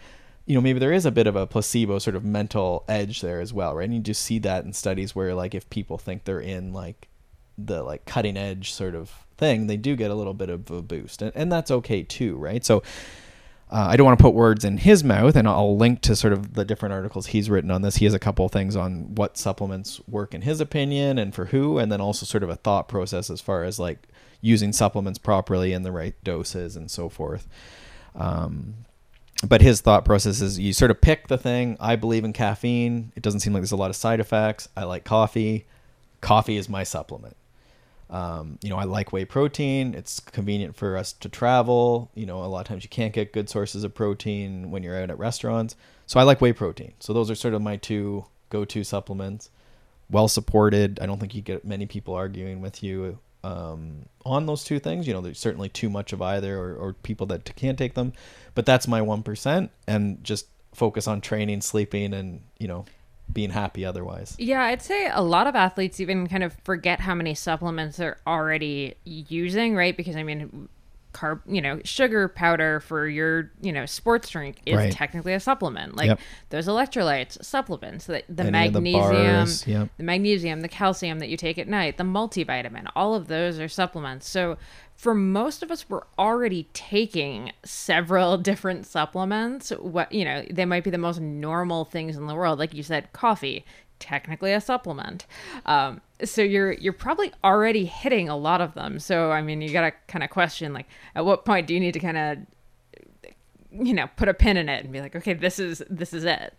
You 0.47 0.55
know, 0.55 0.61
maybe 0.61 0.79
there 0.79 0.93
is 0.93 1.07
a 1.07 1.11
bit 1.11 1.27
of 1.27 1.37
a 1.37 1.47
placebo 1.47 1.99
sort 1.99 2.17
of 2.17 2.25
mental 2.25 2.85
edge 2.89 3.21
there 3.21 3.41
as 3.41 3.53
well, 3.53 3.75
right? 3.75 3.85
And 3.85 3.95
you 3.95 4.01
just 4.01 4.23
see 4.23 4.39
that 4.41 4.65
in 4.65 4.73
studies 4.73 5.15
where 5.15 5.35
like 5.35 5.55
if 5.55 5.69
people 5.71 5.99
think 5.99 6.25
they're 6.25 6.41
in 6.41 6.73
like 6.73 7.09
the 7.59 7.83
like 7.83 8.05
cutting 8.05 8.37
edge 8.37 8.73
sort 8.73 8.95
of 8.95 9.27
thing, 9.37 9.67
they 9.67 9.77
do 9.77 9.97
get 9.97 10.11
a 10.11 10.15
little 10.15 10.35
bit 10.35 10.49
of 10.49 10.71
a 10.71 10.83
boost, 10.83 11.23
and, 11.23 11.33
and 11.35 11.51
that's 11.51 11.71
okay 11.71 12.03
too, 12.03 12.37
right? 12.37 12.65
So 12.65 12.83
uh, 13.71 13.87
I 13.91 13.97
don't 13.97 14.05
want 14.05 14.19
to 14.19 14.23
put 14.23 14.35
words 14.35 14.65
in 14.65 14.79
his 14.79 15.05
mouth, 15.05 15.37
and 15.37 15.47
I'll 15.47 15.77
link 15.77 16.01
to 16.03 16.17
sort 16.17 16.33
of 16.33 16.55
the 16.55 16.65
different 16.65 16.93
articles 16.93 17.27
he's 17.27 17.49
written 17.49 17.71
on 17.71 17.83
this. 17.83 17.97
He 17.97 18.05
has 18.05 18.15
a 18.15 18.19
couple 18.19 18.49
things 18.49 18.75
on 18.75 19.15
what 19.15 19.39
supplements 19.39 20.01
work 20.09 20.35
in 20.35 20.43
his 20.43 20.61
opinion 20.61 21.19
and 21.19 21.33
for 21.33 21.47
who, 21.47 21.79
and 21.79 21.91
then 21.91 22.01
also 22.01 22.27
sort 22.27 22.43
of 22.43 22.51
a 22.51 22.57
thought 22.57 22.89
process 22.89 23.31
as 23.31 23.41
far 23.41 23.63
as 23.63 23.79
like 23.79 24.09
using 24.41 24.73
supplements 24.73 25.19
properly 25.19 25.73
in 25.73 25.83
the 25.83 25.93
right 25.93 26.15
doses 26.25 26.75
and 26.75 26.91
so 26.91 27.09
forth. 27.09 27.47
Um, 28.17 28.75
but 29.47 29.63
his 29.63 29.81
thought 29.81 30.05
process 30.05 30.41
is 30.41 30.59
you 30.59 30.73
sort 30.73 30.91
of 30.91 31.01
pick 31.01 31.29
the 31.29 31.39
thing. 31.39 31.77
I 31.79 31.95
believe 31.95 32.25
in 32.25 32.33
caffeine. 32.33 33.13
It 33.15 33.23
doesn't 33.23 33.41
seem 33.41 33.53
like 33.53 33.63
there's 33.63 33.73
a 33.73 33.77
lot 33.77 33.91
of 33.91 33.97
side 33.97 34.19
effects. 34.19 34.69
I 34.77 34.83
like 34.85 35.05
coffee. 35.05 35.67
Coffee 36.21 36.57
is 36.57 36.69
my 36.69 36.83
supplement. 36.83 37.37
Um, 38.11 38.59
you 38.61 38.71
know, 38.71 38.77
I 38.77 38.85
like 38.85 39.13
whey 39.13 39.25
protein. 39.25 39.95
It's 39.95 40.19
convenient 40.19 40.77
for 40.77 40.97
us 40.97 41.13
to 41.15 41.29
travel. 41.29 42.11
You 42.15 42.27
know, 42.27 42.45
a 42.45 42.47
lot 42.47 42.61
of 42.61 42.67
times 42.67 42.83
you 42.83 42.91
can't 42.91 43.13
get 43.13 43.33
good 43.33 43.49
sources 43.49 43.85
of 43.85 43.95
protein 43.95 44.71
when 44.71 44.83
you're 44.83 45.01
out 45.01 45.11
at 45.11 45.19
restaurants. 45.19 45.77
So 46.07 46.19
I 46.19 46.25
like 46.25 46.41
whey 46.41 46.53
protein. 46.53 46.95
So 46.99 47.13
those 47.13 47.31
are 47.31 47.37
sort 47.37 47.55
of 47.55 47.63
my 47.63 47.77
two 47.77 48.25
go-to 48.49 48.83
supplements. 48.83 49.51
Well 50.11 50.27
supported. 50.27 50.99
I 51.01 51.07
don't 51.07 51.21
think 51.21 51.37
you 51.37 51.41
get 51.41 51.65
many 51.65 51.87
people 51.87 52.15
arguing 52.15 52.61
with 52.61 52.83
you 52.83 53.21
um, 53.45 54.07
on 54.27 54.47
those 54.47 54.65
two 54.65 54.81
things. 54.81 55.07
You 55.07 55.15
know, 55.15 55.21
there's 55.21 55.39
certainly 55.39 55.69
too 55.69 55.89
much 55.89 56.13
of 56.13 56.21
either, 56.21 56.59
or, 56.59 56.75
or 56.75 56.93
people 56.95 57.29
that 57.29 57.55
can't 57.55 57.79
take 57.79 57.95
them. 57.95 58.13
But 58.57 58.67
that's 58.67 58.89
my 58.89 59.01
one 59.03 59.23
percent, 59.23 59.71
and 59.87 60.23
just 60.25 60.47
focus 60.75 61.07
on 61.07 61.21
training, 61.21 61.61
sleeping, 61.61 62.13
and 62.13 62.43
you 62.59 62.67
know, 62.67 62.87
being 63.33 63.51
happy 63.51 63.85
otherwise. 63.85 64.37
Yeah, 64.39 64.63
I'd 64.63 64.83
say 64.83 65.09
a 65.13 65.23
lot 65.23 65.47
of 65.47 65.55
athletes 65.55 66.01
even 66.01 66.27
kind 66.27 66.43
of 66.43 66.57
forget 66.65 67.01
how 67.01 67.15
many 67.15 67.35
supplements 67.35 67.97
they're 67.97 68.19
already 68.27 68.95
using, 69.05 69.77
right? 69.77 69.97
Because 69.97 70.17
I 70.17 70.23
mean, 70.23 70.69
carb, 71.13 71.41
you 71.47 71.61
know, 71.61 71.81
sugar 71.85 72.29
powder 72.29 72.81
for 72.81 73.07
your, 73.09 73.51
you 73.61 73.73
know, 73.73 73.85
sports 73.87 74.29
drink 74.31 74.59
is 74.65 74.77
Right. 74.77 74.93
technically 74.93 75.33
a 75.33 75.41
supplement. 75.41 75.97
Like 75.97 76.07
Yep. 76.09 76.21
those 76.51 76.69
electrolytes, 76.69 77.43
supplements, 77.45 78.07
the, 78.07 78.23
the 78.29 78.45
Any 78.45 78.69
the 78.69 78.81
magnesium, 78.81 79.01
bars, 79.01 79.67
yep. 79.67 79.89
the 79.97 80.03
magnesium, 80.05 80.61
the 80.61 80.69
calcium 80.69 81.19
that 81.19 81.29
you 81.29 81.37
take 81.37 81.59
at 81.59 81.69
night, 81.69 81.97
the 81.97 82.05
multivitamin, 82.05 82.87
all 82.95 83.15
of 83.15 83.27
those 83.29 83.59
are 83.59 83.69
supplements. 83.69 84.29
So 84.29 84.57
for 84.95 85.15
most 85.15 85.63
of 85.63 85.71
us, 85.71 85.89
we're 85.89 86.03
already 86.19 86.69
taking 86.73 87.53
several 87.65 88.37
different 88.51 88.87
supplements. 88.87 89.71
What 89.71 90.13
you 90.13 90.25
know, 90.25 90.45
they 90.51 90.65
might 90.65 90.85
be 90.85 90.91
the 90.91 90.99
most 90.99 91.21
normal 91.21 91.85
things 91.85 92.17
in 92.17 92.27
the 92.27 92.35
world, 92.35 92.59
like 92.59 92.75
you 92.75 92.83
said, 92.83 93.13
coffee, 93.13 93.65
technically 94.01 94.53
a 94.53 94.61
supplement. 94.61 95.27
Um, 95.67 96.01
so 96.25 96.43
you're 96.43 96.73
you're 96.73 96.93
probably 96.93 97.33
already 97.45 97.85
hitting 97.85 98.29
a 98.29 98.37
lot 98.37 98.61
of 98.61 98.75
them. 98.75 98.99
So 98.99 99.31
I 99.31 99.43
mean, 99.43 99.63
you 99.63 99.73
gotta 99.73 99.93
kind 100.09 100.25
of 100.25 100.31
question 100.31 100.73
like, 100.73 100.87
at 101.15 101.25
what 101.25 101.45
point 101.45 101.67
do 101.67 101.75
you 101.75 101.81
need 101.81 101.93
to 101.93 102.01
kind 102.01 102.17
of 102.17 102.39
you 103.73 103.95
know 103.95 104.09
put 104.17 104.29
a 104.29 104.35
pin 104.35 104.57
in 104.57 104.69
it 104.69 104.83
and 104.83 104.93
be 104.93 105.01
like 105.01 105.15
okay 105.15 105.33
this 105.33 105.61
is 105.61 105.81
this 105.89 106.13
is 106.13 106.25
it 106.25 106.53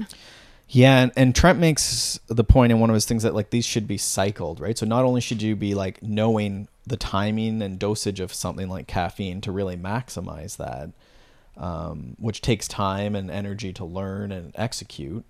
Yeah, 0.73 1.01
and, 1.01 1.11
and 1.17 1.35
Trent 1.35 1.59
makes 1.59 2.17
the 2.27 2.45
point 2.45 2.71
in 2.71 2.79
one 2.79 2.89
of 2.89 2.93
his 2.93 3.03
things 3.03 3.23
that 3.23 3.35
like 3.35 3.49
these 3.49 3.65
should 3.65 3.87
be 3.87 3.97
cycled, 3.97 4.61
right? 4.61 4.77
So 4.77 4.85
not 4.85 5.03
only 5.03 5.19
should 5.19 5.41
you 5.41 5.57
be 5.57 5.75
like 5.75 6.01
knowing 6.01 6.69
the 6.87 6.95
timing 6.95 7.61
and 7.61 7.77
dosage 7.77 8.21
of 8.21 8.33
something 8.33 8.69
like 8.69 8.87
caffeine 8.87 9.41
to 9.41 9.51
really 9.51 9.75
maximize 9.75 10.55
that, 10.55 10.91
um, 11.57 12.15
which 12.19 12.39
takes 12.39 12.69
time 12.69 13.15
and 13.15 13.29
energy 13.29 13.73
to 13.73 13.83
learn 13.83 14.31
and 14.31 14.53
execute, 14.55 15.25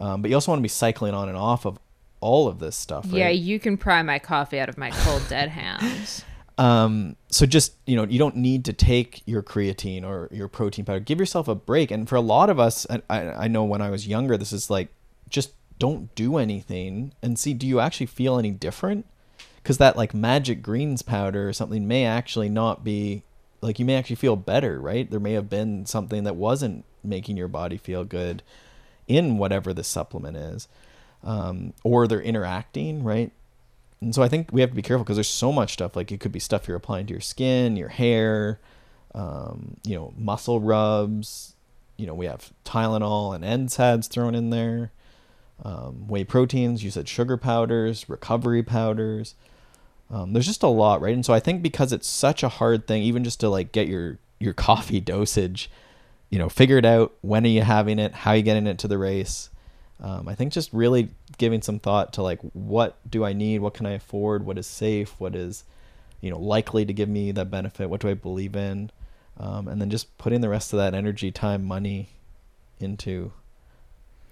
um, 0.00 0.22
but 0.22 0.30
you 0.30 0.36
also 0.36 0.50
want 0.50 0.58
to 0.58 0.62
be 0.62 0.68
cycling 0.68 1.14
on 1.14 1.28
and 1.28 1.38
off 1.38 1.64
of 1.64 1.78
all 2.20 2.48
of 2.48 2.58
this 2.58 2.76
stuff, 2.76 3.04
right? 3.06 3.14
yeah 3.14 3.28
you 3.28 3.60
can 3.60 3.76
pry 3.76 4.02
my 4.02 4.18
coffee 4.18 4.58
out 4.58 4.68
of 4.68 4.78
my 4.78 4.90
cold 4.90 5.22
dead 5.28 5.48
hands 5.48 6.24
Um, 6.56 7.16
so 7.28 7.46
just 7.46 7.74
you 7.86 7.96
know, 7.96 8.04
you 8.04 8.18
don't 8.18 8.36
need 8.36 8.64
to 8.66 8.72
take 8.72 9.22
your 9.26 9.42
creatine 9.42 10.04
or 10.04 10.28
your 10.30 10.48
protein 10.48 10.84
powder. 10.84 11.00
Give 11.00 11.18
yourself 11.18 11.48
a 11.48 11.54
break. 11.54 11.90
And 11.90 12.08
for 12.08 12.16
a 12.16 12.20
lot 12.20 12.50
of 12.50 12.60
us, 12.60 12.84
and 12.84 13.02
I, 13.10 13.22
I 13.30 13.48
know 13.48 13.64
when 13.64 13.80
I 13.80 13.90
was 13.90 14.06
younger, 14.06 14.36
this 14.36 14.52
is 14.52 14.70
like 14.70 14.88
just 15.28 15.52
don't 15.78 16.14
do 16.14 16.36
anything 16.36 17.12
and 17.20 17.38
see 17.38 17.52
do 17.52 17.66
you 17.66 17.80
actually 17.80 18.06
feel 18.06 18.38
any 18.38 18.52
different? 18.52 19.06
Because 19.56 19.78
that 19.78 19.96
like 19.96 20.14
magic 20.14 20.62
greens 20.62 21.02
powder 21.02 21.48
or 21.48 21.52
something 21.52 21.88
may 21.88 22.04
actually 22.04 22.48
not 22.48 22.84
be 22.84 23.24
like 23.60 23.78
you 23.78 23.84
may 23.84 23.96
actually 23.96 24.16
feel 24.16 24.36
better, 24.36 24.80
right? 24.80 25.10
There 25.10 25.20
may 25.20 25.32
have 25.32 25.50
been 25.50 25.86
something 25.86 26.24
that 26.24 26.36
wasn't 26.36 26.84
making 27.02 27.36
your 27.36 27.48
body 27.48 27.76
feel 27.76 28.04
good 28.04 28.42
in 29.08 29.38
whatever 29.38 29.72
the 29.72 29.84
supplement 29.84 30.36
is, 30.36 30.68
um, 31.22 31.72
or 31.82 32.06
they're 32.06 32.20
interacting, 32.20 33.02
right? 33.02 33.32
and 34.04 34.14
so 34.14 34.22
I 34.22 34.28
think 34.28 34.50
we 34.52 34.60
have 34.60 34.70
to 34.70 34.76
be 34.76 34.82
careful 34.82 35.04
because 35.04 35.16
there's 35.16 35.28
so 35.28 35.50
much 35.50 35.72
stuff. 35.72 35.96
Like 35.96 36.12
it 36.12 36.20
could 36.20 36.32
be 36.32 36.38
stuff 36.38 36.68
you're 36.68 36.76
applying 36.76 37.06
to 37.06 37.14
your 37.14 37.20
skin, 37.20 37.76
your 37.76 37.88
hair, 37.88 38.60
um, 39.14 39.78
you 39.84 39.96
know, 39.96 40.12
muscle 40.16 40.60
rubs. 40.60 41.54
You 41.96 42.06
know, 42.06 42.14
we 42.14 42.26
have 42.26 42.52
Tylenol 42.64 43.34
and 43.34 43.44
NSAIDs 43.44 44.08
thrown 44.08 44.34
in 44.34 44.50
there. 44.50 44.92
Um, 45.64 46.06
whey 46.06 46.24
proteins. 46.24 46.84
You 46.84 46.90
said 46.90 47.08
sugar 47.08 47.36
powders, 47.36 48.08
recovery 48.08 48.62
powders. 48.62 49.34
Um, 50.10 50.32
there's 50.32 50.46
just 50.46 50.62
a 50.62 50.68
lot, 50.68 51.00
right? 51.00 51.14
And 51.14 51.24
so 51.24 51.32
I 51.32 51.40
think 51.40 51.62
because 51.62 51.92
it's 51.92 52.08
such 52.08 52.42
a 52.42 52.48
hard 52.48 52.86
thing, 52.86 53.02
even 53.02 53.24
just 53.24 53.40
to 53.40 53.48
like 53.48 53.72
get 53.72 53.88
your 53.88 54.18
your 54.38 54.52
coffee 54.68 55.00
dosage, 55.00 55.70
you 56.30 56.38
know, 56.38 56.48
figure 56.48 56.78
it 56.78 56.84
out. 56.84 57.14
When 57.20 57.44
are 57.44 57.48
you 57.48 57.62
having 57.62 57.98
it? 57.98 58.12
How 58.12 58.32
are 58.32 58.36
you 58.36 58.42
getting 58.42 58.66
it 58.66 58.78
to 58.80 58.88
the 58.88 58.98
race? 58.98 59.50
Um, 60.00 60.28
I 60.28 60.34
think 60.34 60.52
just 60.52 60.72
really 60.72 61.08
giving 61.38 61.62
some 61.62 61.78
thought 61.78 62.12
to 62.14 62.22
like 62.22 62.40
what 62.52 62.98
do 63.08 63.24
I 63.24 63.32
need? 63.32 63.60
What 63.60 63.74
can 63.74 63.86
I 63.86 63.92
afford? 63.92 64.44
What 64.44 64.58
is 64.58 64.66
safe? 64.66 65.14
What 65.18 65.34
is 65.36 65.64
you 66.20 66.30
know 66.30 66.38
likely 66.38 66.84
to 66.84 66.92
give 66.92 67.08
me 67.08 67.32
that 67.32 67.50
benefit? 67.50 67.88
What 67.88 68.00
do 68.00 68.08
I 68.08 68.14
believe 68.14 68.56
in? 68.56 68.90
Um, 69.38 69.68
and 69.68 69.80
then 69.80 69.90
just 69.90 70.16
putting 70.18 70.40
the 70.40 70.48
rest 70.48 70.72
of 70.72 70.78
that 70.78 70.94
energy, 70.94 71.30
time, 71.30 71.64
money 71.64 72.10
into 72.78 73.32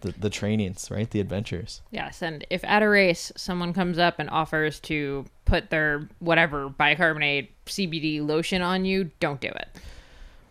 the, 0.02 0.12
the 0.12 0.30
trainings, 0.30 0.90
right? 0.90 1.10
The 1.10 1.20
adventures. 1.20 1.80
Yes, 1.90 2.22
and 2.22 2.46
if 2.50 2.62
at 2.64 2.82
a 2.82 2.88
race 2.88 3.32
someone 3.36 3.72
comes 3.72 3.98
up 3.98 4.18
and 4.18 4.28
offers 4.30 4.78
to 4.80 5.24
put 5.44 5.70
their 5.70 6.08
whatever 6.18 6.68
bicarbonate 6.68 7.50
CBD 7.66 8.24
lotion 8.24 8.62
on 8.62 8.84
you, 8.84 9.10
don't 9.20 9.40
do 9.40 9.48
it. 9.48 9.68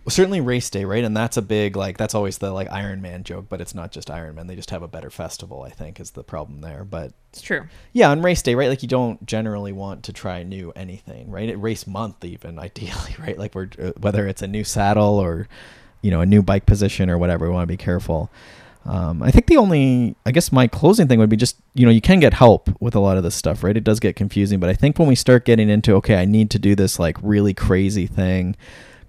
Well, 0.03 0.11
certainly 0.11 0.41
race 0.41 0.69
day, 0.71 0.83
right? 0.83 1.03
And 1.03 1.15
that's 1.15 1.37
a 1.37 1.43
big 1.43 1.75
like 1.75 1.97
that's 1.97 2.15
always 2.15 2.39
the 2.39 2.51
like 2.51 2.69
Ironman 2.69 3.23
joke, 3.23 3.45
but 3.49 3.61
it's 3.61 3.75
not 3.75 3.91
just 3.91 4.07
Ironman. 4.07 4.47
They 4.47 4.55
just 4.55 4.71
have 4.71 4.81
a 4.81 4.87
better 4.87 5.11
festival, 5.11 5.61
I 5.61 5.69
think, 5.69 5.99
is 5.99 6.11
the 6.11 6.23
problem 6.23 6.61
there. 6.61 6.83
But 6.83 7.13
It's 7.31 7.41
true. 7.41 7.67
yeah, 7.93 8.09
on 8.09 8.23
race 8.23 8.41
day, 8.41 8.55
right? 8.55 8.69
Like 8.69 8.81
you 8.81 8.87
don't 8.89 9.23
generally 9.27 9.71
want 9.71 10.03
to 10.05 10.13
try 10.13 10.41
new 10.41 10.71
anything, 10.75 11.29
right? 11.29 11.47
At 11.49 11.61
race 11.61 11.85
month, 11.85 12.25
even 12.25 12.57
ideally, 12.67 13.15
right? 13.19 13.37
Like 13.37 13.53
we're 13.53 13.69
uh, 13.81 13.91
whether 13.99 14.27
it's 14.27 14.41
a 14.41 14.47
new 14.47 14.63
saddle 14.63 15.19
or 15.19 15.47
you 16.01 16.09
know 16.09 16.21
a 16.21 16.25
new 16.25 16.41
bike 16.41 16.65
position 16.65 17.09
or 17.09 17.19
whatever, 17.19 17.45
we 17.47 17.53
want 17.53 17.63
to 17.63 17.71
be 17.71 17.77
careful. 17.77 18.31
Um, 18.83 19.21
I 19.21 19.29
think 19.29 19.45
the 19.45 19.57
only, 19.57 20.15
I 20.25 20.31
guess, 20.31 20.51
my 20.51 20.65
closing 20.65 21.07
thing 21.07 21.19
would 21.19 21.29
be 21.29 21.35
just 21.37 21.57
you 21.75 21.85
know 21.85 21.91
you 21.91 22.01
can 22.01 22.19
get 22.19 22.33
help 22.33 22.71
with 22.81 22.95
a 22.95 22.99
lot 22.99 23.17
of 23.17 23.23
this 23.23 23.35
stuff, 23.35 23.63
right? 23.63 23.77
It 23.77 23.83
does 23.83 23.99
get 23.99 24.15
confusing, 24.15 24.59
but 24.59 24.71
I 24.71 24.73
think 24.73 24.97
when 24.97 25.07
we 25.07 25.13
start 25.13 25.45
getting 25.45 25.69
into 25.69 25.93
okay, 25.97 26.15
I 26.15 26.25
need 26.25 26.49
to 26.49 26.57
do 26.57 26.73
this 26.73 26.97
like 26.97 27.17
really 27.21 27.53
crazy 27.53 28.07
thing, 28.07 28.55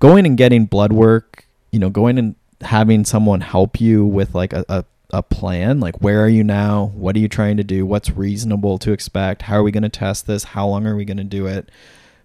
going 0.03 0.27
and 0.27 0.37
getting 0.37 0.67
blood 0.67 0.93
work, 0.93 1.47
you 1.71 1.79
know, 1.79 1.89
going 1.89 2.19
and 2.19 2.35
having 2.61 3.05
someone 3.05 3.41
help 3.41 3.81
you 3.81 4.05
with 4.05 4.35
like 4.35 4.53
a, 4.53 4.65
a 4.69 4.85
a 5.15 5.23
plan 5.23 5.79
like 5.79 6.01
where 6.01 6.25
are 6.25 6.29
you 6.29 6.43
now? 6.43 6.91
What 6.95 7.15
are 7.15 7.21
you 7.21 7.29
trying 7.29 7.57
to 7.59 7.63
do? 7.63 7.87
What's 7.87 8.11
reasonable 8.11 8.79
to 8.79 8.91
expect? 8.93 9.43
How 9.43 9.59
are 9.59 9.63
we 9.63 9.71
going 9.71 9.85
to 9.85 9.89
test 9.89 10.27
this? 10.27 10.43
How 10.43 10.67
long 10.67 10.87
are 10.87 10.97
we 10.97 11.05
going 11.05 11.19
to 11.19 11.25
do 11.25 11.47
it? 11.47 11.71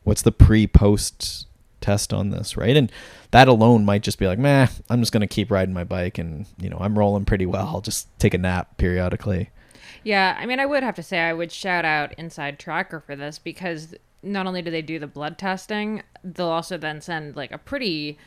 What's 0.03 0.23
the 0.23 0.31
pre 0.31 0.65
post 0.65 1.45
test 1.79 2.13
on 2.13 2.31
this 2.31 2.57
right? 2.57 2.75
And 2.75 2.91
that 3.29 3.47
alone 3.47 3.85
might 3.85 4.01
just 4.01 4.17
be 4.17 4.25
like 4.25 4.39
meh 4.39 4.67
i'm 4.89 5.01
just 5.01 5.11
going 5.11 5.21
to 5.21 5.27
keep 5.27 5.51
riding 5.51 5.73
my 5.73 5.83
bike 5.83 6.17
and 6.17 6.45
you 6.57 6.69
know 6.69 6.77
i'm 6.79 6.97
rolling 6.97 7.25
pretty 7.25 7.45
well. 7.45 7.67
I'll 7.67 7.81
just 7.81 8.07
take 8.17 8.33
a 8.33 8.39
nap 8.39 8.77
periodically. 8.77 9.51
Yeah, 10.03 10.35
I 10.39 10.45
mean, 10.45 10.59
I 10.59 10.65
would 10.65 10.83
have 10.83 10.95
to 10.95 11.03
say 11.03 11.19
I 11.19 11.33
would 11.33 11.51
shout 11.51 11.83
out 11.83 12.15
InsideTracker 12.17 13.03
for 13.03 13.15
this 13.15 13.39
because 13.39 13.93
not 14.23 14.47
only 14.47 14.61
do 14.61 14.71
they 14.71 14.81
do 14.81 14.99
the 14.99 15.07
blood 15.07 15.37
testing, 15.37 16.03
they'll 16.23 16.47
also 16.47 16.77
then 16.77 17.01
send 17.01 17.35
like 17.35 17.51
a 17.51 17.57
pretty 17.57 18.17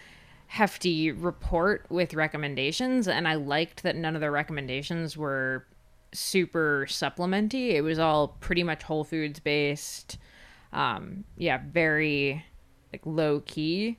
hefty 0.47 1.13
report 1.13 1.87
with 1.91 2.15
recommendations. 2.15 3.07
And 3.09 3.29
I 3.29 3.35
liked 3.35 3.83
that 3.83 3.97
none 3.97 4.15
of 4.15 4.21
their 4.21 4.33
recommendations 4.33 5.17
were 5.17 5.67
super 6.13 6.87
supplementy. 6.89 7.75
It 7.75 7.83
was 7.83 7.99
all 7.99 8.29
pretty 8.41 8.63
much 8.63 8.83
whole 8.83 9.05
foods 9.05 9.39
based. 9.41 10.19
Um, 10.73 11.25
yeah, 11.37 11.61
very 11.73 12.45
like 12.93 13.03
low 13.05 13.41
key. 13.41 13.99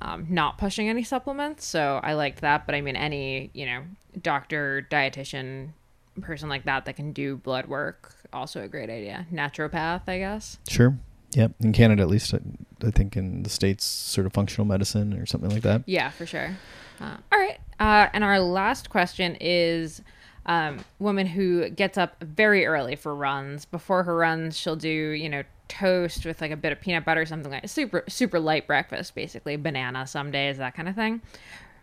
Um, 0.00 0.26
not 0.28 0.58
pushing 0.58 0.88
any 0.88 1.04
supplements, 1.04 1.64
so 1.64 2.00
I 2.02 2.14
liked 2.14 2.40
that. 2.40 2.66
But 2.66 2.74
I 2.74 2.80
mean, 2.80 2.96
any 2.96 3.50
you 3.54 3.64
know 3.64 3.84
doctor, 4.20 4.86
dietitian, 4.90 5.68
person 6.20 6.48
like 6.48 6.64
that 6.64 6.84
that 6.86 6.96
can 6.96 7.12
do 7.12 7.36
blood 7.36 7.66
work, 7.66 8.16
also 8.32 8.62
a 8.62 8.68
great 8.68 8.90
idea. 8.90 9.26
Naturopath, 9.32 10.08
I 10.08 10.18
guess. 10.18 10.58
sure 10.68 10.98
yep 11.34 11.52
in 11.60 11.72
canada 11.72 12.02
at 12.02 12.08
least 12.08 12.32
I, 12.32 12.38
I 12.86 12.90
think 12.90 13.16
in 13.16 13.42
the 13.42 13.50
states 13.50 13.84
sort 13.84 14.26
of 14.26 14.32
functional 14.32 14.66
medicine 14.66 15.12
or 15.14 15.26
something 15.26 15.50
like 15.50 15.62
that 15.62 15.84
Yeah, 15.86 16.10
for 16.10 16.26
sure. 16.26 16.56
Uh, 17.00 17.16
all 17.32 17.38
right. 17.38 17.58
Uh, 17.80 18.08
and 18.12 18.24
our 18.24 18.40
last 18.40 18.90
question 18.90 19.36
is 19.40 20.02
um, 20.46 20.78
woman 20.98 21.26
who 21.26 21.68
gets 21.70 21.98
up 21.98 22.22
very 22.22 22.66
early 22.66 22.96
for 22.96 23.14
runs. 23.14 23.64
Before 23.64 24.02
her 24.04 24.16
runs, 24.16 24.56
she'll 24.56 24.76
do, 24.76 24.88
you 24.88 25.28
know, 25.28 25.42
toast 25.68 26.24
with 26.24 26.40
like 26.40 26.50
a 26.50 26.56
bit 26.56 26.72
of 26.72 26.80
peanut 26.80 27.04
butter, 27.04 27.22
or 27.22 27.26
something 27.26 27.50
like 27.50 27.68
super, 27.68 28.04
super 28.08 28.38
light 28.38 28.66
breakfast, 28.66 29.14
basically 29.14 29.56
banana 29.56 30.06
some 30.06 30.30
days, 30.30 30.58
that 30.58 30.74
kind 30.74 30.88
of 30.88 30.94
thing. 30.94 31.22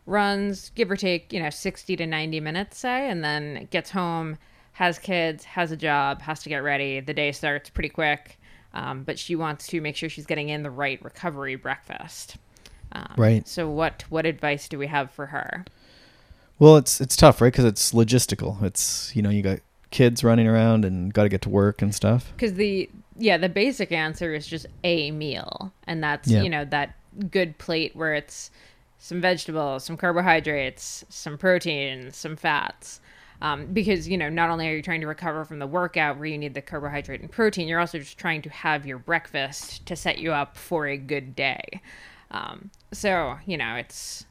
Runs, 0.06 0.72
give 0.76 0.90
or 0.90 0.96
take, 0.96 1.32
you 1.32 1.42
know, 1.42 1.50
60 1.50 1.96
to 1.96 2.08
90 2.08 2.40
minutes, 2.40 2.78
say, 2.78 3.10
and 3.10 3.24
then 3.24 3.68
gets 3.72 3.92
home, 3.92 4.38
has 4.74 4.98
kids, 5.00 5.44
has 5.44 5.72
a 5.72 5.78
job, 5.78 6.22
has 6.22 6.42
to 6.44 6.50
get 6.50 6.60
ready. 6.60 7.00
The 7.00 7.14
day 7.14 7.32
starts 7.32 7.70
pretty 7.70 7.90
quick. 7.90 8.40
Um, 8.74 9.04
but 9.04 9.20
she 9.20 9.36
wants 9.36 9.68
to 9.68 9.82
make 9.82 9.96
sure 9.96 10.08
she's 10.10 10.26
getting 10.26 10.50
in 10.50 10.64
the 10.64 10.72
right 10.72 11.02
recovery 11.04 11.56
breakfast. 11.56 12.38
Um, 12.94 13.14
Right. 13.18 13.48
So 13.48 13.70
what 13.70 14.04
what 14.10 14.26
advice 14.26 14.68
do 14.70 14.78
we 14.78 14.88
have 14.88 15.12
for 15.12 15.28
her? 15.28 15.66
Well, 16.60 16.78
it's 16.78 17.02
it's 17.02 17.16
tough, 17.16 17.42
right? 17.42 17.52
Because 17.52 17.66
it's 17.66 17.92
logistical. 17.92 18.62
It's 18.64 19.16
you 19.16 19.22
know 19.22 19.30
you 19.30 19.42
got 19.42 19.60
kids 19.90 20.24
running 20.24 20.48
around 20.48 20.86
and 20.86 21.14
got 21.14 21.24
to 21.24 21.30
get 21.30 21.42
to 21.42 21.50
work 21.50 21.82
and 21.82 21.94
stuff. 21.94 22.32
Because 22.36 22.54
the 22.54 22.90
yeah 23.18 23.38
the 23.38 23.50
basic 23.50 23.92
answer 23.92 24.34
is 24.34 24.48
just 24.48 24.66
a 24.84 25.12
meal, 25.12 25.74
and 25.86 26.04
that's 26.04 26.28
Yeah. 26.30 26.44
you 26.44 26.50
know 26.50 26.66
that 26.66 26.96
good 27.30 27.58
plate 27.58 27.96
where 27.96 28.14
it's 28.14 28.52
some 29.00 29.20
vegetables, 29.20 29.84
some 29.84 29.98
carbohydrates, 29.98 31.04
some 31.10 31.38
protein, 31.38 32.12
some 32.12 32.36
fats. 32.36 33.00
Um, 33.42 33.66
because 33.74 34.08
you 34.08 34.18
know 34.18 34.30
not 34.30 34.50
only 34.50 34.68
are 34.70 34.76
you 34.76 34.82
trying 34.82 35.02
to 35.02 35.08
recover 35.08 35.46
from 35.46 35.60
the 35.60 35.68
workout 35.68 36.18
where 36.18 36.28
you 36.28 36.38
need 36.38 36.54
the 36.54 36.62
carbohydrate 36.62 37.22
and 37.22 37.32
protein, 37.32 37.68
you're 37.68 37.80
also 37.80 38.00
just 38.00 38.18
trying 38.18 38.42
to 38.44 38.50
have 38.50 38.86
your 38.86 39.00
breakfast 39.00 39.86
to 39.88 39.96
set 39.96 40.20
you 40.20 40.32
up 40.32 40.56
for 40.56 40.88
a 40.88 40.98
good 40.98 41.36
day. 41.36 41.82
Um, 42.30 42.70
so 42.92 43.38
you 43.46 43.58
know 43.58 43.76
it's 43.76 44.26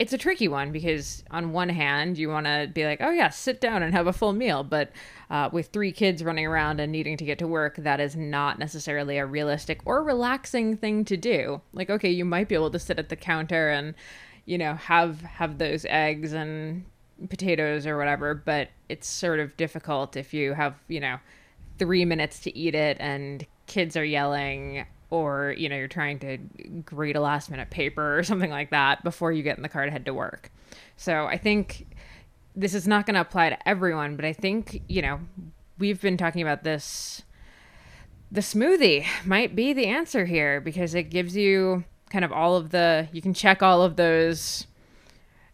it's 0.00 0.14
a 0.14 0.18
tricky 0.18 0.48
one 0.48 0.72
because 0.72 1.22
on 1.30 1.52
one 1.52 1.68
hand 1.68 2.16
you 2.16 2.30
want 2.30 2.46
to 2.46 2.70
be 2.72 2.86
like 2.86 3.00
oh 3.02 3.10
yeah 3.10 3.28
sit 3.28 3.60
down 3.60 3.82
and 3.82 3.94
have 3.94 4.06
a 4.06 4.12
full 4.12 4.32
meal 4.32 4.64
but 4.64 4.90
uh, 5.28 5.50
with 5.52 5.66
three 5.68 5.92
kids 5.92 6.24
running 6.24 6.46
around 6.46 6.80
and 6.80 6.90
needing 6.90 7.18
to 7.18 7.24
get 7.24 7.38
to 7.38 7.46
work 7.46 7.76
that 7.76 8.00
is 8.00 8.16
not 8.16 8.58
necessarily 8.58 9.18
a 9.18 9.26
realistic 9.26 9.80
or 9.84 10.02
relaxing 10.02 10.74
thing 10.74 11.04
to 11.04 11.18
do 11.18 11.60
like 11.74 11.90
okay 11.90 12.10
you 12.10 12.24
might 12.24 12.48
be 12.48 12.54
able 12.54 12.70
to 12.70 12.78
sit 12.78 12.98
at 12.98 13.10
the 13.10 13.16
counter 13.16 13.68
and 13.68 13.94
you 14.46 14.56
know 14.56 14.74
have 14.74 15.20
have 15.20 15.58
those 15.58 15.84
eggs 15.90 16.32
and 16.32 16.82
potatoes 17.28 17.86
or 17.86 17.98
whatever 17.98 18.34
but 18.34 18.68
it's 18.88 19.06
sort 19.06 19.40
of 19.40 19.56
difficult 19.56 20.16
if 20.16 20.32
you 20.32 20.54
have 20.54 20.74
you 20.88 21.00
know 21.00 21.18
three 21.78 22.04
minutes 22.04 22.40
to 22.40 22.56
eat 22.56 22.74
it 22.74 22.96
and 23.00 23.46
kids 23.66 23.96
are 23.96 24.04
yelling 24.04 24.84
or 25.10 25.54
you 25.56 25.68
know 25.68 25.76
you're 25.76 25.88
trying 25.88 26.18
to 26.18 26.38
grade 26.84 27.16
a 27.16 27.20
last 27.20 27.50
minute 27.50 27.70
paper 27.70 28.18
or 28.18 28.22
something 28.24 28.50
like 28.50 28.70
that 28.70 29.02
before 29.04 29.32
you 29.32 29.42
get 29.42 29.56
in 29.56 29.62
the 29.62 29.68
car 29.68 29.84
to 29.84 29.90
head 29.90 30.04
to 30.04 30.14
work. 30.14 30.50
So 30.96 31.26
i 31.26 31.36
think 31.36 31.86
this 32.56 32.74
is 32.74 32.86
not 32.86 33.06
going 33.06 33.14
to 33.14 33.20
apply 33.20 33.48
to 33.48 33.68
everyone 33.68 34.16
but 34.16 34.24
i 34.24 34.32
think 34.32 34.82
you 34.88 35.00
know 35.02 35.20
we've 35.78 36.00
been 36.00 36.16
talking 36.16 36.42
about 36.42 36.64
this 36.64 37.22
the 38.30 38.40
smoothie 38.40 39.06
might 39.24 39.56
be 39.56 39.72
the 39.72 39.86
answer 39.86 40.24
here 40.24 40.60
because 40.60 40.94
it 40.94 41.04
gives 41.04 41.36
you 41.36 41.84
kind 42.10 42.24
of 42.24 42.32
all 42.32 42.56
of 42.56 42.70
the 42.70 43.08
you 43.12 43.22
can 43.22 43.32
check 43.32 43.62
all 43.62 43.82
of 43.82 43.96
those 43.96 44.66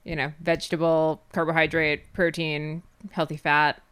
you 0.07 0.17
know 0.17 0.33
vegetable 0.41 1.21
carbohydrate 1.33 2.11
protein 2.15 2.83
healthy 3.11 3.37
fat 3.37 3.83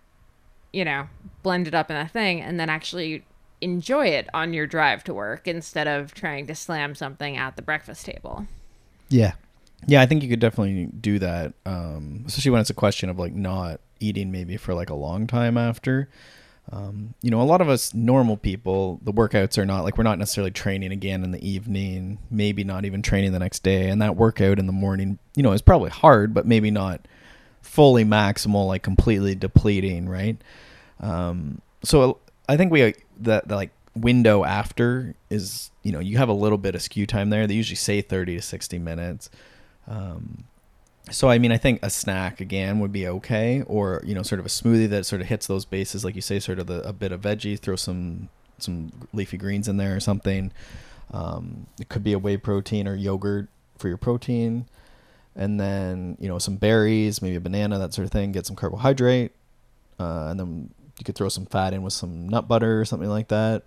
you 0.73 0.85
know 0.85 1.09
blend 1.43 1.69
it 1.69 1.75
up 1.75 1.91
in 1.91 1.97
a 1.97 2.09
thing 2.09 2.41
and 2.41 2.59
then 2.59 2.71
actually 2.71 3.25
enjoy 3.61 4.07
it 4.07 4.29
on 4.33 4.53
your 4.53 4.67
drive 4.67 5.03
to 5.05 5.13
work 5.13 5.47
instead 5.49 5.87
of 5.89 6.15
trying 6.15 6.47
to 6.47 6.55
slam 6.55 6.95
something 6.95 7.37
at 7.37 7.57
the 7.57 7.63
breakfast 7.63 8.07
table 8.07 8.47
Yeah, 9.09 9.33
yeah. 9.87 10.01
I 10.01 10.07
think 10.07 10.23
you 10.23 10.29
could 10.29 10.41
definitely 10.41 10.87
do 10.87 11.19
that, 11.19 11.53
um, 11.67 12.25
especially 12.27 12.51
when 12.53 12.61
it's 12.61 12.71
a 12.71 12.75
question 12.75 13.09
of 13.11 13.19
like 13.19 13.35
not 13.35 13.81
eating 14.01 14.31
maybe 14.33 14.57
for 14.57 14.75
like 14.75 14.91
a 14.91 14.95
long 14.95 15.27
time 15.27 15.57
after. 15.59 16.09
Um, 16.73 17.15
you 17.21 17.31
know, 17.31 17.41
a 17.41 17.45
lot 17.45 17.61
of 17.61 17.69
us 17.69 17.93
normal 17.93 18.37
people, 18.37 18.99
the 19.03 19.13
workouts 19.13 19.59
are 19.59 19.67
not 19.67 19.85
like 19.85 19.99
we're 19.99 20.05
not 20.05 20.19
necessarily 20.19 20.51
training 20.51 20.93
again 20.93 21.23
in 21.23 21.31
the 21.31 21.47
evening, 21.47 22.19
maybe 22.31 22.65
not 22.65 22.85
even 22.85 23.03
training 23.03 23.33
the 23.33 23.39
next 23.39 23.63
day, 23.63 23.89
and 23.91 24.01
that 24.01 24.17
workout 24.17 24.59
in 24.59 24.67
the 24.67 24.73
morning, 24.73 25.19
you 25.37 25.43
know, 25.43 25.53
is 25.53 25.63
probably 25.63 25.91
hard, 25.91 26.33
but 26.33 26.47
maybe 26.47 26.71
not 26.71 27.07
fully 27.61 28.05
maximal, 28.05 28.67
like 28.67 28.83
completely 28.83 29.35
depleting, 29.35 30.09
right? 30.09 30.37
Um, 31.01 31.61
so 31.83 32.19
I 32.49 32.57
think 32.57 32.73
we 32.73 32.95
the, 33.21 33.43
the 33.45 33.57
like 33.57 33.71
window 33.95 34.45
after 34.45 35.15
is 35.31 35.71
you 35.83 35.93
know 35.93 36.01
you 36.01 36.17
have 36.19 36.29
a 36.29 36.35
little 36.35 36.59
bit 36.59 36.75
of 36.75 36.83
skew 36.83 37.07
time 37.07 37.31
there. 37.31 37.47
They 37.47 37.55
usually 37.55 37.77
say 37.77 38.01
thirty 38.01 38.37
to 38.37 38.43
sixty 38.43 38.79
minutes. 38.79 39.31
Um, 39.87 40.45
so 41.11 41.29
I 41.29 41.39
mean, 41.39 41.53
I 41.53 41.59
think 41.59 41.81
a 41.83 41.91
snack 41.91 42.41
again 42.41 42.81
would 42.81 42.93
be 42.93 43.07
okay, 43.07 43.63
or 43.67 44.03
you 44.07 44.15
know, 44.15 44.23
sort 44.23 44.39
of 44.39 44.47
a 44.47 44.49
smoothie 44.49 44.89
that 44.89 45.05
sort 45.05 45.21
of 45.21 45.29
hits 45.29 45.47
those 45.47 45.65
bases, 45.65 46.05
like 46.05 46.15
you 46.15 46.23
say, 46.23 46.41
sort 46.41 46.59
of 46.59 46.67
the, 46.67 46.87
a 46.87 46.93
bit 46.93 47.13
of 47.13 47.21
veggie, 47.21 47.59
throw 47.59 47.77
some 47.77 48.29
some 48.59 48.91
leafy 49.13 49.37
greens 49.37 49.69
in 49.69 49.77
there 49.77 49.95
or 49.95 50.01
something. 50.01 50.53
Um, 51.13 51.67
it 51.79 51.89
could 51.89 52.03
be 52.03 52.13
a 52.13 52.19
whey 52.19 52.37
protein 52.37 52.89
or 52.89 52.95
yogurt 52.95 53.49
for 53.77 53.89
your 53.89 53.99
protein, 53.99 54.67
and 55.37 55.61
then 55.61 56.17
you 56.21 56.29
know 56.29 56.39
some 56.39 56.57
berries, 56.57 57.21
maybe 57.21 57.37
a 57.37 57.41
banana, 57.41 57.79
that 57.79 57.93
sort 57.93 58.07
of 58.07 58.11
thing. 58.11 58.33
Get 58.33 58.47
some 58.47 58.57
carbohydrate, 58.57 59.33
uh, 60.01 60.29
and 60.31 60.41
then 60.41 60.71
you 60.99 61.05
could 61.05 61.17
throw 61.17 61.29
some 61.29 61.45
fat 61.45 61.75
in 61.75 61.83
with 61.83 61.93
some 61.93 62.29
nut 62.29 62.49
butter 62.49 62.81
or 62.81 62.85
something 62.87 63.11
like 63.11 63.29
that. 63.29 63.65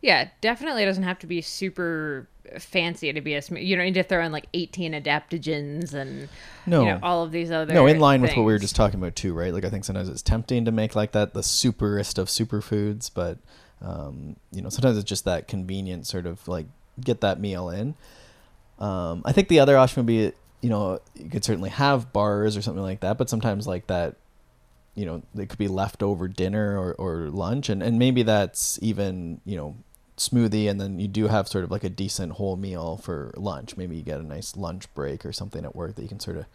Yeah, 0.00 0.28
definitely 0.40 0.84
doesn't 0.84 1.02
have 1.04 1.18
to 1.20 1.26
be 1.26 1.40
super 1.40 2.28
fancy 2.58 3.12
to 3.12 3.20
be 3.20 3.34
a 3.34 3.40
smoothie. 3.40 3.66
You 3.66 3.76
don't 3.76 3.86
need 3.86 3.94
to 3.94 4.02
throw 4.02 4.24
in 4.24 4.32
like 4.32 4.46
18 4.54 4.92
adaptogens 4.92 5.94
and 5.94 6.28
No. 6.66 6.80
you 6.80 6.86
know 6.86 7.00
all 7.02 7.22
of 7.22 7.32
these 7.32 7.50
other 7.50 7.74
No, 7.74 7.86
in 7.86 7.98
line 7.98 8.22
with 8.22 8.36
what 8.36 8.44
we 8.44 8.52
were 8.52 8.58
just 8.58 8.76
talking 8.76 9.00
about 9.00 9.16
too, 9.16 9.32
right? 9.34 9.52
Like 9.52 9.64
I 9.64 9.70
think 9.70 9.84
sometimes 9.84 10.08
it's 10.08 10.22
tempting 10.22 10.64
to 10.64 10.72
make 10.72 10.94
like 10.94 11.12
that 11.12 11.34
the 11.34 11.40
superest 11.40 12.18
of 12.18 12.28
superfoods, 12.28 13.10
but 13.12 13.38
um, 13.82 14.36
you 14.52 14.62
know 14.62 14.68
sometimes 14.68 14.96
it's 14.96 15.08
just 15.08 15.24
that 15.24 15.48
convenient 15.48 16.06
sort 16.06 16.26
of 16.26 16.46
like 16.48 16.66
get 17.00 17.20
that 17.20 17.40
meal 17.40 17.68
in. 17.68 17.94
Um, 18.78 19.22
I 19.24 19.32
think 19.32 19.48
the 19.48 19.60
other 19.60 19.76
option 19.76 20.00
would 20.02 20.06
be 20.06 20.32
you 20.62 20.70
know 20.70 21.00
you 21.14 21.28
could 21.30 21.44
certainly 21.44 21.70
have 21.70 22.12
bars 22.12 22.56
or 22.56 22.62
something 22.62 22.82
like 22.82 23.00
that, 23.00 23.18
but 23.18 23.28
sometimes 23.28 23.66
like 23.66 23.86
that 23.88 24.16
you 24.96 25.06
know 25.06 25.22
it 25.38 25.48
could 25.48 25.58
be 25.58 25.68
leftover 25.68 26.26
dinner 26.26 26.76
or, 26.76 26.94
or 26.94 27.28
lunch, 27.30 27.68
and 27.68 27.82
and 27.82 27.98
maybe 27.98 28.24
that's 28.24 28.78
even 28.82 29.40
you 29.44 29.56
know 29.56 29.76
smoothie 30.16 30.68
and 30.68 30.80
then 30.80 30.98
you 30.98 31.06
do 31.06 31.28
have 31.28 31.46
sort 31.46 31.62
of 31.62 31.70
like 31.70 31.84
a 31.84 31.90
decent 31.90 32.32
whole 32.32 32.56
meal 32.56 32.96
for 32.96 33.34
lunch 33.36 33.76
maybe 33.76 33.94
you 33.94 34.02
get 34.02 34.18
a 34.18 34.22
nice 34.22 34.56
lunch 34.56 34.92
break 34.94 35.26
or 35.26 35.30
something 35.30 35.62
at 35.62 35.76
work 35.76 35.94
that 35.94 36.00
you 36.00 36.08
can 36.08 36.18
sort 36.18 36.38
of 36.38 36.46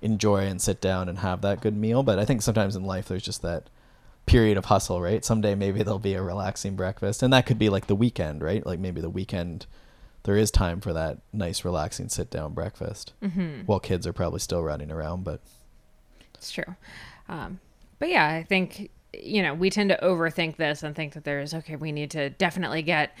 enjoy 0.00 0.46
and 0.46 0.60
sit 0.62 0.80
down 0.80 1.08
and 1.08 1.18
have 1.20 1.42
that 1.42 1.60
good 1.60 1.76
meal. 1.76 2.02
But 2.02 2.18
I 2.18 2.24
think 2.24 2.42
sometimes 2.42 2.74
in 2.74 2.84
life 2.84 3.06
there's 3.08 3.22
just 3.22 3.42
that 3.42 3.68
period 4.26 4.56
of 4.56 4.64
hustle, 4.66 5.00
right? 5.00 5.24
Someday 5.24 5.54
maybe 5.54 5.82
there'll 5.82 5.98
be 5.98 6.14
a 6.14 6.22
relaxing 6.22 6.74
breakfast, 6.74 7.22
and 7.22 7.32
that 7.32 7.46
could 7.46 7.58
be 7.58 7.68
like 7.68 7.86
the 7.86 7.94
weekend, 7.94 8.42
right? 8.42 8.64
Like 8.66 8.80
maybe 8.80 9.00
the 9.00 9.10
weekend 9.10 9.66
there 10.24 10.36
is 10.36 10.50
time 10.50 10.80
for 10.80 10.92
that 10.92 11.18
nice 11.32 11.64
relaxing 11.64 12.08
sit 12.08 12.30
down 12.30 12.52
breakfast. 12.52 13.12
Mhm. 13.22 13.66
While 13.66 13.80
kids 13.80 14.06
are 14.06 14.12
probably 14.12 14.40
still 14.40 14.62
running 14.62 14.90
around, 14.90 15.22
but 15.24 15.40
It's 16.34 16.50
true. 16.50 16.74
Um, 17.28 17.60
but 18.02 18.08
yeah, 18.08 18.26
I 18.26 18.42
think, 18.42 18.90
you 19.14 19.44
know, 19.44 19.54
we 19.54 19.70
tend 19.70 19.90
to 19.90 19.98
overthink 20.02 20.56
this 20.56 20.82
and 20.82 20.92
think 20.96 21.12
that 21.12 21.22
there's, 21.22 21.54
okay, 21.54 21.76
we 21.76 21.92
need 21.92 22.10
to 22.10 22.30
definitely 22.30 22.82
get 22.82 23.16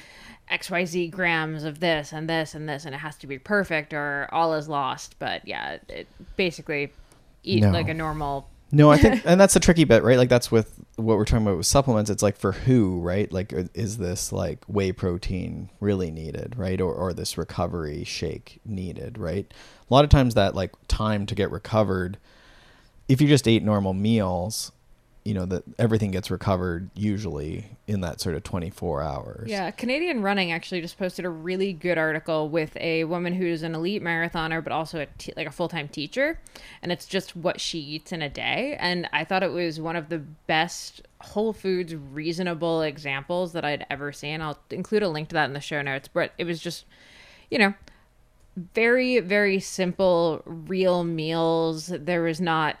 XYZ 0.50 1.08
grams 1.12 1.62
of 1.62 1.78
this 1.78 2.12
and 2.12 2.28
this 2.28 2.52
and 2.56 2.68
this, 2.68 2.84
and 2.84 2.92
it 2.92 2.98
has 2.98 3.16
to 3.18 3.28
be 3.28 3.38
perfect 3.38 3.94
or 3.94 4.28
all 4.32 4.54
is 4.54 4.68
lost. 4.68 5.20
But 5.20 5.46
yeah, 5.46 5.78
it 5.88 6.08
basically 6.34 6.92
eat 7.44 7.62
No. 7.62 7.70
like 7.70 7.88
a 7.88 7.94
normal. 7.94 8.48
No, 8.74 8.90
I 8.90 8.96
think, 8.96 9.22
and 9.26 9.40
that's 9.40 9.54
the 9.54 9.60
tricky 9.60 9.84
bit, 9.84 10.02
right? 10.02 10.18
Like 10.18 10.30
that's 10.30 10.50
with 10.50 10.80
what 10.96 11.16
we're 11.16 11.26
talking 11.26 11.46
about 11.46 11.58
with 11.58 11.66
supplements. 11.66 12.10
It's 12.10 12.22
like 12.24 12.36
for 12.36 12.50
who, 12.50 12.98
right? 13.02 13.30
Like, 13.30 13.52
is 13.74 13.98
this 13.98 14.32
like 14.32 14.64
whey 14.64 14.90
protein 14.90 15.68
really 15.78 16.10
needed, 16.10 16.54
right? 16.56 16.80
Or 16.80 16.92
or 16.92 17.12
this 17.12 17.38
recovery 17.38 18.02
shake 18.02 18.60
needed, 18.64 19.16
right? 19.18 19.46
A 19.88 19.94
lot 19.94 20.02
of 20.04 20.10
times 20.10 20.34
that 20.34 20.56
like 20.56 20.72
time 20.88 21.26
to 21.26 21.34
get 21.36 21.52
recovered, 21.52 22.16
if 23.08 23.20
you 23.20 23.28
just 23.28 23.46
ate 23.48 23.62
normal 23.62 23.92
meals, 23.92 24.72
you 25.24 25.34
know 25.34 25.46
that 25.46 25.62
everything 25.78 26.10
gets 26.10 26.30
recovered 26.30 26.90
usually 26.94 27.76
in 27.86 28.00
that 28.00 28.20
sort 28.20 28.34
of 28.34 28.42
twenty 28.42 28.70
four 28.70 29.02
hours. 29.02 29.48
Yeah, 29.48 29.70
Canadian 29.70 30.22
Running 30.22 30.50
actually 30.50 30.80
just 30.80 30.98
posted 30.98 31.24
a 31.24 31.30
really 31.30 31.72
good 31.72 31.96
article 31.96 32.48
with 32.48 32.76
a 32.76 33.04
woman 33.04 33.32
who's 33.32 33.62
an 33.62 33.74
elite 33.74 34.02
marathoner, 34.02 34.62
but 34.62 34.72
also 34.72 35.00
a 35.00 35.06
t- 35.18 35.32
like 35.36 35.46
a 35.46 35.52
full 35.52 35.68
time 35.68 35.88
teacher, 35.88 36.40
and 36.82 36.90
it's 36.90 37.06
just 37.06 37.36
what 37.36 37.60
she 37.60 37.78
eats 37.78 38.10
in 38.10 38.20
a 38.20 38.28
day. 38.28 38.76
And 38.80 39.08
I 39.12 39.24
thought 39.24 39.44
it 39.44 39.52
was 39.52 39.80
one 39.80 39.94
of 39.94 40.08
the 40.08 40.18
best 40.18 41.02
Whole 41.20 41.52
Foods 41.52 41.94
reasonable 41.94 42.82
examples 42.82 43.52
that 43.52 43.64
I'd 43.64 43.86
ever 43.90 44.12
seen. 44.12 44.40
I'll 44.40 44.58
include 44.70 45.04
a 45.04 45.08
link 45.08 45.28
to 45.28 45.34
that 45.34 45.44
in 45.44 45.52
the 45.52 45.60
show 45.60 45.82
notes. 45.82 46.08
But 46.08 46.32
it 46.36 46.44
was 46.44 46.58
just, 46.58 46.84
you 47.48 47.58
know, 47.58 47.74
very 48.74 49.20
very 49.20 49.60
simple, 49.60 50.42
real 50.44 51.04
meals. 51.04 51.86
There 51.86 52.22
was 52.22 52.40
not 52.40 52.76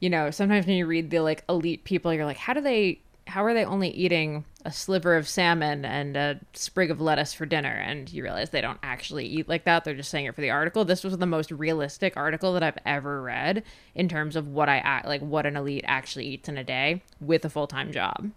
you 0.00 0.10
know, 0.10 0.30
sometimes 0.30 0.66
when 0.66 0.76
you 0.76 0.86
read 0.86 1.10
the 1.10 1.20
like 1.20 1.44
elite 1.48 1.84
people, 1.84 2.12
you're 2.12 2.24
like, 2.24 2.36
how 2.36 2.52
do 2.52 2.60
they, 2.60 3.00
how 3.26 3.44
are 3.44 3.54
they 3.54 3.64
only 3.64 3.88
eating 3.88 4.44
a 4.64 4.72
sliver 4.72 5.16
of 5.16 5.28
salmon 5.28 5.84
and 5.84 6.16
a 6.16 6.40
sprig 6.52 6.90
of 6.90 7.00
lettuce 7.00 7.32
for 7.32 7.46
dinner? 7.46 7.72
And 7.72 8.12
you 8.12 8.22
realize 8.22 8.50
they 8.50 8.60
don't 8.60 8.78
actually 8.82 9.26
eat 9.26 9.48
like 9.48 9.64
that. 9.64 9.84
They're 9.84 9.94
just 9.94 10.10
saying 10.10 10.26
it 10.26 10.34
for 10.34 10.40
the 10.40 10.50
article. 10.50 10.84
This 10.84 11.02
was 11.02 11.16
the 11.16 11.26
most 11.26 11.50
realistic 11.50 12.16
article 12.16 12.52
that 12.52 12.62
I've 12.62 12.78
ever 12.84 13.22
read 13.22 13.62
in 13.94 14.08
terms 14.08 14.36
of 14.36 14.48
what 14.48 14.68
I 14.68 15.02
like, 15.04 15.22
what 15.22 15.46
an 15.46 15.56
elite 15.56 15.84
actually 15.86 16.26
eats 16.26 16.48
in 16.48 16.56
a 16.56 16.64
day 16.64 17.02
with 17.20 17.44
a 17.44 17.50
full 17.50 17.66
time 17.66 17.90
job. 17.90 18.30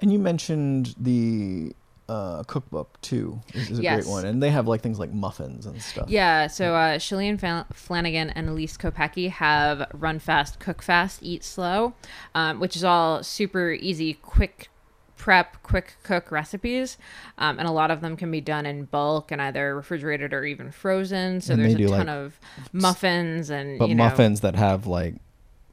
And 0.00 0.12
you 0.12 0.18
mentioned 0.18 0.94
the 0.98 1.74
uh, 2.08 2.42
cookbook 2.44 3.00
too. 3.00 3.40
This 3.52 3.70
is 3.70 3.78
a 3.80 3.82
Yes. 3.82 4.04
great 4.04 4.10
one, 4.12 4.24
and 4.26 4.42
they 4.42 4.50
have 4.50 4.68
like 4.68 4.80
things 4.80 4.98
like 4.98 5.12
muffins 5.12 5.66
and 5.66 5.80
stuff. 5.82 6.08
Yeah, 6.08 6.46
so 6.46 6.74
uh, 6.74 6.98
Shalane 6.98 7.38
Flan- 7.38 7.64
Flanagan 7.72 8.30
and 8.30 8.48
Elyse 8.48 8.76
Kopecky 8.76 9.30
have 9.30 9.88
Run 9.92 10.18
Fast, 10.18 10.60
Cook 10.60 10.82
Fast, 10.82 11.20
Eat 11.22 11.42
Slow, 11.42 11.94
um, 12.34 12.60
which 12.60 12.76
is 12.76 12.84
all 12.84 13.22
super 13.24 13.72
easy, 13.72 14.14
quick 14.14 14.68
prep, 15.16 15.62
quick 15.62 15.96
cook 16.04 16.30
recipes. 16.30 16.98
Um, 17.38 17.58
and 17.58 17.66
a 17.66 17.72
lot 17.72 17.90
of 17.90 18.02
them 18.02 18.16
can 18.16 18.30
be 18.30 18.40
done 18.40 18.66
in 18.66 18.84
bulk 18.84 19.32
and 19.32 19.40
either 19.42 19.74
refrigerated 19.74 20.32
or 20.32 20.44
even 20.44 20.70
frozen. 20.70 21.40
So 21.40 21.54
And 21.54 21.62
there's 21.62 21.74
a 21.74 21.78
ton 21.88 21.90
like, 22.06 22.08
of 22.08 22.38
muffins 22.72 23.50
and, 23.50 23.78
but 23.78 23.88
you 23.88 23.94
know, 23.94 24.04
muffins 24.04 24.42
that 24.42 24.54
have 24.56 24.86
like 24.86 25.14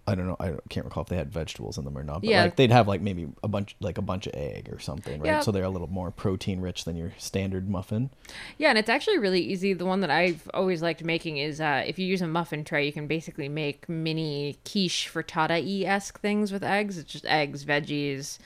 I 0.06 0.16
don't 0.16 0.28
know 0.28 0.36
I 0.40 0.54
can't 0.70 0.86
recall 0.86 1.04
if 1.04 1.10
they 1.10 1.16
had 1.16 1.32
vegetables 1.32 1.78
in 1.78 1.86
them 1.86 1.98
or 1.98 2.04
not 2.04 2.22
but 2.22 2.30
Yeah. 2.30 2.44
like 2.44 2.56
they'd 2.58 2.72
have 2.72 2.88
like 2.88 3.00
maybe 3.02 3.28
a 3.42 3.48
bunch 3.48 3.76
like 3.80 3.98
a 3.98 4.02
bunch 4.02 4.28
of 4.28 4.34
egg 4.36 4.70
or 4.72 4.80
something 4.80 5.22
right 5.22 5.28
Yeah. 5.28 5.40
so 5.40 5.52
they're 5.52 5.64
a 5.64 5.70
little 5.70 5.88
more 5.90 6.12
protein 6.12 6.60
rich 6.60 6.84
than 6.84 6.96
your 6.98 7.14
standard 7.18 7.70
muffin 7.70 8.10
Yeah, 8.58 8.70
and 8.70 8.78
it's 8.78 8.90
actually 8.90 9.18
really 9.18 9.40
easy. 9.42 9.74
The 9.74 9.86
one 9.86 10.02
that 10.02 10.10
I've 10.10 10.50
always 10.54 10.82
liked 10.82 11.04
making 11.04 11.38
is 11.38 11.62
uh, 11.62 11.84
if 11.88 11.98
you 11.98 12.06
use 12.06 12.22
a 12.22 12.28
muffin 12.28 12.64
tray, 12.64 12.86
you 12.86 12.92
can 12.92 13.08
basically 13.08 13.48
make 13.48 13.88
mini 13.88 14.58
quiche 14.66 15.10
frittata 15.12 15.86
esque 15.86 16.20
things 16.20 16.52
with 16.52 16.64
eggs. 16.64 16.98
It's 16.98 17.12
just 17.12 17.26
eggs, 17.26 17.64
veggies, 17.64 18.40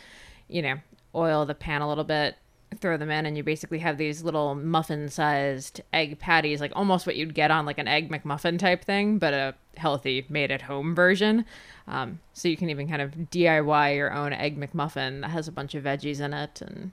you 0.48 0.62
know, 0.62 0.76
oil 1.16 1.46
the 1.46 1.56
pan 1.56 1.82
a 1.82 1.88
little 1.90 2.04
bit, 2.04 2.36
throw 2.76 2.98
them 2.98 3.10
in, 3.10 3.26
and 3.26 3.38
you 3.38 3.44
basically 3.44 3.80
have 3.80 3.98
these 3.98 4.24
little 4.24 4.56
muffin 4.56 5.10
sized 5.10 5.82
egg 5.94 6.20
patties, 6.20 6.60
like 6.60 6.72
almost 6.76 7.06
what 7.06 7.16
you'd 7.16 7.34
get 7.34 7.52
on 7.52 7.66
like 7.66 7.78
an 7.78 7.88
egg 7.88 8.10
McMuffin 8.10 8.60
type 8.60 8.84
thing, 8.84 9.18
but 9.18 9.34
a 9.34 9.56
healthy 9.78 10.26
made 10.30 10.52
at 10.52 10.64
home 10.64 10.94
version. 10.94 11.46
Um, 11.88 12.20
so 12.34 12.48
you 12.48 12.58
can 12.58 12.70
even 12.70 12.88
kind 12.88 13.02
of 13.02 13.12
DIY 13.32 13.96
your 13.96 14.14
own 14.14 14.34
egg 14.34 14.60
McMuffin 14.60 15.22
that 15.22 15.30
has 15.30 15.48
a 15.48 15.52
bunch 15.52 15.76
of 15.76 15.84
veggies 15.84 16.20
in 16.20 16.34
it 16.34 16.62
and 16.62 16.92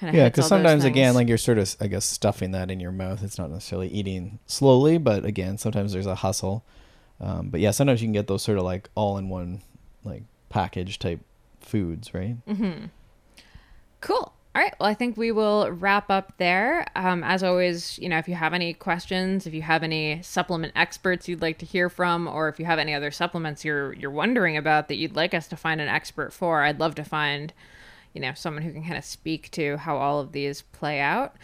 kind 0.00 0.08
of 0.10 0.14
yeah 0.14 0.28
because 0.30 0.48
sometimes 0.48 0.84
again 0.84 1.14
like 1.14 1.28
you're 1.28 1.36
sort 1.36 1.58
of 1.58 1.76
I 1.78 1.86
guess 1.86 2.06
stuffing 2.06 2.52
that 2.52 2.70
in 2.70 2.80
your 2.80 2.92
mouth 2.92 3.22
it's 3.22 3.36
not 3.36 3.50
necessarily 3.50 3.88
eating 3.88 4.38
slowly 4.46 4.96
but 4.96 5.26
again 5.26 5.58
sometimes 5.58 5.92
there's 5.92 6.06
a 6.06 6.14
hustle 6.14 6.64
um, 7.20 7.50
but 7.50 7.60
yeah 7.60 7.70
sometimes 7.70 8.00
you 8.00 8.06
can 8.06 8.14
get 8.14 8.26
those 8.26 8.42
sort 8.42 8.56
of 8.56 8.64
like 8.64 8.88
all 8.94 9.18
in 9.18 9.28
one 9.28 9.60
like 10.02 10.22
package 10.48 10.98
type 10.98 11.20
foods 11.60 12.14
right 12.14 12.36
Mm-hmm. 12.46 12.86
Cool. 14.00 14.32
All 14.52 14.60
right. 14.60 14.74
Well, 14.80 14.88
I 14.88 14.94
think 14.94 15.16
we 15.16 15.30
will 15.30 15.70
wrap 15.70 16.10
up 16.10 16.32
there. 16.38 16.84
Um, 16.96 17.22
as 17.22 17.44
always, 17.44 17.96
you 18.00 18.08
know, 18.08 18.18
if 18.18 18.26
you 18.26 18.34
have 18.34 18.52
any 18.52 18.74
questions, 18.74 19.46
if 19.46 19.54
you 19.54 19.62
have 19.62 19.84
any 19.84 20.22
supplement 20.22 20.72
experts 20.74 21.28
you'd 21.28 21.40
like 21.40 21.58
to 21.58 21.66
hear 21.66 21.88
from, 21.88 22.26
or 22.26 22.48
if 22.48 22.58
you 22.58 22.64
have 22.66 22.80
any 22.80 22.92
other 22.92 23.12
supplements 23.12 23.64
you're 23.64 23.92
you're 23.92 24.10
wondering 24.10 24.56
about 24.56 24.88
that 24.88 24.96
you'd 24.96 25.14
like 25.14 25.34
us 25.34 25.46
to 25.48 25.56
find 25.56 25.80
an 25.80 25.86
expert 25.88 26.32
for, 26.32 26.62
I'd 26.62 26.80
love 26.80 26.96
to 26.96 27.04
find, 27.04 27.52
you 28.12 28.20
know, 28.20 28.32
someone 28.34 28.64
who 28.64 28.72
can 28.72 28.82
kind 28.82 28.98
of 28.98 29.04
speak 29.04 29.52
to 29.52 29.76
how 29.76 29.96
all 29.96 30.18
of 30.18 30.32
these 30.32 30.62
play 30.62 30.98
out. 30.98 31.36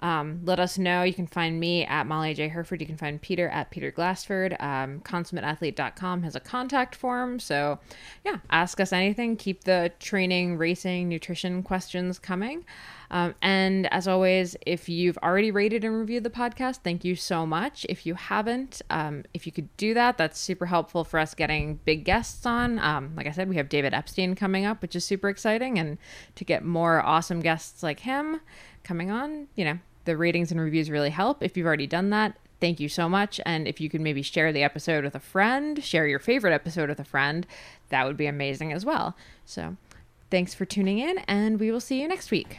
Um, 0.00 0.40
let 0.44 0.60
us 0.60 0.76
know. 0.78 1.02
You 1.02 1.14
can 1.14 1.26
find 1.26 1.58
me 1.58 1.84
at 1.84 2.06
Molly 2.06 2.34
J. 2.34 2.48
Hurford. 2.48 2.80
You 2.80 2.86
can 2.86 2.96
find 2.96 3.20
Peter 3.20 3.48
at 3.48 3.70
Peter 3.70 3.90
Glassford. 3.90 4.56
Um, 4.60 5.00
ConsummateAthlete.com 5.00 6.22
has 6.22 6.36
a 6.36 6.40
contact 6.40 6.94
form. 6.94 7.40
So, 7.40 7.78
yeah, 8.24 8.38
ask 8.50 8.78
us 8.78 8.92
anything. 8.92 9.36
Keep 9.36 9.64
the 9.64 9.92
training, 9.98 10.58
racing, 10.58 11.08
nutrition 11.08 11.62
questions 11.62 12.18
coming. 12.18 12.64
Um, 13.10 13.34
and 13.40 13.92
as 13.92 14.08
always, 14.08 14.56
if 14.66 14.88
you've 14.88 15.18
already 15.18 15.50
rated 15.50 15.84
and 15.84 15.96
reviewed 15.96 16.24
the 16.24 16.30
podcast, 16.30 16.78
thank 16.78 17.04
you 17.04 17.14
so 17.14 17.46
much. 17.46 17.86
If 17.88 18.04
you 18.04 18.14
haven't, 18.14 18.82
um, 18.90 19.24
if 19.32 19.46
you 19.46 19.52
could 19.52 19.74
do 19.76 19.94
that, 19.94 20.18
that's 20.18 20.38
super 20.38 20.66
helpful 20.66 21.04
for 21.04 21.20
us 21.20 21.34
getting 21.34 21.78
big 21.84 22.04
guests 22.04 22.44
on. 22.46 22.78
Um, 22.80 23.12
like 23.16 23.26
I 23.26 23.30
said, 23.30 23.48
we 23.48 23.56
have 23.56 23.68
David 23.68 23.94
Epstein 23.94 24.34
coming 24.34 24.64
up, 24.64 24.82
which 24.82 24.96
is 24.96 25.04
super 25.04 25.28
exciting. 25.28 25.78
And 25.78 25.98
to 26.34 26.44
get 26.44 26.64
more 26.64 27.00
awesome 27.00 27.40
guests 27.40 27.82
like 27.82 28.00
him 28.00 28.40
coming 28.86 29.10
on, 29.10 29.48
you 29.56 29.64
know, 29.64 29.78
the 30.04 30.16
ratings 30.16 30.50
and 30.50 30.60
reviews 30.60 30.90
really 30.90 31.10
help. 31.10 31.42
If 31.42 31.56
you've 31.56 31.66
already 31.66 31.86
done 31.86 32.10
that, 32.10 32.38
thank 32.60 32.80
you 32.80 32.88
so 32.88 33.08
much. 33.08 33.40
And 33.44 33.66
if 33.66 33.80
you 33.80 33.90
could 33.90 34.00
maybe 34.00 34.22
share 34.22 34.52
the 34.52 34.62
episode 34.62 35.04
with 35.04 35.14
a 35.14 35.20
friend, 35.20 35.82
share 35.82 36.06
your 36.06 36.20
favorite 36.20 36.54
episode 36.54 36.88
with 36.88 37.00
a 37.00 37.04
friend, 37.04 37.46
that 37.88 38.06
would 38.06 38.16
be 38.16 38.26
amazing 38.26 38.72
as 38.72 38.84
well. 38.84 39.16
So 39.44 39.76
thanks 40.30 40.54
for 40.54 40.64
tuning 40.64 40.98
in, 40.98 41.18
and 41.26 41.60
we 41.60 41.70
will 41.70 41.80
see 41.80 42.00
you 42.00 42.08
next 42.08 42.30
week. 42.30 42.58